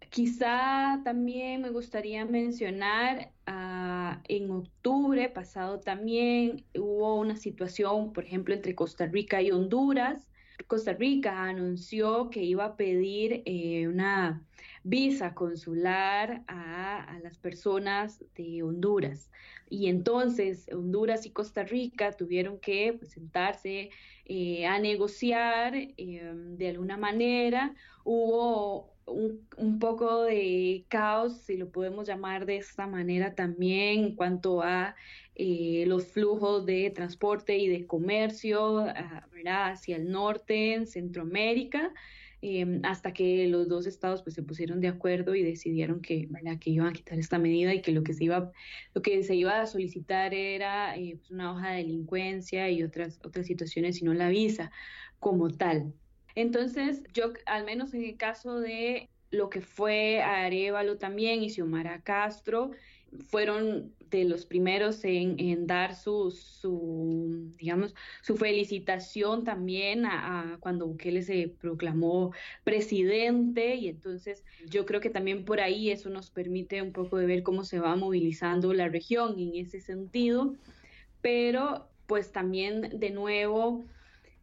Quizá 0.10 1.02
también 1.04 1.62
me 1.62 1.70
gustaría 1.72 2.26
mencionar, 2.26 3.32
uh, 3.48 4.22
en 4.30 4.50
octubre 4.52 5.30
pasado 5.30 5.80
también 5.82 6.64
hubo 6.76 7.20
una 7.20 7.36
situación, 7.36 8.14
por 8.14 8.24
ejemplo, 8.24 8.54
entre 8.54 8.76
Costa 8.76 9.06
Rica 9.08 9.42
y 9.42 9.52
Honduras. 9.52 10.26
Costa 10.68 10.94
Rica 10.94 11.44
anunció 11.44 12.30
que 12.30 12.44
iba 12.44 12.66
a 12.66 12.76
pedir 12.78 13.44
eh, 13.46 13.88
una 13.88 14.42
visa 14.84 15.34
consular 15.34 16.44
a, 16.48 17.20
las 17.24 17.38
personas 17.38 18.24
de 18.36 18.64
Honduras. 18.64 19.30
Y 19.70 19.88
entonces 19.88 20.68
Honduras 20.72 21.26
y 21.26 21.32
Costa 21.32 21.64
Rica 21.64 22.12
tuvieron 22.12 22.60
que 22.60 22.94
pues, 22.98 23.12
sentarse 23.12 23.90
eh, 24.26 24.66
a 24.66 24.80
negociar 24.80 25.76
eh, 25.76 26.32
de 26.34 26.70
alguna 26.70 26.98
manera. 26.98 27.76
Hubo 28.04 28.94
un, 29.06 29.80
poco 29.80 30.24
de 30.24 30.86
caos, 30.90 31.38
si 31.42 31.58
lo 31.58 31.70
podemos 31.70 32.08
llamar 32.08 32.46
de 32.46 32.58
esta 32.58 32.88
manera 32.88 33.36
también, 33.36 34.06
en 34.06 34.16
cuanto 34.16 34.62
a 34.62 34.96
eh, 35.36 35.86
los 35.88 36.08
flujos 36.08 36.66
de 36.66 36.90
transporte 36.92 37.58
y 37.58 37.68
de 37.68 37.86
comercio 37.88 38.86
hacia 39.46 39.96
el 39.96 40.12
norte, 40.12 40.74
en 40.74 40.88
Centroamérica. 40.88 41.94
Em, 42.42 42.82
hasta 42.84 43.14
que 43.14 43.48
los 43.48 43.68
dos 43.68 43.88
estados 43.88 44.22
pues 44.22 44.36
se 44.36 44.44
pusieron 44.44 44.80
de 44.80 44.88
acuerdo 44.88 45.34
y 45.34 45.42
decidieron 45.42 46.02
que, 46.02 46.30
que 46.62 46.70
iban 46.70 46.88
a 46.88 46.94
quitar 46.94 47.18
esta 47.18 47.40
medida 47.40 47.74
y 47.74 47.82
que 47.82 47.92
lo 47.92 48.04
que 48.04 48.14
se 48.14 48.26
iba, 48.26 48.52
lo 48.94 49.02
que 49.02 49.24
se 49.24 49.34
iba 49.34 49.60
a 49.60 49.66
solicitar 49.66 50.36
era 50.36 50.96
eh, 50.96 51.16
pues, 51.18 51.32
una 51.32 51.52
hoja 51.52 51.72
de 51.72 51.78
delincuencia 51.78 52.70
y 52.70 52.84
otras, 52.84 53.20
otras 53.24 53.48
situaciones, 53.48 54.02
y 54.02 54.06
no 54.06 54.14
la 54.14 54.30
visa 54.30 54.72
como 55.20 55.50
tal. 55.50 55.94
Entonces, 56.36 57.04
yo, 57.12 57.34
al 57.48 57.66
menos 57.66 57.96
en 57.96 58.04
el 58.04 58.18
caso 58.18 58.60
de 58.60 59.10
lo 59.32 59.50
que 59.50 59.62
fue 59.62 60.22
Arevalo 60.22 61.00
también 61.00 61.42
y 61.42 61.50
Xiomara 61.50 62.02
Castro 62.02 62.72
fueron 63.28 63.94
de 64.10 64.24
los 64.24 64.46
primeros 64.46 65.04
en, 65.04 65.68
dar 65.68 65.96
su, 65.96 66.34
digamos, 67.58 67.94
su 68.22 68.38
felicitación 68.38 69.44
también 69.44 70.06
a, 70.06 70.58
cuando 70.60 70.88
Bukele 70.88 71.22
se 71.22 71.50
proclamó 71.60 72.32
presidente. 72.64 73.76
Y 73.76 73.90
entonces 73.90 74.44
yo 74.70 74.86
creo 74.86 75.02
que 75.02 75.10
también 75.10 75.46
por 75.46 75.60
ahí 75.60 75.90
eso 75.90 76.10
nos 76.10 76.30
permite 76.30 76.82
un 76.82 76.92
poco 76.92 77.18
de 77.18 77.26
ver 77.26 77.44
cómo 77.44 77.64
se 77.64 77.80
va 77.80 77.96
movilizando 77.96 78.74
la 78.74 78.88
región 78.88 79.40
en 79.40 79.56
ese 79.56 79.82
sentido, 79.82 80.56
pero 81.22 81.90
pues 82.06 82.32
también 82.32 83.00
de 83.00 83.10
nuevo 83.10 83.84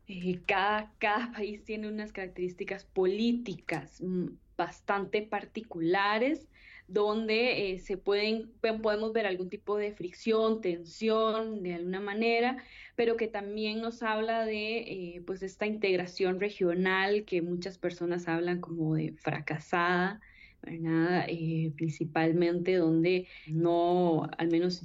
eh, 0.06 0.40
cada, 0.46 0.92
cada 0.98 1.32
país 1.32 1.64
tiene 1.64 1.88
unas 1.88 2.12
características 2.12 2.84
políticas 2.84 4.02
mm, 4.02 4.26
bastante 4.56 5.22
particulares 5.22 6.46
donde 6.86 7.72
eh, 7.72 7.78
se 7.78 7.96
pueden, 7.96 8.50
podemos 8.60 9.12
ver 9.12 9.26
algún 9.26 9.48
tipo 9.48 9.76
de 9.76 9.92
fricción, 9.92 10.60
tensión 10.60 11.62
de 11.62 11.74
alguna 11.74 12.00
manera, 12.00 12.58
pero 12.94 13.16
que 13.16 13.26
también 13.26 13.80
nos 13.80 14.02
habla 14.02 14.44
de 14.44 14.78
eh, 14.78 15.22
pues 15.26 15.42
esta 15.42 15.66
integración 15.66 16.40
regional 16.40 17.24
que 17.24 17.42
muchas 17.42 17.78
personas 17.78 18.28
hablan 18.28 18.60
como 18.60 18.94
de 18.94 19.12
fracasada, 19.12 20.20
eh, 20.66 21.72
principalmente 21.76 22.76
donde 22.76 23.26
no, 23.46 24.28
al 24.38 24.48
menos, 24.48 24.82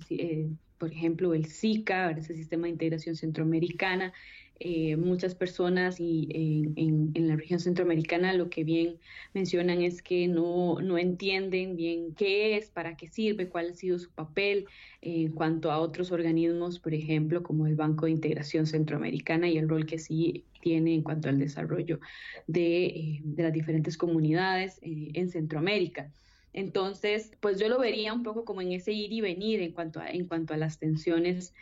por 0.78 0.92
ejemplo, 0.92 1.34
el 1.34 1.46
SICA, 1.46 2.12
ese 2.12 2.36
sistema 2.36 2.68
de 2.68 2.72
integración 2.72 3.16
centroamericana, 3.16 4.14
eh, 4.62 4.98
muchas 4.98 5.36
personas 5.36 6.02
y 6.02 6.28
en, 6.76 7.14
la 7.28 7.38
región 7.38 7.62
centroamericana 7.62 8.34
lo 8.34 8.50
que 8.50 8.66
bien 8.66 8.98
mencionan 9.34 9.82
es 9.82 10.02
que 10.02 10.28
no, 10.28 10.82
no 10.82 10.98
entienden 10.98 11.78
bien 11.78 12.14
qué 12.14 12.58
es, 12.58 12.70
para 12.70 12.98
qué 12.98 13.08
sirve, 13.08 13.48
cuál 13.48 13.70
ha 13.70 13.74
sido 13.74 13.98
su 14.00 14.12
papel 14.12 14.66
en 15.02 15.32
cuanto 15.32 15.72
a 15.72 15.80
otros 15.80 16.12
organismos, 16.12 16.80
por 16.80 16.94
ejemplo, 16.94 17.42
como 17.42 17.68
el 17.68 17.76
Banco 17.76 18.06
de 18.06 18.12
Integración 18.12 18.68
Centroamericana 18.68 19.48
y 19.48 19.58
el 19.58 19.70
rol 19.70 19.86
que 19.86 19.98
sí 19.98 20.44
tiene 20.62 20.94
en 20.94 21.04
cuanto 21.04 21.30
al 21.30 21.40
desarrollo 21.40 22.02
de, 22.48 22.86
eh, 22.86 23.22
de 23.24 23.44
las 23.44 23.54
diferentes 23.54 23.98
comunidades 23.98 24.80
eh, 24.82 25.12
en 25.14 25.30
Centroamérica. 25.30 26.12
Entonces, 26.52 27.32
pues 27.40 27.60
yo 27.60 27.70
lo 27.70 27.80
vería 27.80 28.14
un 28.14 28.24
poco 28.24 28.44
como 28.44 28.62
en 28.62 28.74
ese 28.74 28.92
ir 28.92 29.14
y 29.14 29.22
venir 29.22 29.62
en 29.62 29.72
cuanto 29.72 30.02
a, 30.02 30.10
en 30.10 30.28
cuanto 30.28 30.54
a 30.54 30.58
las 30.58 30.80
tensiones 30.80 31.54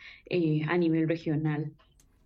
a 0.66 0.76
nivel 0.78 1.06
regional. 1.06 1.72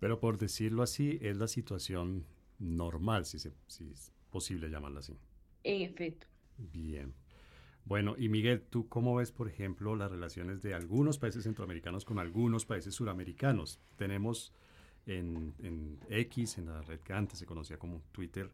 Pero 0.03 0.19
por 0.19 0.37
decirlo 0.37 0.83
así, 0.83 1.17
es 1.21 1.37
la 1.37 1.47
situación 1.47 2.25
normal, 2.59 3.23
si, 3.23 3.39
si 3.39 3.89
es 3.89 4.11
posible 4.31 4.69
llamarla 4.69 4.99
así. 4.99 5.13
En 5.63 5.81
efecto. 5.81 6.27
Bien. 6.57 7.13
Bueno, 7.85 8.13
y 8.17 8.27
Miguel, 8.27 8.63
¿tú 8.63 8.89
cómo 8.89 9.15
ves, 9.15 9.31
por 9.31 9.47
ejemplo, 9.47 9.95
las 9.95 10.11
relaciones 10.11 10.61
de 10.61 10.73
algunos 10.73 11.19
países 11.19 11.45
centroamericanos 11.45 12.03
con 12.03 12.19
algunos 12.19 12.65
países 12.65 12.93
suramericanos? 12.93 13.79
Tenemos 13.95 14.51
en, 15.05 15.53
en 15.59 15.97
X, 16.09 16.57
en 16.57 16.65
la 16.65 16.81
red 16.81 16.99
que 16.99 17.13
antes 17.13 17.39
se 17.39 17.45
conocía 17.45 17.77
como 17.77 18.01
Twitter, 18.11 18.51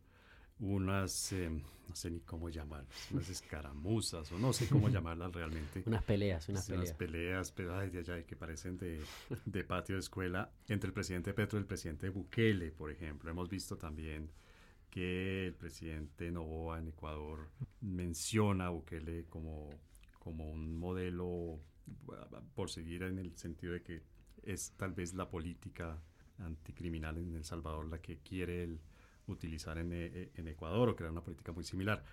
unas, 0.59 1.31
em, 1.31 1.61
no 1.87 1.95
sé 1.95 2.11
ni 2.11 2.19
cómo 2.21 2.49
llamarlas, 2.49 3.11
unas 3.11 3.29
escaramuzas, 3.29 4.31
o 4.31 4.39
no 4.39 4.53
sé 4.53 4.67
cómo 4.67 4.89
llamarlas 4.89 5.31
realmente. 5.31 5.83
unas 5.85 6.03
peleas, 6.03 6.47
unas 6.49 6.65
peleas. 6.65 6.83
Unas 6.83 6.97
peleas, 6.97 7.51
pero 7.51 7.77
ay, 7.77 7.89
de 7.89 7.99
allá, 7.99 8.23
que 8.23 8.35
parecen 8.35 8.77
de, 8.77 9.01
de, 9.45 9.63
patio 9.63 9.95
de 9.95 9.99
escuela, 9.99 10.51
entre 10.67 10.87
el 10.87 10.93
presidente 10.93 11.33
Petro 11.33 11.57
y 11.57 11.61
el 11.61 11.67
presidente 11.67 12.09
Bukele, 12.09 12.71
por 12.71 12.91
ejemplo. 12.91 13.29
Hemos 13.29 13.49
visto 13.49 13.77
también 13.77 14.29
que 14.89 15.47
el 15.47 15.53
presidente 15.53 16.31
Novoa 16.31 16.79
en 16.79 16.89
Ecuador 16.89 17.49
menciona 17.81 18.67
a 18.67 18.69
Bukele 18.69 19.25
como, 19.25 19.69
como 20.19 20.49
un 20.49 20.77
modelo 20.77 21.59
por 22.55 22.69
seguir 22.69 23.03
en 23.03 23.17
el 23.17 23.35
sentido 23.37 23.73
de 23.73 23.81
que 23.81 24.03
es 24.43 24.71
tal 24.77 24.93
vez 24.93 25.13
la 25.13 25.29
política 25.29 26.01
anticriminal 26.39 27.17
en 27.17 27.35
El 27.35 27.43
Salvador 27.43 27.89
la 27.89 28.01
que 28.01 28.19
quiere 28.19 28.63
el 28.63 28.79
utilizar 29.31 29.77
en, 29.77 29.91
eh, 29.93 30.31
en 30.35 30.47
Ecuador 30.47 30.89
o 30.89 30.95
crear 30.95 31.11
una 31.11 31.23
política 31.23 31.51
muy 31.51 31.63
similar. 31.63 32.03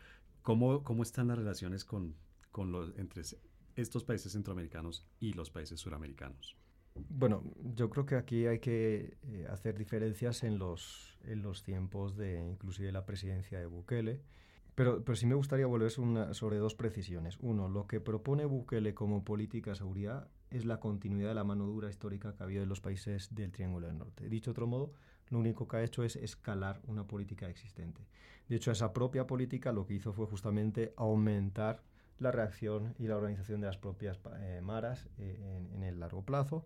¿Cómo, 0.43 0.85
cómo 0.85 1.03
están 1.03 1.29
las 1.29 1.39
relaciones 1.39 1.85
con, 1.85 2.15
con 2.53 2.71
los, 2.71 2.97
entre 2.97 3.23
estos 3.75 4.05
países 4.05 4.33
centroamericanos 4.33 5.07
y 5.19 5.33
los 5.33 5.51
países 5.51 5.81
suramericanos? 5.81 6.57
Bueno, 7.09 7.43
yo 7.75 7.91
creo 7.91 8.07
que 8.07 8.17
aquí 8.17 8.47
hay 8.47 8.59
que 8.59 9.19
eh, 9.23 9.47
hacer 9.51 9.77
diferencias 9.77 10.45
en 10.45 10.59
los, 10.59 11.19
en 11.25 11.43
los 11.43 11.63
tiempos 11.63 12.17
de 12.17 12.43
inclusive 12.43 12.91
la 12.93 13.05
presidencia 13.05 13.59
de 13.59 13.67
Bukele. 13.67 14.23
Pero, 14.75 15.03
pero 15.05 15.17
sí 15.17 15.25
me 15.27 15.35
gustaría 15.35 15.67
volver 15.67 15.91
sobre 15.91 16.59
dos 16.59 16.75
precisiones. 16.75 17.39
Uno, 17.41 17.69
lo 17.69 17.87
que 17.87 17.99
propone 17.99 18.45
Bukele 18.45 18.93
como 18.93 19.25
política 19.25 19.71
de 19.71 19.77
seguridad 19.77 20.29
es 20.51 20.67
la 20.67 20.81
continuidad 20.81 21.31
de 21.31 21.35
la 21.35 21.45
mano 21.45 21.67
dura 21.67 21.89
histórica 21.89 22.35
que 22.35 22.43
ha 22.43 22.47
habido 22.47 22.63
en 22.63 22.69
los 22.69 22.83
países 22.83 23.35
del 23.35 23.53
Triángulo 23.53 23.87
del 23.87 23.97
Norte. 23.97 24.29
Dicho 24.29 24.51
de 24.51 24.53
otro 24.53 24.67
modo, 24.67 24.93
lo 25.31 25.39
único 25.39 25.67
que 25.67 25.77
ha 25.79 25.83
hecho 25.83 26.05
es 26.05 26.17
escalar 26.17 26.81
una 26.87 27.07
política 27.07 27.49
existente. 27.49 28.03
De 28.49 28.57
hecho, 28.57 28.71
esa 28.71 28.93
propia 28.93 29.27
política 29.27 29.73
lo 29.73 29.87
que 29.87 29.95
hizo 29.95 30.13
fue 30.13 30.27
justamente 30.27 30.93
aumentar 30.97 31.83
la 32.19 32.31
reacción 32.31 32.95
y 32.99 33.09
la 33.09 33.17
organización 33.17 33.61
de 33.61 33.67
las 33.67 33.77
propias 33.77 34.19
eh, 34.39 34.61
maras 34.63 35.09
eh, 35.19 35.69
en, 35.75 35.83
el 35.83 36.01
largo 36.01 36.23
plazo. 36.23 36.65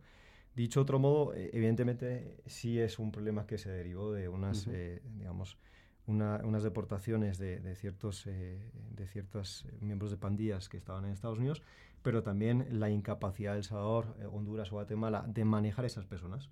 Dicho 0.54 0.80
otro 0.80 0.98
modo, 0.98 1.34
eh, 1.34 1.50
evidentemente 1.52 2.42
sí 2.46 2.78
es 2.78 2.98
un 2.98 3.10
problema 3.10 3.46
que 3.46 3.58
se 3.58 3.70
derivó 3.70 4.12
de 4.12 4.28
unas, 4.28 4.68
digamos, 5.16 5.58
unas 6.06 6.62
deportaciones 6.62 7.38
de, 7.38 7.74
ciertos, 7.76 8.24
de 8.24 9.06
ciertos 9.06 9.64
miembros 9.80 10.10
de 10.10 10.16
pandillas 10.16 10.68
que 10.68 10.76
estaban 10.76 11.04
en 11.04 11.12
Estados 11.12 11.38
Unidos, 11.38 11.62
pero 12.02 12.24
también 12.24 12.66
la 12.80 12.90
incapacidad 12.90 13.52
de 13.52 13.58
El 13.58 13.64
Salvador, 13.64 14.16
Honduras 14.32 14.72
o 14.72 14.76
Guatemala 14.76 15.24
de 15.28 15.44
manejar 15.44 15.84
esas 15.84 16.06
personas. 16.06 16.50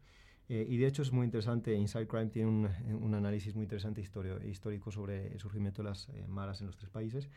Eh, 0.49 0.67
y 0.69 0.79
de 0.79 0.87
hecho 0.87 1.03
es 1.03 1.13
muy 1.13 1.27
interesante, 1.27 1.75
Inside 1.75 2.07
Crime 2.07 2.27
tiene 2.27 2.49
un, 2.49 2.69
un 3.03 3.15
análisis 3.15 3.55
muy 3.55 3.65
interesante 3.65 4.01
histórico 4.01 4.91
sobre 4.91 5.33
el 5.33 5.39
surgimiento 5.39 5.83
de 5.83 5.91
las 5.91 6.09
eh, 6.09 6.25
maras 6.27 6.61
en 6.61 6.69
los 6.69 6.77
tres 6.77 6.89
países 6.89 7.29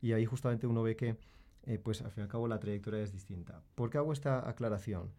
y 0.00 0.12
ahí 0.12 0.24
justamente 0.24 0.68
uno 0.68 0.82
ve 0.82 0.94
que 0.94 1.16
eh, 1.66 1.78
pues 1.78 2.00
al 2.02 2.12
fin 2.12 2.22
y 2.22 2.24
al 2.24 2.28
cabo 2.28 2.46
la 2.46 2.60
trayectoria 2.60 3.02
es 3.02 3.12
distinta. 3.12 3.60
¿Por 3.74 3.90
qué 3.90 3.98
hago 3.98 4.12
esta 4.12 4.48
aclaración? 4.48 5.10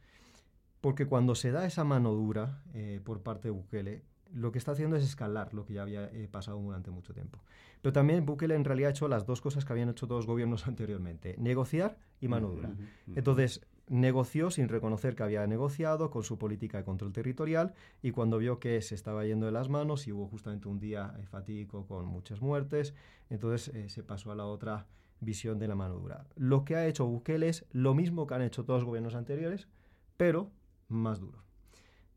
Porque 0.79 1.05
cuando 1.05 1.35
se 1.35 1.51
da 1.51 1.65
esa 1.65 1.83
mano 1.83 2.13
dura 2.13 2.63
por 3.03 3.21
parte 3.21 3.49
de 3.49 3.51
Bukele, 3.51 4.01
lo 4.33 4.51
que 4.51 4.57
está 4.57 4.71
haciendo 4.71 4.95
es 4.95 5.03
escalar 5.03 5.53
lo 5.53 5.63
que 5.63 5.73
ya 5.73 5.83
había 5.83 6.09
pasado 6.31 6.59
durante 6.59 6.89
mucho 6.89 7.13
tiempo. 7.13 7.43
Pero 7.83 7.93
también 7.93 8.25
Bukele 8.25 8.55
en 8.55 8.63
realidad 8.63 8.87
ha 8.87 8.91
hecho 8.91 9.07
las 9.07 9.27
dos 9.27 9.41
cosas 9.41 9.63
que 9.63 9.73
habían 9.73 9.89
hecho 9.89 10.07
todos 10.07 10.21
los 10.21 10.25
gobiernos 10.25 10.65
anteriormente, 10.67 11.35
negociar 11.37 11.99
y 12.19 12.27
mano 12.27 12.49
dura. 12.49 12.73
Entonces, 13.15 13.61
negoció 13.91 14.51
sin 14.51 14.69
reconocer 14.69 15.15
que 15.15 15.23
había 15.23 15.45
negociado 15.47 16.09
con 16.09 16.23
su 16.23 16.37
política 16.37 16.77
de 16.77 16.85
control 16.85 17.11
territorial 17.11 17.73
y 18.01 18.11
cuando 18.11 18.37
vio 18.37 18.57
que 18.57 18.81
se 18.81 18.95
estaba 18.95 19.25
yendo 19.25 19.45
de 19.45 19.51
las 19.51 19.67
manos 19.67 20.07
y 20.07 20.13
hubo 20.13 20.27
justamente 20.27 20.69
un 20.69 20.79
día 20.79 21.13
eh, 21.19 21.25
fatídico 21.25 21.85
con 21.85 22.05
muchas 22.05 22.41
muertes, 22.41 22.93
entonces 23.29 23.67
eh, 23.75 23.89
se 23.89 24.01
pasó 24.01 24.31
a 24.31 24.35
la 24.35 24.45
otra 24.45 24.87
visión 25.19 25.59
de 25.59 25.67
la 25.67 25.75
mano 25.75 25.95
dura. 25.95 26.25
Lo 26.37 26.63
que 26.63 26.77
ha 26.77 26.87
hecho 26.87 27.05
Bukele 27.05 27.49
es 27.49 27.65
lo 27.71 27.93
mismo 27.93 28.25
que 28.27 28.33
han 28.33 28.43
hecho 28.43 28.63
todos 28.63 28.79
los 28.79 28.87
gobiernos 28.87 29.13
anteriores, 29.13 29.67
pero 30.15 30.49
más 30.87 31.19
duro. 31.19 31.43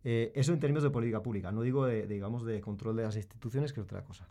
Eh, 0.05 0.31
eso 0.37 0.53
en 0.53 0.61
términos 0.61 0.85
de 0.85 0.91
política 0.91 1.23
pública, 1.23 1.51
no 1.51 1.63
digo 1.63 1.87
de, 1.87 2.07
digamos 2.07 2.45
de 2.45 2.61
control 2.61 2.95
de 2.97 3.03
las 3.03 3.17
instituciones, 3.17 3.73
que 3.73 3.81
es 3.81 3.85
otra 3.85 4.05
cosa. 4.05 4.29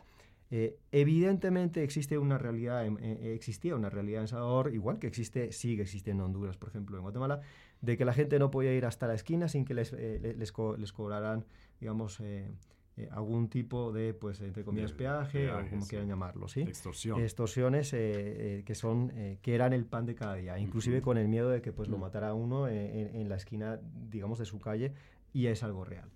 Eh, 0.55 0.77
evidentemente 0.91 1.81
existe 1.81 2.19
una 2.19 2.37
realidad, 2.37 2.85
eh, 2.85 3.33
existía 3.33 3.75
una 3.75 3.89
realidad 3.89 4.21
en 4.21 4.27
Salvador, 4.27 4.71
igual 4.71 4.99
que 4.99 5.07
existe, 5.07 5.51
sigue 5.51 5.81
existiendo 5.81 6.25
en 6.25 6.27
Honduras, 6.27 6.57
por 6.57 6.69
ejemplo, 6.69 6.95
en 6.95 7.01
Guatemala, 7.01 7.41
de 7.81 7.97
que 7.97 8.05
la 8.05 8.13
gente 8.13 8.37
no 8.37 8.51
podía 8.51 8.71
ir 8.71 8.85
hasta 8.85 9.07
la 9.07 9.15
esquina 9.15 9.47
sin 9.47 9.65
que 9.65 9.73
les, 9.73 9.91
eh, 9.93 10.35
les, 10.37 10.51
cobraran, 10.51 11.43
digamos, 11.79 12.21
algún 13.09 13.49
tipo 13.49 13.91
de, 13.91 14.13
pues, 14.13 14.41
entre 14.41 14.63
comillas, 14.63 14.93
peaje, 14.93 15.51
o 15.51 15.67
como 15.71 15.87
quieran 15.87 16.07
llamarlo, 16.07 16.47
¿sí? 16.47 16.61
Extorsión. 16.61 17.19
Extorsiones 17.19 17.89
que 17.89 18.75
son, 18.75 19.11
que 19.41 19.55
eran 19.55 19.73
el 19.73 19.85
pan 19.85 20.05
de 20.05 20.13
cada 20.13 20.35
día, 20.35 20.59
inclusive 20.59 21.01
con 21.01 21.17
el 21.17 21.29
miedo 21.29 21.49
de 21.49 21.63
que, 21.63 21.71
pues, 21.73 21.89
lo 21.89 21.97
matara 21.97 22.35
uno 22.35 22.67
en, 22.67 23.15
en 23.15 23.27
la 23.27 23.37
esquina, 23.37 23.79
digamos, 24.07 24.37
de 24.37 24.45
su 24.45 24.59
calle, 24.59 24.93
y 25.33 25.47
es 25.47 25.63
algo 25.63 25.83
real. 25.83 26.11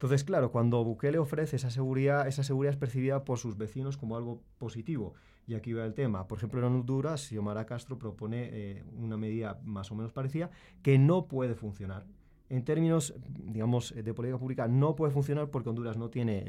Entonces, 0.00 0.24
claro, 0.24 0.50
cuando 0.50 0.82
Bukele 0.82 1.18
ofrece 1.18 1.56
esa 1.56 1.68
seguridad, 1.68 2.26
esa 2.26 2.42
seguridad 2.42 2.72
es 2.72 2.78
percibida 2.78 3.22
por 3.22 3.36
sus 3.36 3.58
vecinos 3.58 3.98
como 3.98 4.16
algo 4.16 4.40
positivo. 4.56 5.12
Y 5.46 5.52
aquí 5.52 5.74
va 5.74 5.84
el 5.84 5.92
tema. 5.92 6.26
Por 6.26 6.38
ejemplo, 6.38 6.58
en 6.58 6.72
Honduras, 6.72 7.20
Xiomara 7.28 7.66
Castro 7.66 7.98
propone 7.98 8.48
eh, 8.50 8.84
una 8.96 9.18
medida 9.18 9.60
más 9.62 9.92
o 9.92 9.94
menos 9.94 10.10
parecida 10.10 10.50
que 10.82 10.98
no 10.98 11.26
puede 11.26 11.54
funcionar. 11.54 12.06
En 12.48 12.64
términos, 12.64 13.14
digamos, 13.28 13.94
de 13.94 14.14
política 14.14 14.38
pública, 14.38 14.68
no 14.68 14.96
puede 14.96 15.12
funcionar 15.12 15.50
porque 15.50 15.68
Honduras 15.68 15.98
no 15.98 16.08
tiene 16.08 16.46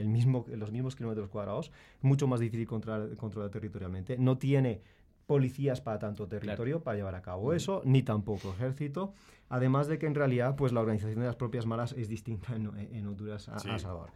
los 0.56 0.72
mismos 0.72 0.96
kilómetros 0.96 1.28
cuadrados, 1.28 1.74
mucho 2.00 2.28
más 2.28 2.40
difícil 2.40 2.66
controlar, 2.66 3.18
controlar 3.18 3.52
territorialmente, 3.52 4.18
no 4.18 4.38
tiene 4.38 4.82
policías 5.32 5.80
para 5.80 5.98
tanto 5.98 6.28
territorio 6.28 6.84
para 6.84 6.98
llevar 6.98 7.16
a 7.16 7.22
cabo 7.22 7.54
eso, 7.54 7.82
ni 7.86 8.04
tampoco 8.04 8.50
ejército. 8.50 9.14
Además 9.48 9.88
de 9.88 9.98
que 9.98 10.06
en 10.06 10.14
realidad 10.14 10.58
pues 10.58 10.74
la 10.74 10.82
organización 10.82 11.22
de 11.22 11.26
las 11.26 11.38
propias 11.38 11.66
malas 11.66 11.94
es 11.94 12.10
distinta 12.10 12.54
en, 12.54 13.08
Honduras 13.08 13.48
a, 13.48 13.58
Salvador. 13.60 14.10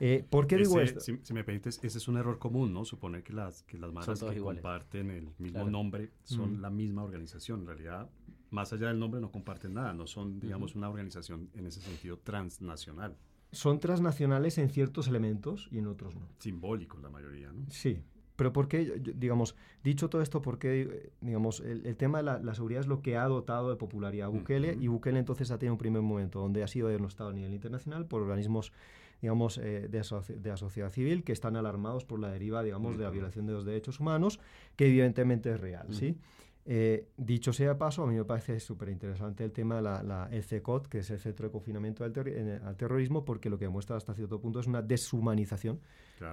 Eh, 0.00 0.26
¿Por 0.28 0.48
qué 0.48 0.56
digo 0.56 0.80
esto? 0.80 0.98
Si, 0.98 1.32
me 1.32 1.44
permites, 1.44 1.78
ese 1.80 1.98
es 1.98 2.08
un 2.08 2.16
error 2.16 2.40
común, 2.40 2.72
¿no? 2.72 2.84
Suponer 2.84 3.22
que 3.22 3.32
las, 3.34 3.62
que 3.62 3.78
las 3.78 3.92
maras 3.92 4.20
que 4.20 4.40
comparten 4.40 5.10
el 5.10 5.28
mismo 5.38 5.70
nombre 5.70 6.10
son 6.24 6.60
la 6.60 6.70
misma 6.70 7.04
organización. 7.04 7.60
En 7.60 7.66
realidad, 7.68 8.10
más 8.50 8.72
allá 8.72 8.88
del 8.88 8.98
nombre, 8.98 9.20
no 9.20 9.30
comparten 9.30 9.74
nada. 9.74 9.92
No 9.94 10.08
son, 10.08 10.40
digamos, 10.40 10.74
una 10.74 10.88
organización 10.88 11.50
en 11.54 11.68
ese 11.68 11.80
sentido 11.80 12.18
transnacional. 12.18 13.16
Son 13.52 13.78
transnacionales 13.78 14.58
en 14.58 14.70
ciertos 14.70 15.06
elementos 15.06 15.68
y 15.70 15.78
en 15.78 15.86
otros 15.86 16.16
no. 16.16 16.26
Simbólicos 16.38 17.00
la 17.00 17.10
mayoría, 17.10 17.52
¿no? 17.52 17.64
Sí, 17.70 18.02
pero 18.38 18.52
¿por 18.52 18.68
qué, 18.68 19.00
digamos, 19.16 19.56
dicho 19.82 20.08
todo 20.08 20.22
esto, 20.22 20.40
por 20.40 20.60
qué, 20.60 21.10
digamos, 21.20 21.58
el, 21.58 21.96
tema 21.96 22.18
de 22.18 22.40
la, 22.40 22.54
seguridad 22.54 22.82
es 22.82 22.86
lo 22.86 23.02
que 23.02 23.16
ha 23.16 23.24
dotado 23.24 23.68
de 23.68 23.74
popularidad 23.74 24.26
a 24.26 24.30
Bukele 24.30 24.76
y 24.80 24.86
Bukele 24.86 25.18
entonces 25.18 25.50
ha 25.50 25.58
tenido 25.58 25.74
un 25.74 25.78
primer 25.78 26.02
momento 26.02 26.38
donde 26.38 26.62
ha 26.62 26.68
sido 26.68 26.86
denostado 26.86 27.30
a 27.30 27.32
nivel 27.32 27.52
internacional 27.52 28.06
por 28.06 28.22
organismos, 28.22 28.72
digamos, 29.20 29.58
eh, 29.58 29.88
de, 29.88 30.02
de, 30.38 30.48
la 30.50 30.56
sociedad 30.56 30.92
civil 30.92 31.24
que 31.24 31.32
están 31.32 31.56
alarmados 31.56 32.04
por 32.04 32.20
la 32.20 32.30
deriva, 32.30 32.62
digamos, 32.62 32.96
de 32.96 33.02
la 33.02 33.10
violación 33.10 33.44
de 33.46 33.54
los 33.54 33.64
derechos 33.64 33.98
humanos, 33.98 34.38
que 34.76 34.86
evidentemente 34.86 35.50
es 35.50 35.60
real, 35.60 35.88
¿sí? 35.90 36.16
Eh, 36.70 37.08
dicho 37.16 37.54
sea 37.54 37.78
paso, 37.78 38.02
a 38.02 38.06
mí 38.06 38.14
me 38.14 38.26
parece 38.26 38.60
súper 38.60 38.90
interesante 38.90 39.42
el 39.42 39.52
tema 39.52 39.76
de 39.76 39.82
la, 39.82 40.02
la 40.02 40.28
que 40.90 40.98
es 40.98 41.10
el 41.10 41.18
Centro 41.18 41.46
de 41.46 41.50
Confinamiento 41.50 42.04
al, 42.04 42.12
Terrorismo, 42.12 43.24
porque 43.24 43.48
lo 43.48 43.58
que 43.58 43.64
demuestra 43.64 43.96
hasta 43.96 44.12
cierto 44.12 44.38
punto 44.38 44.60
es 44.60 44.66
una 44.66 44.82
deshumanización 44.82 45.80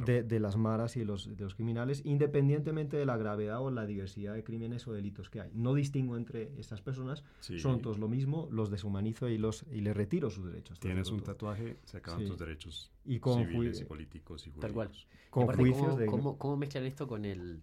de, 0.06 0.40
las 0.42 0.58
maras 0.58 0.98
y 0.98 1.00
de 1.00 1.06
los, 1.06 1.38
de 1.38 1.42
los, 1.42 1.56
criminales, 1.56 2.02
independientemente 2.04 2.98
de 2.98 3.06
la 3.06 3.16
gravedad 3.16 3.62
o 3.62 3.72
la 3.72 3.86
diversidad 3.86 4.34
de 4.34 4.44
crímenes 4.44 4.86
o 4.90 4.94
delitos 4.94 5.30
que 5.30 5.40
hay. 5.40 5.52
No 5.54 5.74
distingo 5.74 6.18
entre 6.18 6.52
estas 6.60 6.82
personas, 6.82 7.24
son 7.40 7.80
todos 7.80 7.98
lo 7.98 8.10
mismo, 8.10 8.50
los 8.52 8.70
deshumanizo 8.70 9.30
y, 9.30 9.38
los, 9.38 9.64
y 9.72 9.80
les 9.80 9.96
retiro 9.96 10.30
sus 10.30 10.48
derechos. 10.48 10.82
Tienes 10.82 11.12
un 11.12 11.24
tatuaje, 11.24 11.78
se 11.86 11.96
acaban 11.96 12.26
tus 12.28 12.38
derechos 12.38 12.92
y 13.06 13.20
civiles 13.20 13.80
y 13.80 13.86
políticos 13.86 14.46
y 14.48 14.50
jurídicos. 14.50 14.62
Tal 14.62 14.74
cual. 14.74 14.92
Con 15.30 15.48
juicios 15.48 15.98
de... 15.98 16.08
¿cómo, 16.08 16.38
¿Cómo 16.38 16.58
mezclan 16.58 16.84
esto 16.84 17.08
con 17.08 17.24
el 17.24 17.62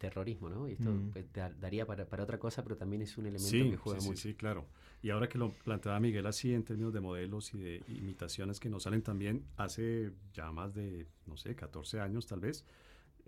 terrorismo, 0.00 0.48
¿no? 0.48 0.66
Y 0.66 0.72
esto 0.72 0.90
mm. 0.90 1.10
pues, 1.10 1.26
daría 1.60 1.86
para, 1.86 2.06
para, 2.06 2.24
otra 2.24 2.38
cosa, 2.38 2.64
pero 2.64 2.76
también 2.76 3.02
es 3.02 3.16
un 3.18 3.26
elemento 3.26 3.70
que 3.70 3.76
juega 3.76 4.00
mucho. 4.00 4.16
Sí, 4.16 4.30
sí, 4.30 4.34
claro. 4.34 4.66
Y 5.02 5.10
ahora 5.10 5.28
que 5.28 5.38
lo 5.38 5.52
planteaba 5.52 6.00
Miguel 6.00 6.26
así 6.26 6.52
en 6.52 6.64
términos 6.64 6.92
de 6.92 7.00
modelos 7.00 7.54
y 7.54 7.58
de 7.58 7.82
imitaciones 7.88 8.58
que 8.58 8.68
nos 8.68 8.82
salen 8.82 9.02
también 9.02 9.44
hace 9.56 10.12
ya 10.32 10.50
más 10.50 10.74
de, 10.74 11.06
no 11.26 11.36
sé, 11.36 11.54
14 11.54 12.00
años 12.00 12.26
tal 12.26 12.40
vez, 12.40 12.64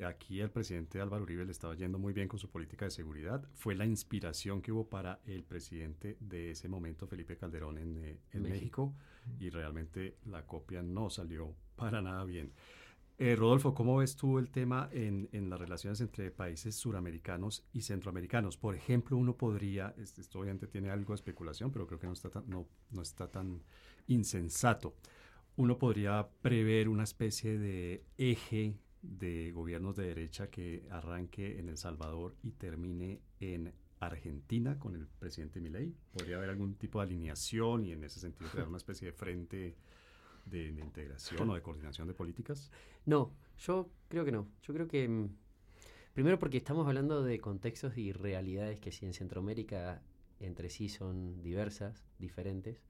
aquí 0.05 0.41
el 0.41 0.51
presidente 0.51 1.01
Álvaro 1.01 1.23
Uribe 1.23 1.45
le 1.45 1.53
estaba 1.53 1.75
yendo 1.75 1.99
muy 1.99 2.13
bien 2.13 2.27
con 2.27 2.39
su 2.39 2.49
política 2.49 2.87
de 2.87 2.91
seguridad. 2.91 3.47
Fue 3.55 3.75
la 3.75 3.85
inspiración 3.85 4.63
que 4.63 4.73
hubo 4.73 4.89
para 4.89 5.21
el 5.27 5.45
presidente 5.45 6.17
de 6.21 6.53
ese 6.53 6.69
momento, 6.69 7.07
Felipe 7.07 7.37
Calderón, 7.37 7.79
en, 7.79 7.97
eh, 7.99 8.19
en 8.33 8.43
México. 8.43 8.95
y 9.39 9.51
realmente 9.51 10.17
la 10.27 10.45
copia 10.47 10.83
no 10.83 11.11
salió 11.11 11.55
para 11.77 12.03
nada 12.03 12.25
bien. 12.25 12.53
Eh, 13.19 13.37
Rodolfo, 13.37 13.75
¿cómo 13.75 13.99
ves 13.99 14.17
tú 14.17 14.39
el 14.39 14.51
tema 14.51 14.89
en, 14.93 15.29
las 15.49 15.61
relaciones 15.61 16.01
entre 16.01 16.31
países 16.31 16.75
suramericanos 16.75 17.65
y 17.73 17.83
centroamericanos? 17.83 18.57
Por 18.57 18.75
ejemplo, 18.75 19.17
uno 19.17 19.37
podría, 19.37 19.95
esto 19.99 20.41
obviamente 20.41 20.67
tiene 20.67 20.91
algo 20.91 21.13
de 21.13 21.17
especulación, 21.17 21.71
pero 21.71 21.87
creo 21.87 22.01
que 22.01 22.07
no 22.07 22.15
está 22.15 22.31
tan, 22.31 22.49
no, 22.49 22.67
no 22.91 23.03
está 23.03 23.31
tan 23.31 23.63
insensato. 24.07 24.97
Uno 25.57 25.79
podría 25.79 26.27
prever 26.41 26.89
una 26.89 27.05
especie 27.05 27.59
de 27.59 28.05
eje 28.17 28.75
de 29.03 29.53
gobiernos 29.53 29.97
de 29.97 30.07
derecha 30.07 30.49
que 30.49 30.87
arranque 30.91 31.59
en 31.59 31.69
El 31.69 31.77
Salvador 31.77 32.35
y 32.43 32.53
termine 32.53 33.21
en 33.41 33.73
Argentina 34.01 34.79
con 34.79 34.97
el 34.97 35.07
presidente 35.07 35.61
Milei. 35.61 35.95
¿Podría 36.13 36.37
haber 36.37 36.51
algún 36.51 36.75
tipo 36.75 37.01
de 37.01 37.07
alineación 37.07 37.85
y 37.85 37.93
en 37.93 38.05
ese 38.05 38.21
sentido 38.21 38.51
crear 38.51 38.69
una 38.69 38.79
especie 38.79 39.07
de 39.07 39.13
frente 39.13 39.77
de, 40.45 40.69
integración 40.69 41.49
o 41.49 41.55
de 41.55 41.63
coordinación 41.63 42.09
de 42.09 42.15
políticas? 42.15 42.71
No, 43.07 43.33
yo 43.59 43.91
creo 44.09 44.25
que 44.25 44.33
no. 44.33 44.49
Yo 44.63 44.75
creo 44.75 44.89
que, 44.89 45.09
mm, 45.09 45.29
primero 46.15 46.39
porque 46.39 46.59
estamos 46.59 46.87
hablando 46.87 47.23
de 47.23 47.41
contextos 47.41 47.97
y 47.97 48.13
realidades 48.13 48.81
que 48.81 48.93
si 48.93 49.07
en 49.07 49.15
Centroamérica 49.15 50.03
entre 50.41 50.71
sí 50.71 50.89
son 50.89 51.43
diversas, 51.43 52.05
diferentes, 52.19 52.83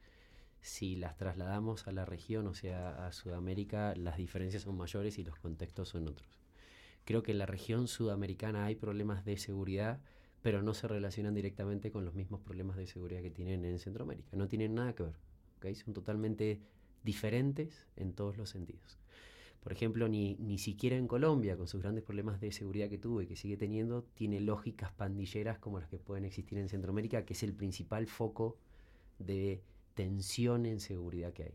si 0.60 0.96
las 0.96 1.16
trasladamos 1.16 1.86
a 1.88 1.92
la 1.92 2.04
región, 2.04 2.46
o 2.46 2.54
sea, 2.54 3.06
a 3.06 3.12
Sudamérica, 3.12 3.94
las 3.96 4.16
diferencias 4.16 4.62
son 4.62 4.76
mayores 4.76 5.18
y 5.18 5.24
los 5.24 5.38
contextos 5.38 5.90
son 5.90 6.08
otros. 6.08 6.38
Creo 7.04 7.22
que 7.22 7.32
en 7.32 7.38
la 7.38 7.46
región 7.46 7.88
sudamericana 7.88 8.64
hay 8.64 8.76
problemas 8.76 9.24
de 9.24 9.36
seguridad, 9.36 10.00
pero 10.40 10.62
no 10.62 10.72
se 10.72 10.86
relacionan 10.86 11.34
directamente 11.34 11.90
con 11.90 12.04
los 12.04 12.14
mismos 12.14 12.40
problemas 12.40 12.76
de 12.76 12.86
seguridad 12.86 13.22
que 13.22 13.30
tienen 13.30 13.64
en 13.64 13.78
Centroamérica. 13.80 14.36
No 14.36 14.48
tienen 14.48 14.74
nada 14.74 14.94
que 14.94 15.02
ver. 15.02 15.16
¿okay? 15.56 15.74
Son 15.74 15.94
totalmente 15.94 16.60
diferentes 17.04 17.86
en 17.96 18.12
todos 18.12 18.36
los 18.36 18.50
sentidos. 18.50 18.98
Por 19.62 19.72
ejemplo, 19.72 20.08
ni, 20.08 20.34
ni 20.40 20.58
siquiera 20.58 20.96
en 20.96 21.06
Colombia, 21.06 21.56
con 21.56 21.68
sus 21.68 21.80
grandes 21.80 22.02
problemas 22.02 22.40
de 22.40 22.50
seguridad 22.50 22.88
que 22.88 22.98
tuvo 22.98 23.22
y 23.22 23.26
que 23.26 23.36
sigue 23.36 23.56
teniendo, 23.56 24.02
tiene 24.14 24.40
lógicas 24.40 24.90
pandilleras 24.92 25.58
como 25.58 25.78
las 25.78 25.88
que 25.88 25.98
pueden 25.98 26.24
existir 26.24 26.58
en 26.58 26.68
Centroamérica, 26.68 27.24
que 27.24 27.34
es 27.34 27.42
el 27.44 27.54
principal 27.54 28.08
foco 28.08 28.56
de 29.20 29.62
tensión 29.94 30.66
en 30.66 30.80
seguridad 30.80 31.32
que 31.32 31.44
hay. 31.44 31.54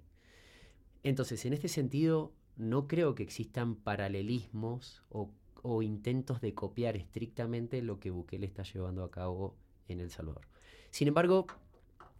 Entonces, 1.03 1.45
en 1.45 1.53
este 1.53 1.67
sentido, 1.67 2.31
no 2.55 2.87
creo 2.87 3.13
que 3.13 3.23
existan 3.23 3.75
paralelismos 3.75 5.03
o, 5.09 5.29
o 5.61 5.81
intentos 5.81 6.39
de 6.39 6.53
copiar 6.53 6.95
estrictamente 6.95 7.81
lo 7.81 7.99
que 7.99 8.11
Bukele 8.11 8.45
está 8.45 8.63
llevando 8.63 9.03
a 9.03 9.11
cabo 9.11 9.55
en 9.89 9.99
El 9.99 10.11
Salvador. 10.11 10.47
Sin 10.91 11.09
embargo, 11.09 11.47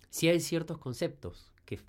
sí 0.09 0.27
hay 0.27 0.41
ciertos 0.41 0.77
conceptos 0.77 1.53
que, 1.67 1.79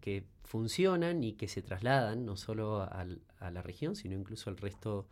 que 0.00 0.24
funcionan 0.44 1.24
y 1.24 1.32
que 1.32 1.48
se 1.48 1.62
trasladan 1.62 2.26
no 2.26 2.36
solo 2.36 2.82
a, 2.82 3.06
la 3.50 3.62
región, 3.62 3.96
sino 3.96 4.14
incluso 4.14 4.50
al 4.50 4.58
resto 4.58 5.08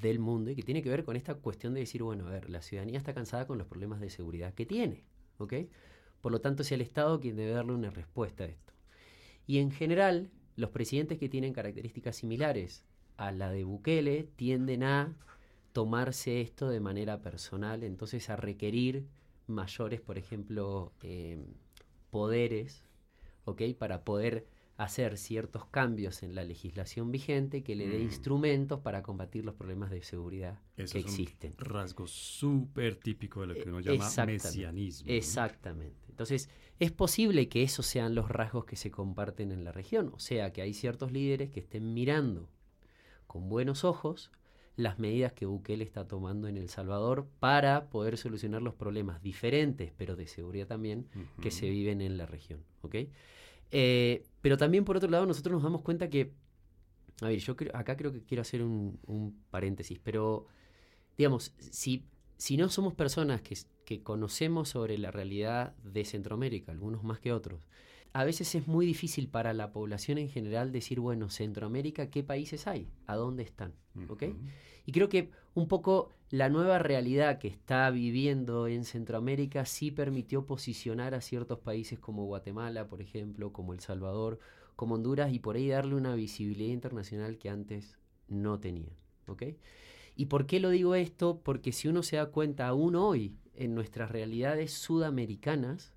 del 0.00 0.20
mundo 0.20 0.50
y 0.50 0.54
que 0.54 0.62
tiene 0.62 0.82
que 0.82 0.88
ver 0.88 1.04
con 1.04 1.16
esta 1.16 1.34
cuestión 1.34 1.74
de 1.74 1.80
decir, 1.80 2.02
bueno, 2.02 2.26
a 2.28 2.30
ver, 2.30 2.48
la 2.48 2.62
ciudadanía 2.62 2.98
está 2.98 3.12
cansada 3.12 3.46
con 3.46 3.58
los 3.58 3.66
problemas 3.66 4.00
de 4.00 4.08
seguridad 4.08 4.54
que 4.54 4.64
tiene, 4.64 5.04
¿ok? 5.38 5.54
Por 6.20 6.30
lo 6.30 6.40
tanto, 6.40 6.62
es 6.62 6.70
el 6.72 6.80
Estado 6.80 7.18
quien 7.20 7.36
debe 7.36 7.50
darle 7.50 7.72
una 7.72 7.90
respuesta 7.90 8.44
a 8.44 8.46
esto. 8.46 8.72
Y 9.46 9.58
en 9.58 9.72
general, 9.72 10.30
los 10.56 10.70
presidentes 10.70 11.18
que 11.18 11.28
tienen 11.28 11.52
características 11.52 12.16
similares 12.16 12.84
a 13.16 13.32
la 13.32 13.50
de 13.50 13.64
Bukele 13.64 14.28
tienden 14.36 14.84
a 14.84 15.16
tomarse 15.72 16.40
esto 16.40 16.68
de 16.68 16.80
manera 16.80 17.20
personal, 17.20 17.82
entonces 17.82 18.30
a 18.30 18.36
requerir 18.36 19.06
mayores, 19.48 20.00
por 20.00 20.18
ejemplo, 20.18 20.92
eh, 21.02 21.44
poderes, 22.10 22.84
¿ok? 23.48 23.62
Para 23.78 24.04
poder 24.04 24.46
hacer 24.78 25.18
ciertos 25.18 25.66
cambios 25.66 26.22
en 26.22 26.36
la 26.36 26.44
legislación 26.44 27.10
vigente 27.10 27.64
que 27.64 27.74
le 27.74 27.88
dé 27.88 27.98
mm. 27.98 28.02
instrumentos 28.02 28.78
para 28.78 29.02
combatir 29.02 29.44
los 29.44 29.56
problemas 29.56 29.90
de 29.90 30.02
seguridad 30.02 30.60
que 30.76 31.00
existen. 31.00 31.54
Un 31.58 31.64
rasgo 31.64 32.06
súper 32.06 32.94
típico 32.94 33.40
de 33.40 33.48
lo 33.48 33.54
que 33.54 33.68
uno 33.68 33.80
llama 33.80 34.08
mesianismo. 34.24 35.10
Exactamente. 35.10 36.06
Entonces, 36.08 36.48
es 36.78 36.92
posible 36.92 37.48
que 37.48 37.64
esos 37.64 37.86
sean 37.86 38.14
los 38.14 38.28
rasgos 38.28 38.66
que 38.66 38.76
se 38.76 38.92
comparten 38.92 39.50
en 39.50 39.64
la 39.64 39.72
región, 39.72 40.12
o 40.14 40.20
sea, 40.20 40.52
que 40.52 40.62
hay 40.62 40.72
ciertos 40.72 41.10
líderes 41.10 41.50
que 41.50 41.58
estén 41.58 41.92
mirando 41.92 42.48
con 43.26 43.48
buenos 43.48 43.82
ojos 43.82 44.30
las 44.76 45.00
medidas 45.00 45.32
que 45.32 45.44
Bukele 45.44 45.82
está 45.82 46.06
tomando 46.06 46.46
en 46.46 46.56
El 46.56 46.68
Salvador 46.68 47.26
para 47.40 47.90
poder 47.90 48.16
solucionar 48.16 48.62
los 48.62 48.74
problemas 48.74 49.20
diferentes, 49.22 49.92
pero 49.96 50.14
de 50.14 50.28
seguridad 50.28 50.68
también, 50.68 51.08
que 51.42 51.50
se 51.50 51.68
viven 51.68 52.00
en 52.00 52.16
la 52.16 52.26
región. 52.26 52.62
¿ok?, 52.82 52.94
eh, 53.70 54.24
pero 54.40 54.56
también, 54.56 54.84
por 54.84 54.96
otro 54.96 55.10
lado, 55.10 55.26
nosotros 55.26 55.52
nos 55.52 55.62
damos 55.62 55.82
cuenta 55.82 56.08
que, 56.08 56.32
a 57.20 57.28
ver, 57.28 57.38
yo 57.38 57.56
acá 57.74 57.96
creo 57.96 58.12
que 58.12 58.22
quiero 58.22 58.42
hacer 58.42 58.62
un, 58.62 59.42
paréntesis, 59.50 59.98
pero, 60.02 60.46
digamos, 61.16 61.54
si, 61.58 62.06
si 62.36 62.56
no 62.56 62.68
somos 62.68 62.94
personas 62.94 63.42
que 63.42 64.02
conocemos 64.02 64.68
sobre 64.68 64.98
la 64.98 65.10
realidad 65.10 65.74
de 65.82 66.04
Centroamérica, 66.04 66.72
algunos 66.72 67.02
más 67.04 67.20
que 67.20 67.32
otros, 67.32 67.66
a 68.18 68.24
veces 68.24 68.52
es 68.56 68.66
muy 68.66 68.84
difícil 68.84 69.28
para 69.28 69.52
la 69.52 69.70
población 69.70 70.18
en 70.18 70.28
general 70.28 70.72
decir, 70.72 70.98
bueno, 70.98 71.30
Centroamérica, 71.30 72.10
¿qué 72.10 72.24
países 72.24 72.66
hay? 72.66 72.88
¿A 73.06 73.14
dónde 73.14 73.44
están? 73.44 73.74
Y 74.84 74.90
creo 74.90 75.08
que 75.08 75.30
un 75.54 75.68
poco 75.68 76.10
la 76.28 76.48
nueva 76.48 76.80
realidad 76.80 77.38
que 77.38 77.46
está 77.46 77.88
viviendo 77.90 78.66
en 78.66 78.82
Centroamérica 78.82 79.64
sí 79.66 79.92
permitió 79.92 80.46
posicionar 80.46 81.14
a 81.14 81.20
ciertos 81.20 81.60
países 81.60 82.00
como 82.00 82.24
Guatemala, 82.24 82.88
por 82.88 83.00
ejemplo, 83.00 83.52
como 83.52 83.72
El 83.72 83.78
Salvador, 83.78 84.40
como 84.74 84.96
Honduras, 84.96 85.32
y 85.32 85.38
por 85.38 85.54
ahí 85.54 85.68
darle 85.68 85.94
una 85.94 86.16
visibilidad 86.16 86.72
internacional 86.72 87.38
que 87.38 87.50
antes 87.50 87.98
no 88.26 88.58
tenían. 88.58 88.96
¿ok? 89.28 89.44
¿Y 90.16 90.26
por 90.26 90.46
qué 90.46 90.58
lo 90.58 90.70
digo 90.70 90.96
esto? 90.96 91.40
Porque 91.44 91.70
si 91.70 91.86
uno 91.86 92.02
se 92.02 92.16
da 92.16 92.26
cuenta 92.26 92.66
aún 92.66 92.96
hoy 92.96 93.36
en 93.54 93.76
nuestras 93.76 94.10
realidades 94.10 94.72
sudamericanas, 94.72 95.92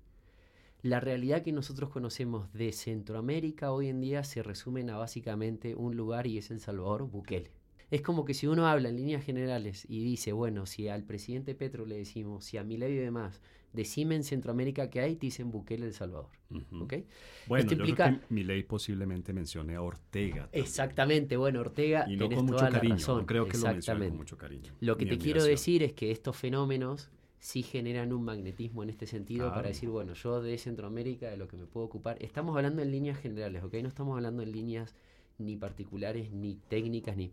la 0.82 0.98
realidad 0.98 1.42
que 1.42 1.52
nosotros 1.52 1.90
conocemos 1.90 2.52
de 2.52 2.72
Centroamérica 2.72 3.72
hoy 3.72 3.88
en 3.88 4.00
día 4.00 4.24
se 4.24 4.42
resume 4.42 4.82
a 4.90 4.96
básicamente 4.96 5.76
un 5.76 5.96
lugar 5.96 6.26
y 6.26 6.38
es 6.38 6.50
El 6.50 6.58
Salvador, 6.58 7.08
Bukele. 7.08 7.50
Es 7.90 8.02
como 8.02 8.24
que 8.24 8.34
si 8.34 8.46
uno 8.46 8.66
habla 8.66 8.88
en 8.88 8.96
líneas 8.96 9.22
generales 9.22 9.86
y 9.88 10.02
dice, 10.02 10.32
bueno, 10.32 10.66
si 10.66 10.88
al 10.88 11.04
presidente 11.04 11.54
Petro 11.54 11.86
le 11.86 11.98
decimos, 11.98 12.44
si 12.44 12.56
a 12.56 12.64
Milei 12.64 12.94
y 12.94 12.96
demás 12.96 13.42
decime 13.72 14.16
en 14.16 14.24
Centroamérica 14.24 14.90
que 14.90 15.00
hay, 15.00 15.14
te 15.16 15.26
dicen 15.26 15.50
Bukele 15.50 15.86
El 15.86 15.92
Salvador. 15.92 16.30
Bueno, 16.50 17.62
Esto 17.62 17.74
implica... 17.74 18.10
yo 18.10 18.16
creo 18.16 18.28
que 18.28 18.34
mi 18.34 18.44
ley 18.44 18.62
posiblemente 18.64 19.32
mencione 19.32 19.76
a 19.76 19.82
Ortega. 19.82 20.48
Exactamente, 20.52 21.36
bueno, 21.36 21.60
Ortega 21.60 22.06
y 22.08 22.16
no 22.16 22.28
con 22.28 22.46
mucho 22.46 22.68
cariño, 22.68 23.26
creo 23.26 23.46
que 23.46 23.58
lo 23.58 23.68
menciona 23.68 24.08
con 24.08 24.16
mucho 24.16 24.36
cariño. 24.36 24.72
Lo 24.80 24.96
que 24.96 25.06
te 25.06 25.16
quiero 25.16 25.44
decir 25.44 25.82
es 25.82 25.92
que 25.92 26.10
estos 26.10 26.36
fenómenos 26.36 27.10
sí 27.42 27.64
generan 27.64 28.12
un 28.12 28.22
magnetismo 28.24 28.84
en 28.84 28.90
este 28.90 29.04
sentido 29.08 29.50
para 29.50 29.66
decir, 29.66 29.88
bueno, 29.88 30.14
yo 30.14 30.40
de 30.40 30.56
Centroamérica, 30.58 31.28
de 31.28 31.36
lo 31.36 31.48
que 31.48 31.56
me 31.56 31.66
puedo 31.66 31.84
ocupar, 31.84 32.16
estamos 32.22 32.56
hablando 32.56 32.82
en 32.82 32.92
líneas 32.92 33.18
generales, 33.18 33.64
¿ok? 33.64 33.74
No 33.82 33.88
estamos 33.88 34.14
hablando 34.14 34.44
en 34.44 34.52
líneas 34.52 34.94
ni 35.38 35.56
particulares, 35.56 36.30
ni 36.30 36.54
técnicas, 36.54 37.16
ni, 37.16 37.32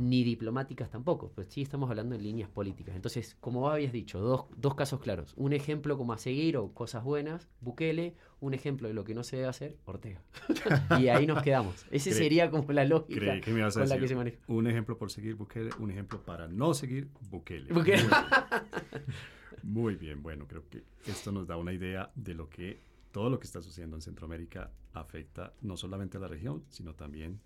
ni 0.00 0.22
diplomáticas 0.22 0.90
tampoco, 0.90 1.32
pues 1.34 1.48
sí 1.48 1.62
estamos 1.62 1.88
hablando 1.88 2.14
en 2.14 2.24
líneas 2.24 2.50
políticas. 2.50 2.94
Entonces, 2.94 3.38
como 3.40 3.70
habías 3.70 3.90
dicho, 3.90 4.20
dos, 4.20 4.44
dos 4.54 4.74
casos 4.74 5.00
claros. 5.00 5.32
Un 5.34 5.54
ejemplo 5.54 5.96
como 5.96 6.12
a 6.12 6.18
seguir 6.18 6.58
o 6.58 6.74
cosas 6.74 7.02
buenas, 7.02 7.48
Bukele, 7.62 8.16
un 8.40 8.52
ejemplo 8.52 8.86
de 8.86 8.92
lo 8.92 9.04
que 9.04 9.14
no 9.14 9.24
se 9.24 9.36
debe 9.36 9.48
hacer, 9.48 9.78
Ortega. 9.86 10.20
y 11.00 11.08
ahí 11.08 11.26
nos 11.26 11.42
quedamos. 11.42 11.86
Ese 11.90 12.12
sería 12.12 12.50
como 12.50 12.70
la 12.70 12.84
lógica 12.84 13.40
con 13.40 13.88
la 13.88 13.98
que 13.98 14.08
se 14.08 14.14
maneja. 14.14 14.36
Un 14.46 14.66
ejemplo 14.66 14.98
por 14.98 15.10
seguir 15.10 15.36
Bukele, 15.36 15.70
un 15.78 15.90
ejemplo 15.90 16.20
para 16.20 16.48
no 16.48 16.74
seguir 16.74 17.08
Bukele. 17.30 17.72
Bukele. 17.72 18.04
Muy 19.62 19.96
bien, 19.96 20.22
bueno, 20.22 20.46
creo 20.46 20.68
que 20.68 20.84
esto 21.06 21.32
nos 21.32 21.46
da 21.46 21.56
una 21.56 21.72
idea 21.72 22.10
de 22.14 22.34
lo 22.34 22.48
que 22.48 22.80
todo 23.12 23.30
lo 23.30 23.38
que 23.38 23.46
está 23.46 23.62
sucediendo 23.62 23.96
en 23.96 24.02
Centroamérica 24.02 24.70
afecta 24.92 25.52
no 25.62 25.76
solamente 25.76 26.18
a 26.18 26.20
la 26.20 26.28
región, 26.28 26.64
sino 26.68 26.94
también 26.94 27.40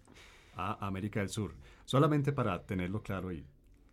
a 0.54 0.86
América 0.86 1.20
del 1.20 1.28
Sur. 1.28 1.54
Solamente 1.84 2.32
para 2.32 2.62
tenerlo 2.64 3.02
claro 3.02 3.32
y 3.32 3.44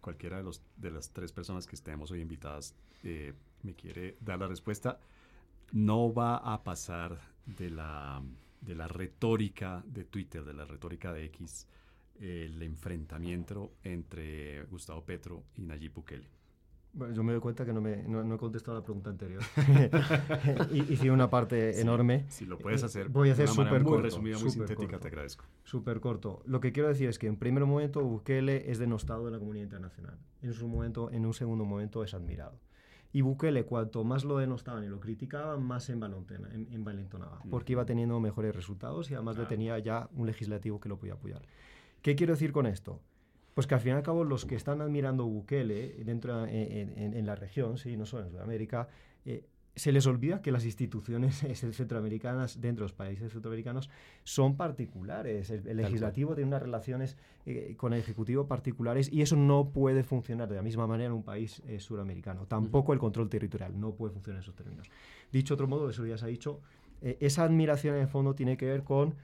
cualquiera 0.01 0.37
de, 0.37 0.43
los, 0.43 0.61
de 0.77 0.91
las 0.91 1.11
tres 1.11 1.31
personas 1.31 1.67
que 1.67 1.75
estemos 1.75 2.11
hoy 2.11 2.21
invitadas 2.21 2.75
eh, 3.03 3.33
me 3.63 3.73
quiere 3.75 4.17
dar 4.21 4.39
la 4.39 4.47
respuesta, 4.47 4.99
no 5.71 6.13
va 6.13 6.37
a 6.37 6.63
pasar 6.63 7.19
de 7.45 7.69
la, 7.69 8.21
de 8.61 8.75
la 8.75 8.87
retórica 8.87 9.83
de 9.85 10.05
Twitter, 10.05 10.43
de 10.43 10.53
la 10.53 10.65
retórica 10.65 11.13
de 11.13 11.25
X, 11.25 11.67
el 12.19 12.61
enfrentamiento 12.63 13.73
entre 13.83 14.63
Gustavo 14.65 15.03
Petro 15.05 15.43
y 15.55 15.61
Nayib 15.63 15.93
Bukele. 15.93 16.38
Bueno, 16.91 17.13
yo 17.13 17.23
me 17.23 17.31
doy 17.33 17.41
cuenta 17.41 17.65
que 17.65 17.71
no, 17.71 17.81
me, 17.81 18.03
no, 18.03 18.33
he 18.33 18.37
contestado 18.37 18.77
la 18.77 18.83
pregunta 18.83 19.09
anterior. 19.09 19.41
Hice 20.89 21.11
una 21.11 21.29
parte 21.29 21.79
enorme. 21.79 22.25
Si 22.29 22.45
lo 22.45 22.57
puedes 22.57 22.83
hacer, 22.83 23.09
voy 23.09 23.29
a 23.29 23.33
hacer 23.33 23.47
súper 23.47 23.83
corto. 23.83 24.01
resumida, 24.01 24.39
muy 24.39 24.49
sintética, 24.49 24.99
te 24.99 25.07
agradezco. 25.07 25.45
Súper 25.63 25.99
corto. 25.99 26.41
Lo 26.45 26.59
que 26.59 26.71
quiero 26.71 26.89
decir 26.89 27.09
es 27.09 27.19
que 27.19 27.27
en 27.27 27.37
primer 27.37 27.65
momento 27.65 28.03
Bukele 28.03 28.71
es 28.71 28.79
denostado 28.79 29.27
en 29.27 29.33
la 29.33 29.39
comunidad 29.39 29.65
internacional. 29.65 30.17
En, 30.41 30.53
su 30.53 30.67
momento, 30.67 31.11
en 31.11 31.25
un 31.25 31.33
segundo 31.33 31.63
momento 31.63 32.03
es 32.03 32.13
admirado. 32.13 32.59
Y 33.11 33.21
Bukele, 33.21 33.65
cuanto 33.65 34.03
más 34.03 34.23
lo 34.23 34.37
denostaban 34.37 34.83
y 34.83 34.87
lo 34.87 34.99
criticaban, 34.99 35.63
más 35.63 35.85
se 35.85 35.93
envalentonaba, 35.93 37.41
porque 37.49 37.73
iba 37.73 37.85
teniendo 37.85 38.19
mejores 38.19 38.55
resultados 38.55 39.09
y 39.09 39.15
además 39.15 39.37
le 39.37 39.45
tenía 39.45 39.79
ya 39.79 40.09
un 40.13 40.27
legislativo 40.27 40.79
que 40.79 40.89
lo 40.89 40.97
podía 40.97 41.13
apoyar. 41.13 41.41
¿Qué 42.03 42.15
quiero 42.15 42.33
decir 42.33 42.51
con 42.51 42.65
esto? 42.67 43.01
Pues 43.59 43.67
que 43.67 43.75
al 43.75 43.81
fin 43.81 43.91
y 43.91 43.95
al 43.95 44.03
cabo 44.03 44.23
los 44.23 44.45
que 44.45 44.55
están 44.55 44.79
admirando 44.79 45.25
Bukele 45.25 46.01
dentro 46.05 46.47
en, 46.47 47.25
la 47.25 47.35
región, 47.35 47.77
sí, 47.77 47.97
no 47.97 48.05
solo 48.05 48.23
en 48.23 48.29
Sudamérica, 48.29 48.87
eh, 49.25 49.43
se 49.75 49.91
les 49.91 50.07
olvida 50.07 50.41
que 50.41 50.53
las 50.53 50.63
instituciones 50.63 51.39
centroamericanas 51.73 52.61
dentro 52.61 52.85
de 52.85 52.91
los 52.91 52.93
países 52.93 53.33
centroamericanos 53.33 53.89
son 54.23 54.55
particulares. 54.55 55.49
El, 55.49 55.75
legislativo 55.75 56.35
tiene 56.35 56.47
unas 56.47 56.61
relaciones 56.61 57.17
eh, 57.45 57.73
con 57.75 57.91
el 57.91 57.99
ejecutivo 57.99 58.47
particulares 58.47 59.11
y 59.11 59.23
eso 59.23 59.35
no 59.35 59.73
puede 59.73 60.03
funcionar 60.03 60.47
de 60.47 60.55
la 60.55 60.61
misma 60.61 60.87
manera 60.87 61.07
en 61.07 61.15
un 61.15 61.23
país 61.23 61.61
eh, 61.67 61.81
suramericano. 61.81 62.45
Tampoco 62.45 62.93
el 62.93 62.99
control 62.99 63.27
territorial 63.27 63.77
no 63.77 63.93
puede 63.93 64.13
funcionar 64.13 64.37
en 64.37 64.43
esos 64.43 64.55
términos. 64.55 64.89
Dicho 65.33 65.55
otro 65.55 65.67
modo, 65.67 65.89
eso 65.89 66.05
ya 66.05 66.17
se 66.17 66.23
ha 66.23 66.29
dicho, 66.29 66.61
esa 67.01 67.43
admiración 67.43 67.95
en 67.95 68.03
el 68.03 68.07
fondo 68.07 68.35
tiene 68.35 68.55
que 68.55 68.67
ver 68.67 68.85
con, 68.85 69.15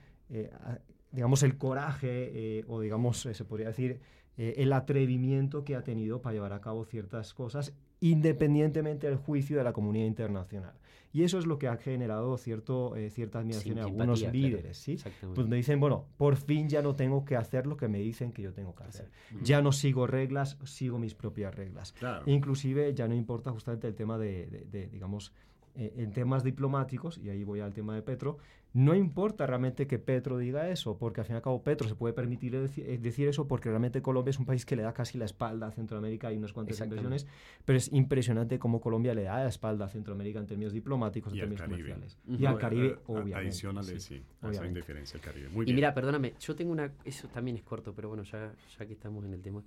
digamos, 1.14 1.42
el 1.44 1.58
coraje 1.58 2.66
o, 2.68 2.82
digamos, 2.82 3.20
se 3.20 3.46
podría 3.46 3.68
decir, 3.68 4.02
eh, 4.38 4.56
el 4.58 4.74
atrevimiento 4.74 5.64
que 5.64 5.76
ha 5.76 5.84
tenido 5.84 6.22
para 6.22 6.34
llevar 6.34 6.54
a 6.54 6.62
cabo 6.62 6.86
ciertas 6.86 7.34
cosas 7.34 7.74
independientemente 8.02 9.08
del 9.08 9.18
juicio 9.18 9.58
de 9.58 9.64
la 9.64 9.74
comunidad 9.74 10.06
internacional. 10.06 10.74
Y 11.14 11.24
eso 11.24 11.40
es 11.40 11.46
lo 11.46 11.58
que 11.58 11.70
ha 11.70 11.78
generado 11.78 12.38
cierto, 12.38 12.98
eh, 12.98 13.10
cierta 13.10 13.40
admiración 13.40 13.78
en 13.78 13.86
algunos 13.86 14.22
líderes, 14.34 14.78
¿sí? 14.78 14.98
Donde 15.34 15.56
dicen, 15.56 15.80
bueno, 15.80 16.06
por 16.18 16.36
fin 16.36 16.68
ya 16.68 16.82
no 16.82 16.96
tengo 16.96 17.24
que 17.24 17.38
hacer 17.38 17.68
lo 17.68 17.78
que 17.78 17.88
me 17.88 18.00
dicen 18.00 18.34
que 18.34 18.42
yo 18.42 18.52
tengo 18.52 18.76
que 18.76 18.84
hacer. 18.84 19.10
Ya 19.42 19.62
no 19.62 19.72
sigo 19.72 20.08
reglas, 20.08 20.58
sigo 20.66 21.00
mis 21.00 21.16
propias 21.16 21.56
reglas. 21.56 21.96
Inclusive 22.26 22.94
ya 22.94 23.08
no 23.08 23.16
importa 23.16 23.52
justamente 23.52 23.88
el 23.88 23.96
tema 23.96 24.18
de 24.18 24.90
digamos, 24.92 25.32
eh, 25.76 25.94
en 25.98 26.12
temas 26.12 26.44
diplomáticos, 26.44 27.18
y 27.18 27.30
ahí 27.30 27.44
voy 27.44 27.60
al 27.60 27.74
tema 27.74 27.96
de 27.96 28.02
Petro, 28.02 28.38
no 28.74 28.94
importa 28.94 29.48
realmente 29.48 29.88
que 29.88 30.00
Petro 30.00 30.38
diga 30.38 30.70
eso, 30.70 30.98
porque 30.98 31.22
al 31.22 31.26
fin 31.26 31.36
y 31.36 31.38
al 31.38 31.42
cabo 31.42 31.64
Petro 31.64 31.88
se 31.88 31.96
puede 31.96 32.14
permitir 32.14 32.56
eh, 32.56 32.98
decir, 32.98 33.28
eso 33.28 33.48
porque 33.48 33.70
realmente 33.70 34.02
Colombia 34.02 34.32
es 34.32 34.40
un 34.40 34.46
país 34.46 34.66
que 34.66 34.76
le 34.76 34.84
da 34.84 34.94
casi 34.94 35.18
la 35.18 35.26
espalda 35.26 35.68
a 35.68 35.72
Centroamérica, 35.72 36.32
y 36.34 36.38
unas 36.38 36.52
cuantas 36.52 36.80
inversiones, 36.82 37.26
pero 37.64 37.78
es 37.78 37.92
impresionante 37.94 38.60
cómo 38.60 38.82
Colombia 38.82 39.14
le 39.14 39.24
da 39.24 39.44
la 39.44 39.50
espalda 39.50 39.86
a 39.86 39.90
Centroamérica 39.90 40.40
en 40.40 40.46
términos 40.46 40.74
diplomáticos, 40.74 41.32
en 41.34 41.40
términos 41.40 41.62
comerciales. 41.62 42.18
Y 42.28 42.46
al 42.46 42.58
Caribe, 42.58 42.98
obviamente. 43.08 43.36
Adicionales, 43.36 44.04
sí, 44.04 44.24
sí 44.52 44.66
indiferencia 44.66 45.18
al 45.18 45.24
Caribe. 45.24 45.50
y 45.66 45.74
mira, 45.74 45.94
perdóname, 45.94 46.34
yo 46.40 46.56
tengo 46.56 46.72
una, 46.72 46.92
eso 47.04 47.28
también 47.28 47.58
es 47.58 47.64
corto, 47.64 47.94
pero 47.94 48.10
bueno, 48.10 48.24
ya, 48.24 48.54
ya 48.78 48.86
que 48.86 48.94
estamos 48.94 49.24
en 49.26 49.34
el 49.34 49.42
tema. 49.42 49.64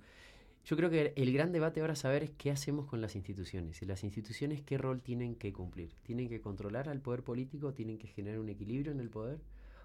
Yo 0.69 0.77
creo 0.77 0.91
que 0.91 1.13
el 1.15 1.33
gran 1.33 1.51
debate 1.51 1.81
ahora 1.81 1.93
es 1.93 1.99
saber 1.99 2.29
qué 2.33 2.51
hacemos 2.51 2.85
con 2.85 3.01
las 3.01 3.15
instituciones 3.15 3.81
y 3.81 3.87
las 3.87 4.03
instituciones 4.03 4.61
qué 4.61 4.77
rol 4.77 5.01
tienen 5.01 5.33
que 5.33 5.51
cumplir. 5.51 5.95
¿Tienen 6.03 6.29
que 6.29 6.41
controlar 6.41 6.89
al 6.89 7.01
poder 7.01 7.23
político? 7.23 7.73
¿Tienen 7.73 7.97
que 7.97 8.07
generar 8.07 8.37
un 8.37 8.49
equilibrio 8.49 8.91
en 8.91 8.99
el 8.99 9.09
poder? 9.09 9.39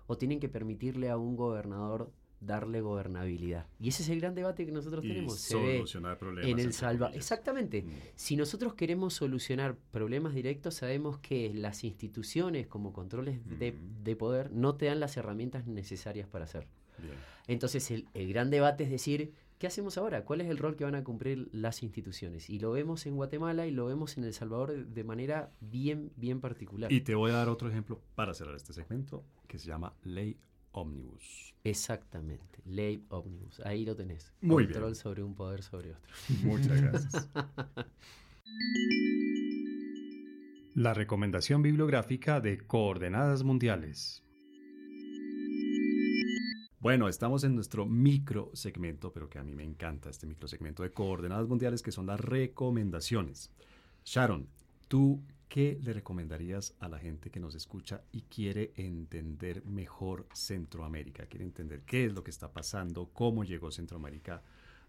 ¿O 0.06 0.18
tienen 0.18 0.40
que 0.40 0.50
permitirle 0.50 1.08
a 1.08 1.16
un 1.16 1.36
gobernador 1.36 2.12
darle 2.38 2.82
gobernabilidad? 2.82 3.66
Y 3.80 3.88
ese 3.88 4.02
es 4.02 4.10
el 4.10 4.20
gran 4.20 4.34
debate 4.34 4.66
que 4.66 4.72
nosotros 4.72 5.00
tenemos. 5.00 5.40
solucionar 5.40 6.18
problemas. 6.18 6.50
En 6.50 6.58
el 6.58 6.74
salva. 6.74 7.10
Exactamente. 7.14 7.80
Mm. 7.80 7.90
Si 8.14 8.36
nosotros 8.36 8.74
queremos 8.74 9.14
solucionar 9.14 9.78
problemas 9.90 10.34
directos, 10.34 10.74
sabemos 10.74 11.16
que 11.16 11.54
las 11.54 11.82
instituciones 11.82 12.66
como 12.66 12.92
controles 12.92 13.40
de, 13.58 13.72
mm. 13.72 14.04
de, 14.04 14.16
poder 14.16 14.52
no 14.52 14.74
te 14.74 14.84
dan 14.84 15.00
las 15.00 15.16
herramientas 15.16 15.66
necesarias 15.66 16.28
para 16.28 16.44
hacerlo. 16.44 16.68
Entonces 17.46 17.90
el, 17.90 18.06
el 18.12 18.28
gran 18.28 18.50
debate 18.50 18.84
es 18.84 18.90
decir, 18.90 19.32
¿Qué 19.64 19.68
hacemos 19.68 19.96
ahora? 19.96 20.26
¿Cuál 20.26 20.42
es 20.42 20.50
el 20.50 20.58
rol 20.58 20.76
que 20.76 20.84
van 20.84 20.94
a 20.94 21.02
cumplir 21.02 21.48
las 21.50 21.82
instituciones? 21.82 22.50
Y 22.50 22.58
lo 22.58 22.72
vemos 22.72 23.06
en 23.06 23.16
Guatemala 23.16 23.66
y 23.66 23.70
lo 23.70 23.86
vemos 23.86 24.18
en 24.18 24.24
El 24.24 24.34
Salvador 24.34 24.74
de 24.74 25.04
manera 25.04 25.54
bien, 25.62 26.12
bien 26.16 26.42
particular. 26.42 26.92
Y 26.92 27.00
te 27.00 27.14
voy 27.14 27.30
a 27.30 27.36
dar 27.36 27.48
otro 27.48 27.70
ejemplo 27.70 27.98
para 28.14 28.34
cerrar 28.34 28.56
este 28.56 28.74
segmento 28.74 29.24
que 29.48 29.58
se 29.58 29.66
llama 29.66 29.94
Ley 30.02 30.36
Omnibus. 30.72 31.54
Exactamente, 31.64 32.60
Ley 32.66 33.06
Omnibus. 33.08 33.60
Ahí 33.60 33.86
lo 33.86 33.96
tenés. 33.96 34.34
Muy 34.42 34.66
Control 34.66 34.96
sobre 34.96 35.22
un 35.22 35.34
poder 35.34 35.62
sobre 35.62 35.92
otro. 35.92 36.12
Muchas 36.42 36.82
gracias. 36.82 37.30
La 40.74 40.92
recomendación 40.92 41.62
bibliográfica 41.62 42.38
de 42.42 42.58
Coordenadas 42.58 43.44
Mundiales. 43.44 44.23
Bueno, 46.84 47.08
estamos 47.08 47.44
en 47.44 47.54
nuestro 47.54 47.86
micro 47.86 48.50
segmento, 48.52 49.10
pero 49.10 49.30
que 49.30 49.38
a 49.38 49.42
mí 49.42 49.54
me 49.54 49.64
encanta 49.64 50.10
este 50.10 50.26
micro 50.26 50.46
segmento 50.46 50.82
de 50.82 50.92
coordenadas 50.92 51.48
mundiales, 51.48 51.80
que 51.80 51.90
son 51.90 52.04
las 52.04 52.20
recomendaciones. 52.20 53.50
Sharon, 54.04 54.46
¿tú 54.86 55.22
qué 55.48 55.78
le 55.82 55.94
recomendarías 55.94 56.74
a 56.80 56.90
la 56.90 56.98
gente 56.98 57.30
que 57.30 57.40
nos 57.40 57.54
escucha 57.54 58.02
y 58.12 58.20
quiere 58.20 58.74
entender 58.76 59.64
mejor 59.64 60.26
Centroamérica? 60.34 61.24
Quiere 61.24 61.46
entender 61.46 61.80
qué 61.86 62.04
es 62.04 62.12
lo 62.12 62.22
que 62.22 62.30
está 62.30 62.52
pasando, 62.52 63.08
cómo 63.14 63.44
llegó 63.44 63.70
Centroamérica 63.70 64.42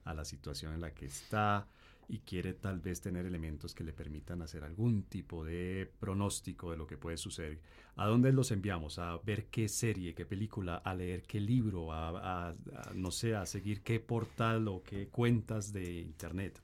a 0.03 0.13
la 0.13 0.25
situación 0.25 0.73
en 0.73 0.81
la 0.81 0.93
que 0.93 1.05
está, 1.05 1.65
y 2.07 2.19
quiere 2.19 2.53
tal 2.53 2.79
vez 2.79 3.01
tener 3.01 3.25
elementos 3.25 3.73
que 3.73 3.83
le 3.83 3.93
permitan 3.93 4.41
hacer 4.41 4.63
algún 4.63 5.03
tipo 5.03 5.43
de 5.43 5.89
pronóstico 5.99 6.71
de 6.71 6.77
lo 6.77 6.87
que 6.87 6.97
puede 6.97 7.17
suceder. 7.17 7.59
¿A 7.95 8.07
dónde 8.07 8.31
los 8.31 8.51
enviamos? 8.51 8.99
¿A 8.99 9.17
ver 9.17 9.45
qué 9.45 9.67
serie, 9.67 10.13
qué 10.13 10.25
película, 10.25 10.77
a 10.77 10.93
leer 10.93 11.23
qué 11.23 11.39
libro, 11.39 11.91
a, 11.91 12.53
no 12.93 13.11
sé, 13.11 13.35
a 13.35 13.45
seguir 13.45 13.81
qué 13.81 13.99
portal 13.99 14.67
o 14.67 14.83
qué 14.83 15.07
cuentas 15.07 15.71
de 15.71 16.01
internet? 16.01 16.61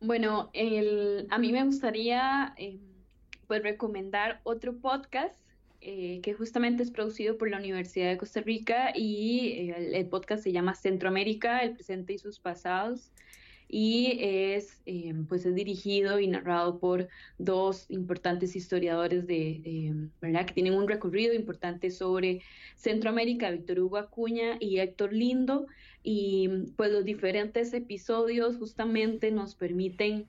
Bueno, 0.00 0.50
a 1.30 1.38
mí 1.38 1.52
me 1.52 1.64
gustaría 1.64 2.54
eh, 2.56 2.78
pues 3.46 3.62
recomendar 3.62 4.40
otro 4.44 4.76
podcast 4.76 5.36
eh, 5.80 6.20
que 6.22 6.34
justamente 6.34 6.82
es 6.82 6.90
producido 6.90 7.38
por 7.38 7.48
la 7.50 7.56
Universidad 7.56 8.08
de 8.08 8.18
Costa 8.18 8.40
Rica 8.40 8.90
y 8.96 9.70
eh, 9.70 9.98
el, 9.98 10.06
podcast 10.08 10.42
se 10.42 10.50
llama 10.50 10.74
Centroamérica, 10.74 11.60
el 11.60 11.72
presente 11.72 12.14
y 12.14 12.18
sus 12.18 12.40
pasados 12.40 13.12
y 13.68 14.18
es, 14.20 14.80
eh, 14.86 15.14
pues 15.28 15.44
es 15.44 15.54
dirigido 15.54 16.18
y 16.18 16.26
narrado 16.26 16.78
por 16.78 17.08
dos 17.36 17.86
importantes 17.90 18.56
historiadores 18.56 19.26
de, 19.26 20.08
¿verdad? 20.20 20.46
que 20.46 20.54
tienen 20.54 20.74
un 20.74 20.88
recorrido 20.88 21.34
importante 21.34 21.90
sobre 21.90 22.40
Centroamérica, 22.76 23.50
Víctor 23.50 23.80
Hugo 23.80 23.98
Acuña 23.98 24.56
y 24.58 24.78
Héctor 24.78 25.12
Lindo, 25.12 25.66
y 26.02 26.48
pues 26.76 26.90
los 26.90 27.04
diferentes 27.04 27.74
episodios 27.74 28.56
justamente 28.56 29.30
nos 29.30 29.54
permiten 29.54 30.26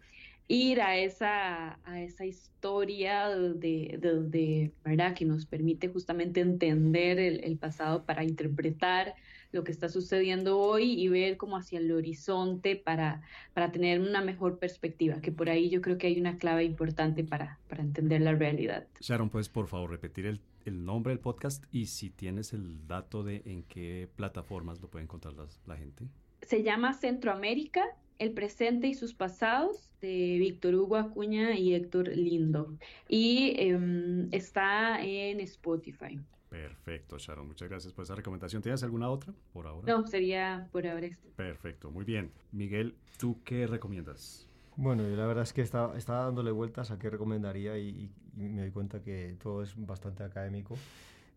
ir 0.49 0.81
a 0.81 0.97
esa, 0.97 1.79
a 1.85 2.01
esa 2.01 2.25
historia 2.25 3.29
de, 3.29 4.71
¿verdad? 4.83 5.13
que 5.15 5.23
nos 5.23 5.45
permite 5.45 5.87
justamente 5.87 6.41
entender 6.41 7.19
el, 7.19 7.57
pasado 7.57 8.03
para 8.03 8.23
interpretar 8.23 9.15
lo 9.51 9.63
que 9.63 9.71
está 9.71 9.89
sucediendo 9.89 10.59
hoy 10.59 10.91
y 11.01 11.07
ver 11.07 11.37
como 11.37 11.57
hacia 11.57 11.79
el 11.79 11.91
horizonte 11.91 12.75
para, 12.75 13.21
para 13.53 13.71
tener 13.71 13.99
una 13.99 14.21
mejor 14.21 14.59
perspectiva, 14.59 15.21
que 15.21 15.31
por 15.31 15.49
ahí 15.49 15.69
yo 15.69 15.81
creo 15.81 15.97
que 15.97 16.07
hay 16.07 16.19
una 16.19 16.37
clave 16.37 16.63
importante 16.63 17.23
para, 17.23 17.59
para 17.67 17.83
entender 17.83 18.21
la 18.21 18.33
realidad. 18.33 18.87
Sharon, 18.99 19.29
¿puedes 19.29 19.49
por 19.49 19.67
favor 19.67 19.89
repetir 19.89 20.25
el, 20.25 20.39
el, 20.65 20.85
nombre 20.85 21.11
del 21.11 21.19
podcast 21.19 21.63
y 21.71 21.87
si 21.87 22.09
tienes 22.09 22.53
el 22.53 22.87
dato 22.87 23.23
de 23.23 23.41
en 23.45 23.63
qué 23.63 24.07
plataformas 24.15 24.81
lo 24.81 24.89
puede 24.89 25.03
encontrar 25.03 25.33
la 25.65 25.77
gente? 25.77 26.05
Se 26.41 26.63
llama 26.63 26.93
Centroamérica, 26.93 27.83
el 28.19 28.31
presente 28.31 28.87
y 28.87 28.93
sus 28.93 29.13
pasados 29.13 29.89
de 30.01 30.37
Víctor 30.39 30.75
Hugo 30.75 30.95
Acuña 30.97 31.57
y 31.57 31.73
Héctor 31.73 32.09
Lindo. 32.09 32.77
Y 33.07 33.55
em, 33.57 34.27
está 34.31 35.01
en 35.01 35.39
Spotify. 35.41 36.19
Perfecto, 36.49 37.17
Sharon. 37.17 37.47
Muchas 37.47 37.69
gracias 37.69 37.93
por 37.93 38.03
esa 38.03 38.15
recomendación. 38.15 38.61
¿Tienes 38.61 38.81
alguna 38.83 39.09
otra 39.09 39.33
por 39.53 39.67
ahora? 39.67 39.87
No, 39.87 40.05
sería 40.07 40.67
por 40.71 40.87
ahora. 40.87 41.09
Perfecto, 41.35 41.91
muy 41.91 42.05
bien. 42.05 42.31
Miguel, 42.51 42.95
¿tú 43.17 43.41
qué 43.43 43.67
recomiendas? 43.67 44.47
Bueno, 44.75 45.07
yo 45.07 45.15
la 45.15 45.27
verdad 45.27 45.43
es 45.43 45.53
que 45.53 45.61
estaba, 45.61 45.97
estaba 45.97 46.25
dándole 46.25 46.51
vueltas 46.51 46.89
a 46.89 46.97
qué 46.97 47.09
recomendaría 47.09 47.77
y, 47.77 48.09
me 48.35 48.61
doy 48.61 48.71
cuenta 48.71 49.01
que 49.01 49.35
todo 49.41 49.61
es 49.61 49.73
bastante 49.75 50.23
académico. 50.23 50.77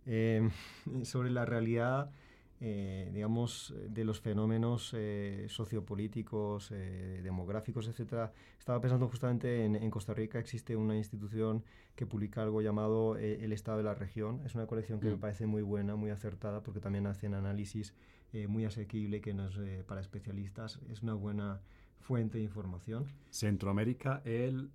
Em, 0.07 0.51
sobre 1.03 1.31
la 1.31 1.45
realidad 1.45 2.11
eh, 2.65 3.11
digamos, 3.13 3.75
de 3.89 4.05
los 4.05 4.21
fenómenos 4.21 4.95
eh, 4.97 5.47
sociopolíticos, 5.49 6.71
eh, 6.71 7.21
demográficos, 7.21 7.89
etcétera. 7.89 8.33
Estaba 8.57 8.81
pensando 8.81 9.09
justamente 9.09 9.65
en, 9.65 9.91
Costa 9.91 10.15
Rica 10.15 10.39
existe 10.39 10.77
una 10.77 10.97
institución 10.97 11.65
que 11.97 12.07
publica 12.07 12.41
algo 12.41 12.63
llamado 12.63 13.17
El 13.17 13.53
Estado 13.53 13.79
de 13.79 13.83
la 13.83 13.95
Región. 13.95 14.43
Es 14.47 14.55
una 14.55 14.69
colección 14.69 15.01
que 15.01 15.09
me 15.09 15.17
mm. 15.17 15.19
parece 15.19 15.47
muy 15.47 15.63
buena, 15.63 15.97
muy 15.97 16.11
acertada, 16.11 16.63
porque 16.63 16.79
también 16.79 17.09
hacen 17.09 17.35
análisis 17.35 17.95
muy 18.47 18.65
asequible 18.65 19.21
que 19.21 19.35
no 19.35 19.49
es 19.49 19.59
para 19.85 20.01
especialistas. 20.01 20.79
Es 20.89 21.03
una 21.03 21.15
buena 21.15 21.61
fuente 21.99 22.39
de 22.39 22.45
información. 22.45 23.07
Centroamérica, 23.31 24.23
el 24.25 24.71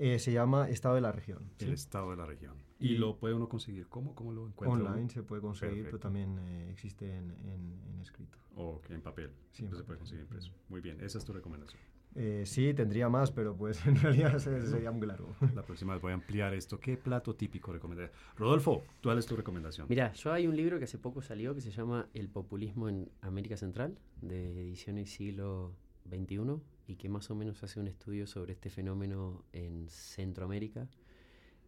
eh, 0.00 0.18
se 0.18 0.32
llama 0.32 0.70
Estado 0.70 0.94
de 0.94 1.02
la 1.02 1.12
Región. 1.12 1.50
El 1.58 1.74
Estado 1.74 2.10
de 2.10 2.16
la 2.16 2.24
Región. 2.24 2.54
¿Y, 2.78 2.96
lo 2.96 3.18
puede 3.18 3.34
uno 3.34 3.50
conseguir? 3.50 3.86
¿Cómo, 3.88 4.14
cómo 4.14 4.32
lo 4.32 4.46
encuentra? 4.46 4.90
Online 4.90 5.10
se 5.10 5.22
puede 5.22 5.42
conseguir, 5.42 5.84
pero 5.84 5.98
también 5.98 6.38
eh, 6.38 6.70
existe 6.70 7.14
en, 7.14 7.30
en, 7.44 8.00
escrito. 8.00 8.38
O 8.56 8.80
en 8.88 9.02
papel. 9.02 9.30
Sí, 9.52 9.68
se 9.70 9.84
puede 9.84 9.98
conseguir 9.98 10.22
impreso. 10.22 10.52
Muy 10.70 10.80
bien, 10.80 10.98
esa 11.02 11.18
es 11.18 11.24
tu 11.26 11.34
recomendación. 11.34 11.78
Eh, 12.14 12.44
sí, 12.46 12.72
tendría 12.72 13.10
más, 13.10 13.30
pero 13.30 13.54
pues 13.54 13.84
en 13.86 13.96
realidad 13.96 14.38
sería 14.38 14.90
muy 14.90 15.06
largo. 15.06 15.36
La 15.54 15.62
próxima 15.62 15.92
vez 15.92 16.00
voy 16.00 16.12
a 16.12 16.14
ampliar 16.14 16.54
esto. 16.54 16.80
¿Qué 16.80 16.96
plato 16.96 17.34
típico 17.34 17.70
recomendaría? 17.70 18.10
Rodolfo, 18.38 18.84
¿cuál 19.02 19.18
es 19.18 19.26
tu 19.26 19.36
recomendación? 19.36 19.86
Mira, 19.90 20.14
yo 20.14 20.32
hay 20.32 20.46
un 20.46 20.56
libro 20.56 20.78
que 20.78 20.84
hace 20.84 20.96
poco 20.96 21.20
salió 21.20 21.54
que 21.54 21.60
se 21.60 21.70
llama 21.70 22.08
El 22.14 22.30
populismo 22.30 22.88
en 22.88 23.10
América 23.20 23.58
Central, 23.58 23.98
de 24.22 24.62
ediciones 24.62 25.10
siglo 25.10 25.74
XXI 26.10 26.60
y 26.86 26.96
que 26.96 27.08
más 27.08 27.30
o 27.30 27.34
menos 27.34 27.62
hace 27.62 27.80
un 27.80 27.88
estudio 27.88 28.26
sobre 28.26 28.52
este 28.52 28.70
fenómeno 28.70 29.44
en 29.52 29.88
Centroamérica. 29.88 30.88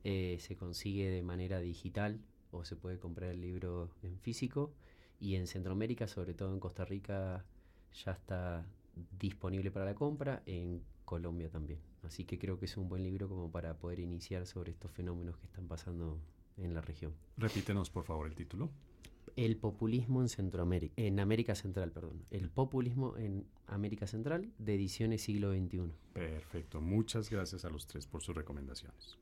Eh, 0.05 0.39
se 0.41 0.57
consigue 0.57 1.11
de 1.11 1.23
manera 1.23 1.61
digital 1.61 2.21
o 2.51 2.65
se 2.65 2.77
puede 2.77 2.99
comprar 2.99 3.31
el 3.31 3.41
libro 3.41 3.91
en 4.03 4.19
físico 4.19 4.73
y 5.21 5.37
en 5.37 5.47
Centroamérica, 5.47 6.09
sobre 6.09 6.35
todo 6.35 6.53
en 6.53 6.59
Costa 6.59 6.85
Rica, 6.85 7.45
ya 8.05 8.13
está 8.13 8.67
disponible 9.19 9.71
para 9.71 9.85
la 9.85 9.95
compra, 9.95 10.43
en 10.47 10.83
Colombia 11.05 11.49
también. 11.49 11.79
Así 12.03 12.25
que 12.25 12.39
creo 12.39 12.59
que 12.59 12.65
es 12.65 12.77
un 12.77 12.89
buen 12.89 13.05
libro 13.05 13.29
como 13.29 13.51
para 13.51 13.79
poder 13.79 14.01
iniciar 14.01 14.47
sobre 14.47 14.73
estos 14.73 14.91
fenómenos 14.91 15.37
que 15.37 15.47
están 15.47 15.69
pasando 15.69 16.19
en 16.57 16.75
la 16.75 16.81
región. 16.81 17.15
Repítenos 17.37 17.91
por 17.91 18.05
favor 18.05 18.27
el 18.27 18.35
título 18.35 18.71
el 19.37 19.57
populismo 19.57 20.23
en 20.23 20.29
Centroamérica, 20.29 20.95
en 20.97 21.21
América 21.21 21.55
Central, 21.55 21.93
perdón. 21.93 22.25
El 22.31 22.51
populismo 22.51 23.17
en 23.17 23.47
América 23.67 24.07
Central 24.07 24.53
de 24.59 24.75
ediciones 24.75 25.23
siglo 25.23 25.53
XXI. 25.53 25.93
Perfecto. 26.13 26.81
Muchas 26.81 27.31
gracias 27.31 27.65
a 27.65 27.71
los 27.71 27.87
tres 27.87 28.07
por 28.07 28.23
sus 28.23 28.35
recomendaciones. 28.35 29.19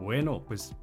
Bueno, 0.00 0.44
pues 0.44 0.74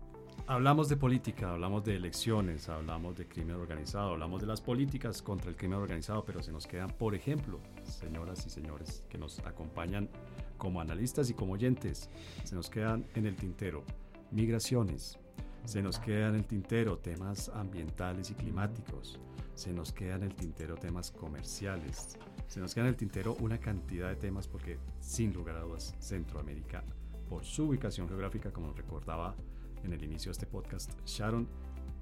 Hablamos 0.49 0.89
de 0.89 0.97
política, 0.97 1.51
hablamos 1.51 1.83
de 1.83 1.95
elecciones, 1.95 2.69
hablamos 2.69 3.15
de 3.15 3.27
crimen 3.27 3.57
organizado, 3.57 4.13
hablamos 4.13 4.41
de 4.41 4.47
las 4.47 4.61
políticas 4.61 5.21
contra 5.21 5.51
el 5.51 5.55
crimen 5.55 5.77
organizado, 5.77 6.25
pero 6.25 6.41
se 6.41 6.51
nos 6.51 6.65
quedan, 6.65 6.89
por 6.89 7.13
ejemplo, 7.13 7.59
señoras 7.83 8.47
y 8.47 8.49
señores 8.49 9.03
que 9.09 9.19
nos 9.19 9.37
acompañan 9.45 10.09
como 10.57 10.81
analistas 10.81 11.29
y 11.29 11.35
como 11.35 11.53
oyentes, 11.53 12.09
se 12.43 12.55
nos 12.55 12.67
quedan 12.67 13.05
en 13.13 13.27
el 13.27 13.35
tintero 13.35 13.83
migraciones, 14.31 15.19
se 15.65 15.83
nos 15.83 15.99
quedan 15.99 16.33
en 16.33 16.39
el 16.39 16.45
tintero 16.47 16.97
temas 16.97 17.49
ambientales 17.49 18.31
y 18.31 18.33
climáticos, 18.33 19.19
se 19.53 19.71
nos 19.71 19.91
quedan 19.91 20.23
en 20.23 20.31
el 20.31 20.35
tintero 20.35 20.77
temas 20.77 21.11
comerciales, 21.11 22.17
se 22.47 22.59
nos 22.59 22.73
quedan 22.73 22.87
en 22.87 22.93
el 22.93 22.97
tintero 22.97 23.37
una 23.39 23.59
cantidad 23.59 24.09
de 24.09 24.15
temas 24.15 24.47
porque 24.47 24.79
sin 24.99 25.31
lugar 25.31 25.57
a 25.57 25.61
dudas 25.61 25.93
Centroamérica, 25.99 26.83
por 27.29 27.45
su 27.45 27.65
ubicación 27.65 28.07
geográfica, 28.07 28.51
como 28.51 28.73
recordaba 28.73 29.35
en 29.83 29.93
el 29.93 30.03
inicio 30.03 30.29
de 30.29 30.33
este 30.33 30.45
podcast, 30.45 30.91
Sharon 31.05 31.47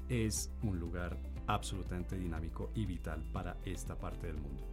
es 0.10 0.52
un 0.64 0.80
lugar 0.80 1.18
absolutamente 1.48 2.18
dinámico 2.18 2.72
y 2.76 2.86
vital 2.86 3.24
para 3.32 3.58
esta 3.66 3.98
parte 3.98 4.28
del 4.28 4.38
mundo. 4.38 4.64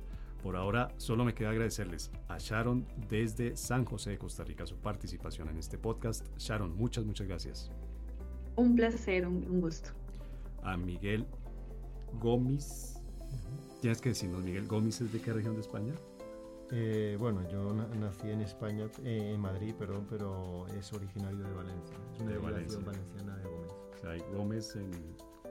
Por 0.43 0.57
ahora, 0.57 0.93
solo 0.99 1.25
me 1.25 1.35
queda 1.35 1.51
agradecerles 1.51 2.11
a 2.29 2.37
Sharon 2.39 2.87
desde 3.09 3.57
San 3.57 3.87
José 3.87 4.11
de 4.11 4.19
Costa 4.19 4.45
Rica 4.45 4.67
su 4.67 4.77
participación 4.77 5.49
en 5.49 5.57
este 5.57 5.79
podcast. 5.79 6.27
Sharon, 6.37 6.77
muchas, 6.77 7.07
muchas 7.07 7.27
gracias. 7.27 7.71
Un 8.57 8.77
placer, 8.77 9.27
un, 9.27 9.61
gusto. 9.61 9.91
A 10.63 10.77
Miguel 10.77 11.27
Gómez. 12.21 13.01
Tienes 13.81 14.01
que 14.01 14.11
decirnos, 14.11 14.45
Miguel 14.45 14.67
Gómez 14.67 15.01
es 15.01 15.13
de 15.13 15.21
qué 15.21 15.33
región 15.33 15.55
de 15.55 15.63
España? 15.63 15.95
Eh, 16.71 17.17
bueno, 17.19 17.49
yo 17.49 17.73
nací 17.75 18.31
en 18.31 18.41
España, 18.41 18.87
eh, 19.05 19.33
en 19.35 19.41
Madrid, 19.41 19.75
perdón, 19.79 20.07
pero 20.09 20.67
es 20.69 20.93
originario 20.93 21.39
de 21.39 21.53
Valencia. 21.53 21.97
Es 22.13 22.21
una 22.21 22.31
de 22.33 22.39
Valencia. 22.39 22.79
valenciana 22.81 23.37
de 23.37 23.45
Gómez. 23.45 23.73
O 23.95 23.99
sea, 23.99 24.11
hay 24.11 24.21
Gómez 24.33 24.77
en 24.77 24.91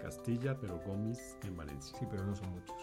Castilla, 0.02 0.60
pero 0.60 0.80
Gómez 0.86 1.38
en 1.44 1.56
Valencia. 1.56 1.98
Sí, 1.98 2.06
pero 2.10 2.26
no 2.26 2.36
son 2.36 2.50
muchos. 2.52 2.76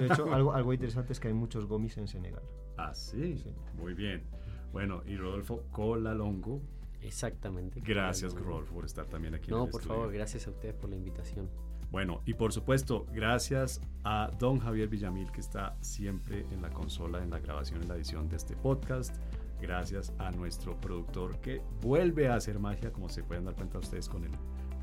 De 0.00 0.06
hecho, 0.06 0.32
algo, 0.32 0.52
algo 0.52 0.72
interesante 0.72 1.12
es 1.12 1.20
que 1.20 1.28
hay 1.28 1.34
muchos 1.34 1.66
Gómez 1.66 1.96
en 1.98 2.08
Senegal. 2.08 2.42
Ah, 2.76 2.94
¿sí? 2.94 3.36
sí. 3.36 3.52
Muy 3.74 3.94
bien. 3.94 4.24
Bueno, 4.72 5.02
y 5.06 5.16
Rodolfo 5.16 5.64
Colalongo. 5.70 6.60
Exactamente. 7.02 7.80
Gracias, 7.80 8.34
Rodolfo, 8.34 8.74
por 8.74 8.84
estar 8.84 9.06
también 9.06 9.34
aquí. 9.34 9.50
No, 9.50 9.66
por 9.66 9.82
favor, 9.82 10.12
gracias 10.12 10.46
a 10.46 10.50
ustedes 10.50 10.74
por 10.74 10.88
la 10.88 10.96
invitación. 10.96 11.50
Bueno, 11.92 12.22
y 12.24 12.32
por 12.32 12.54
supuesto, 12.54 13.04
gracias 13.12 13.82
a 14.02 14.30
don 14.38 14.58
Javier 14.58 14.88
Villamil, 14.88 15.30
que 15.30 15.42
está 15.42 15.76
siempre 15.82 16.46
en 16.50 16.62
la 16.62 16.70
consola, 16.70 17.22
en 17.22 17.28
la 17.28 17.38
grabación, 17.38 17.82
en 17.82 17.88
la 17.88 17.96
edición 17.96 18.30
de 18.30 18.36
este 18.36 18.56
podcast. 18.56 19.14
Gracias 19.60 20.10
a 20.18 20.30
nuestro 20.30 20.74
productor 20.80 21.38
que 21.40 21.60
vuelve 21.82 22.28
a 22.28 22.36
hacer 22.36 22.58
magia, 22.58 22.90
como 22.92 23.10
se 23.10 23.22
pueden 23.22 23.44
dar 23.44 23.54
cuenta 23.56 23.78
ustedes 23.78 24.08
con 24.08 24.24
el 24.24 24.30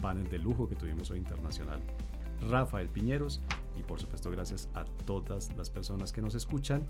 panel 0.04 0.30
de 0.30 0.38
lujo 0.38 0.70
que 0.70 0.76
tuvimos 0.76 1.10
hoy 1.10 1.18
internacional, 1.18 1.82
Rafael 2.48 2.90
Piñeros. 2.90 3.42
Y 3.76 3.82
por 3.82 4.00
supuesto, 4.00 4.30
gracias 4.30 4.70
a 4.76 4.86
todas 5.08 5.52
las 5.58 5.72
personas 5.72 6.14
que 6.14 6.22
nos 6.22 6.36
escuchan 6.36 6.88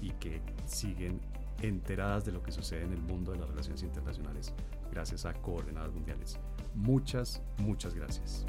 y 0.00 0.12
que 0.12 0.40
siguen 0.64 1.20
enteradas 1.62 2.24
de 2.24 2.32
lo 2.32 2.42
que 2.42 2.52
sucede 2.52 2.82
en 2.82 2.92
el 2.92 3.00
mundo 3.00 3.32
de 3.32 3.38
las 3.38 3.48
relaciones 3.48 3.82
internacionales, 3.82 4.52
gracias 4.90 5.24
a 5.24 5.34
Coordenadas 5.34 5.92
Mundiales. 5.92 6.38
Muchas, 6.74 7.42
muchas 7.58 7.94
gracias. 7.94 8.46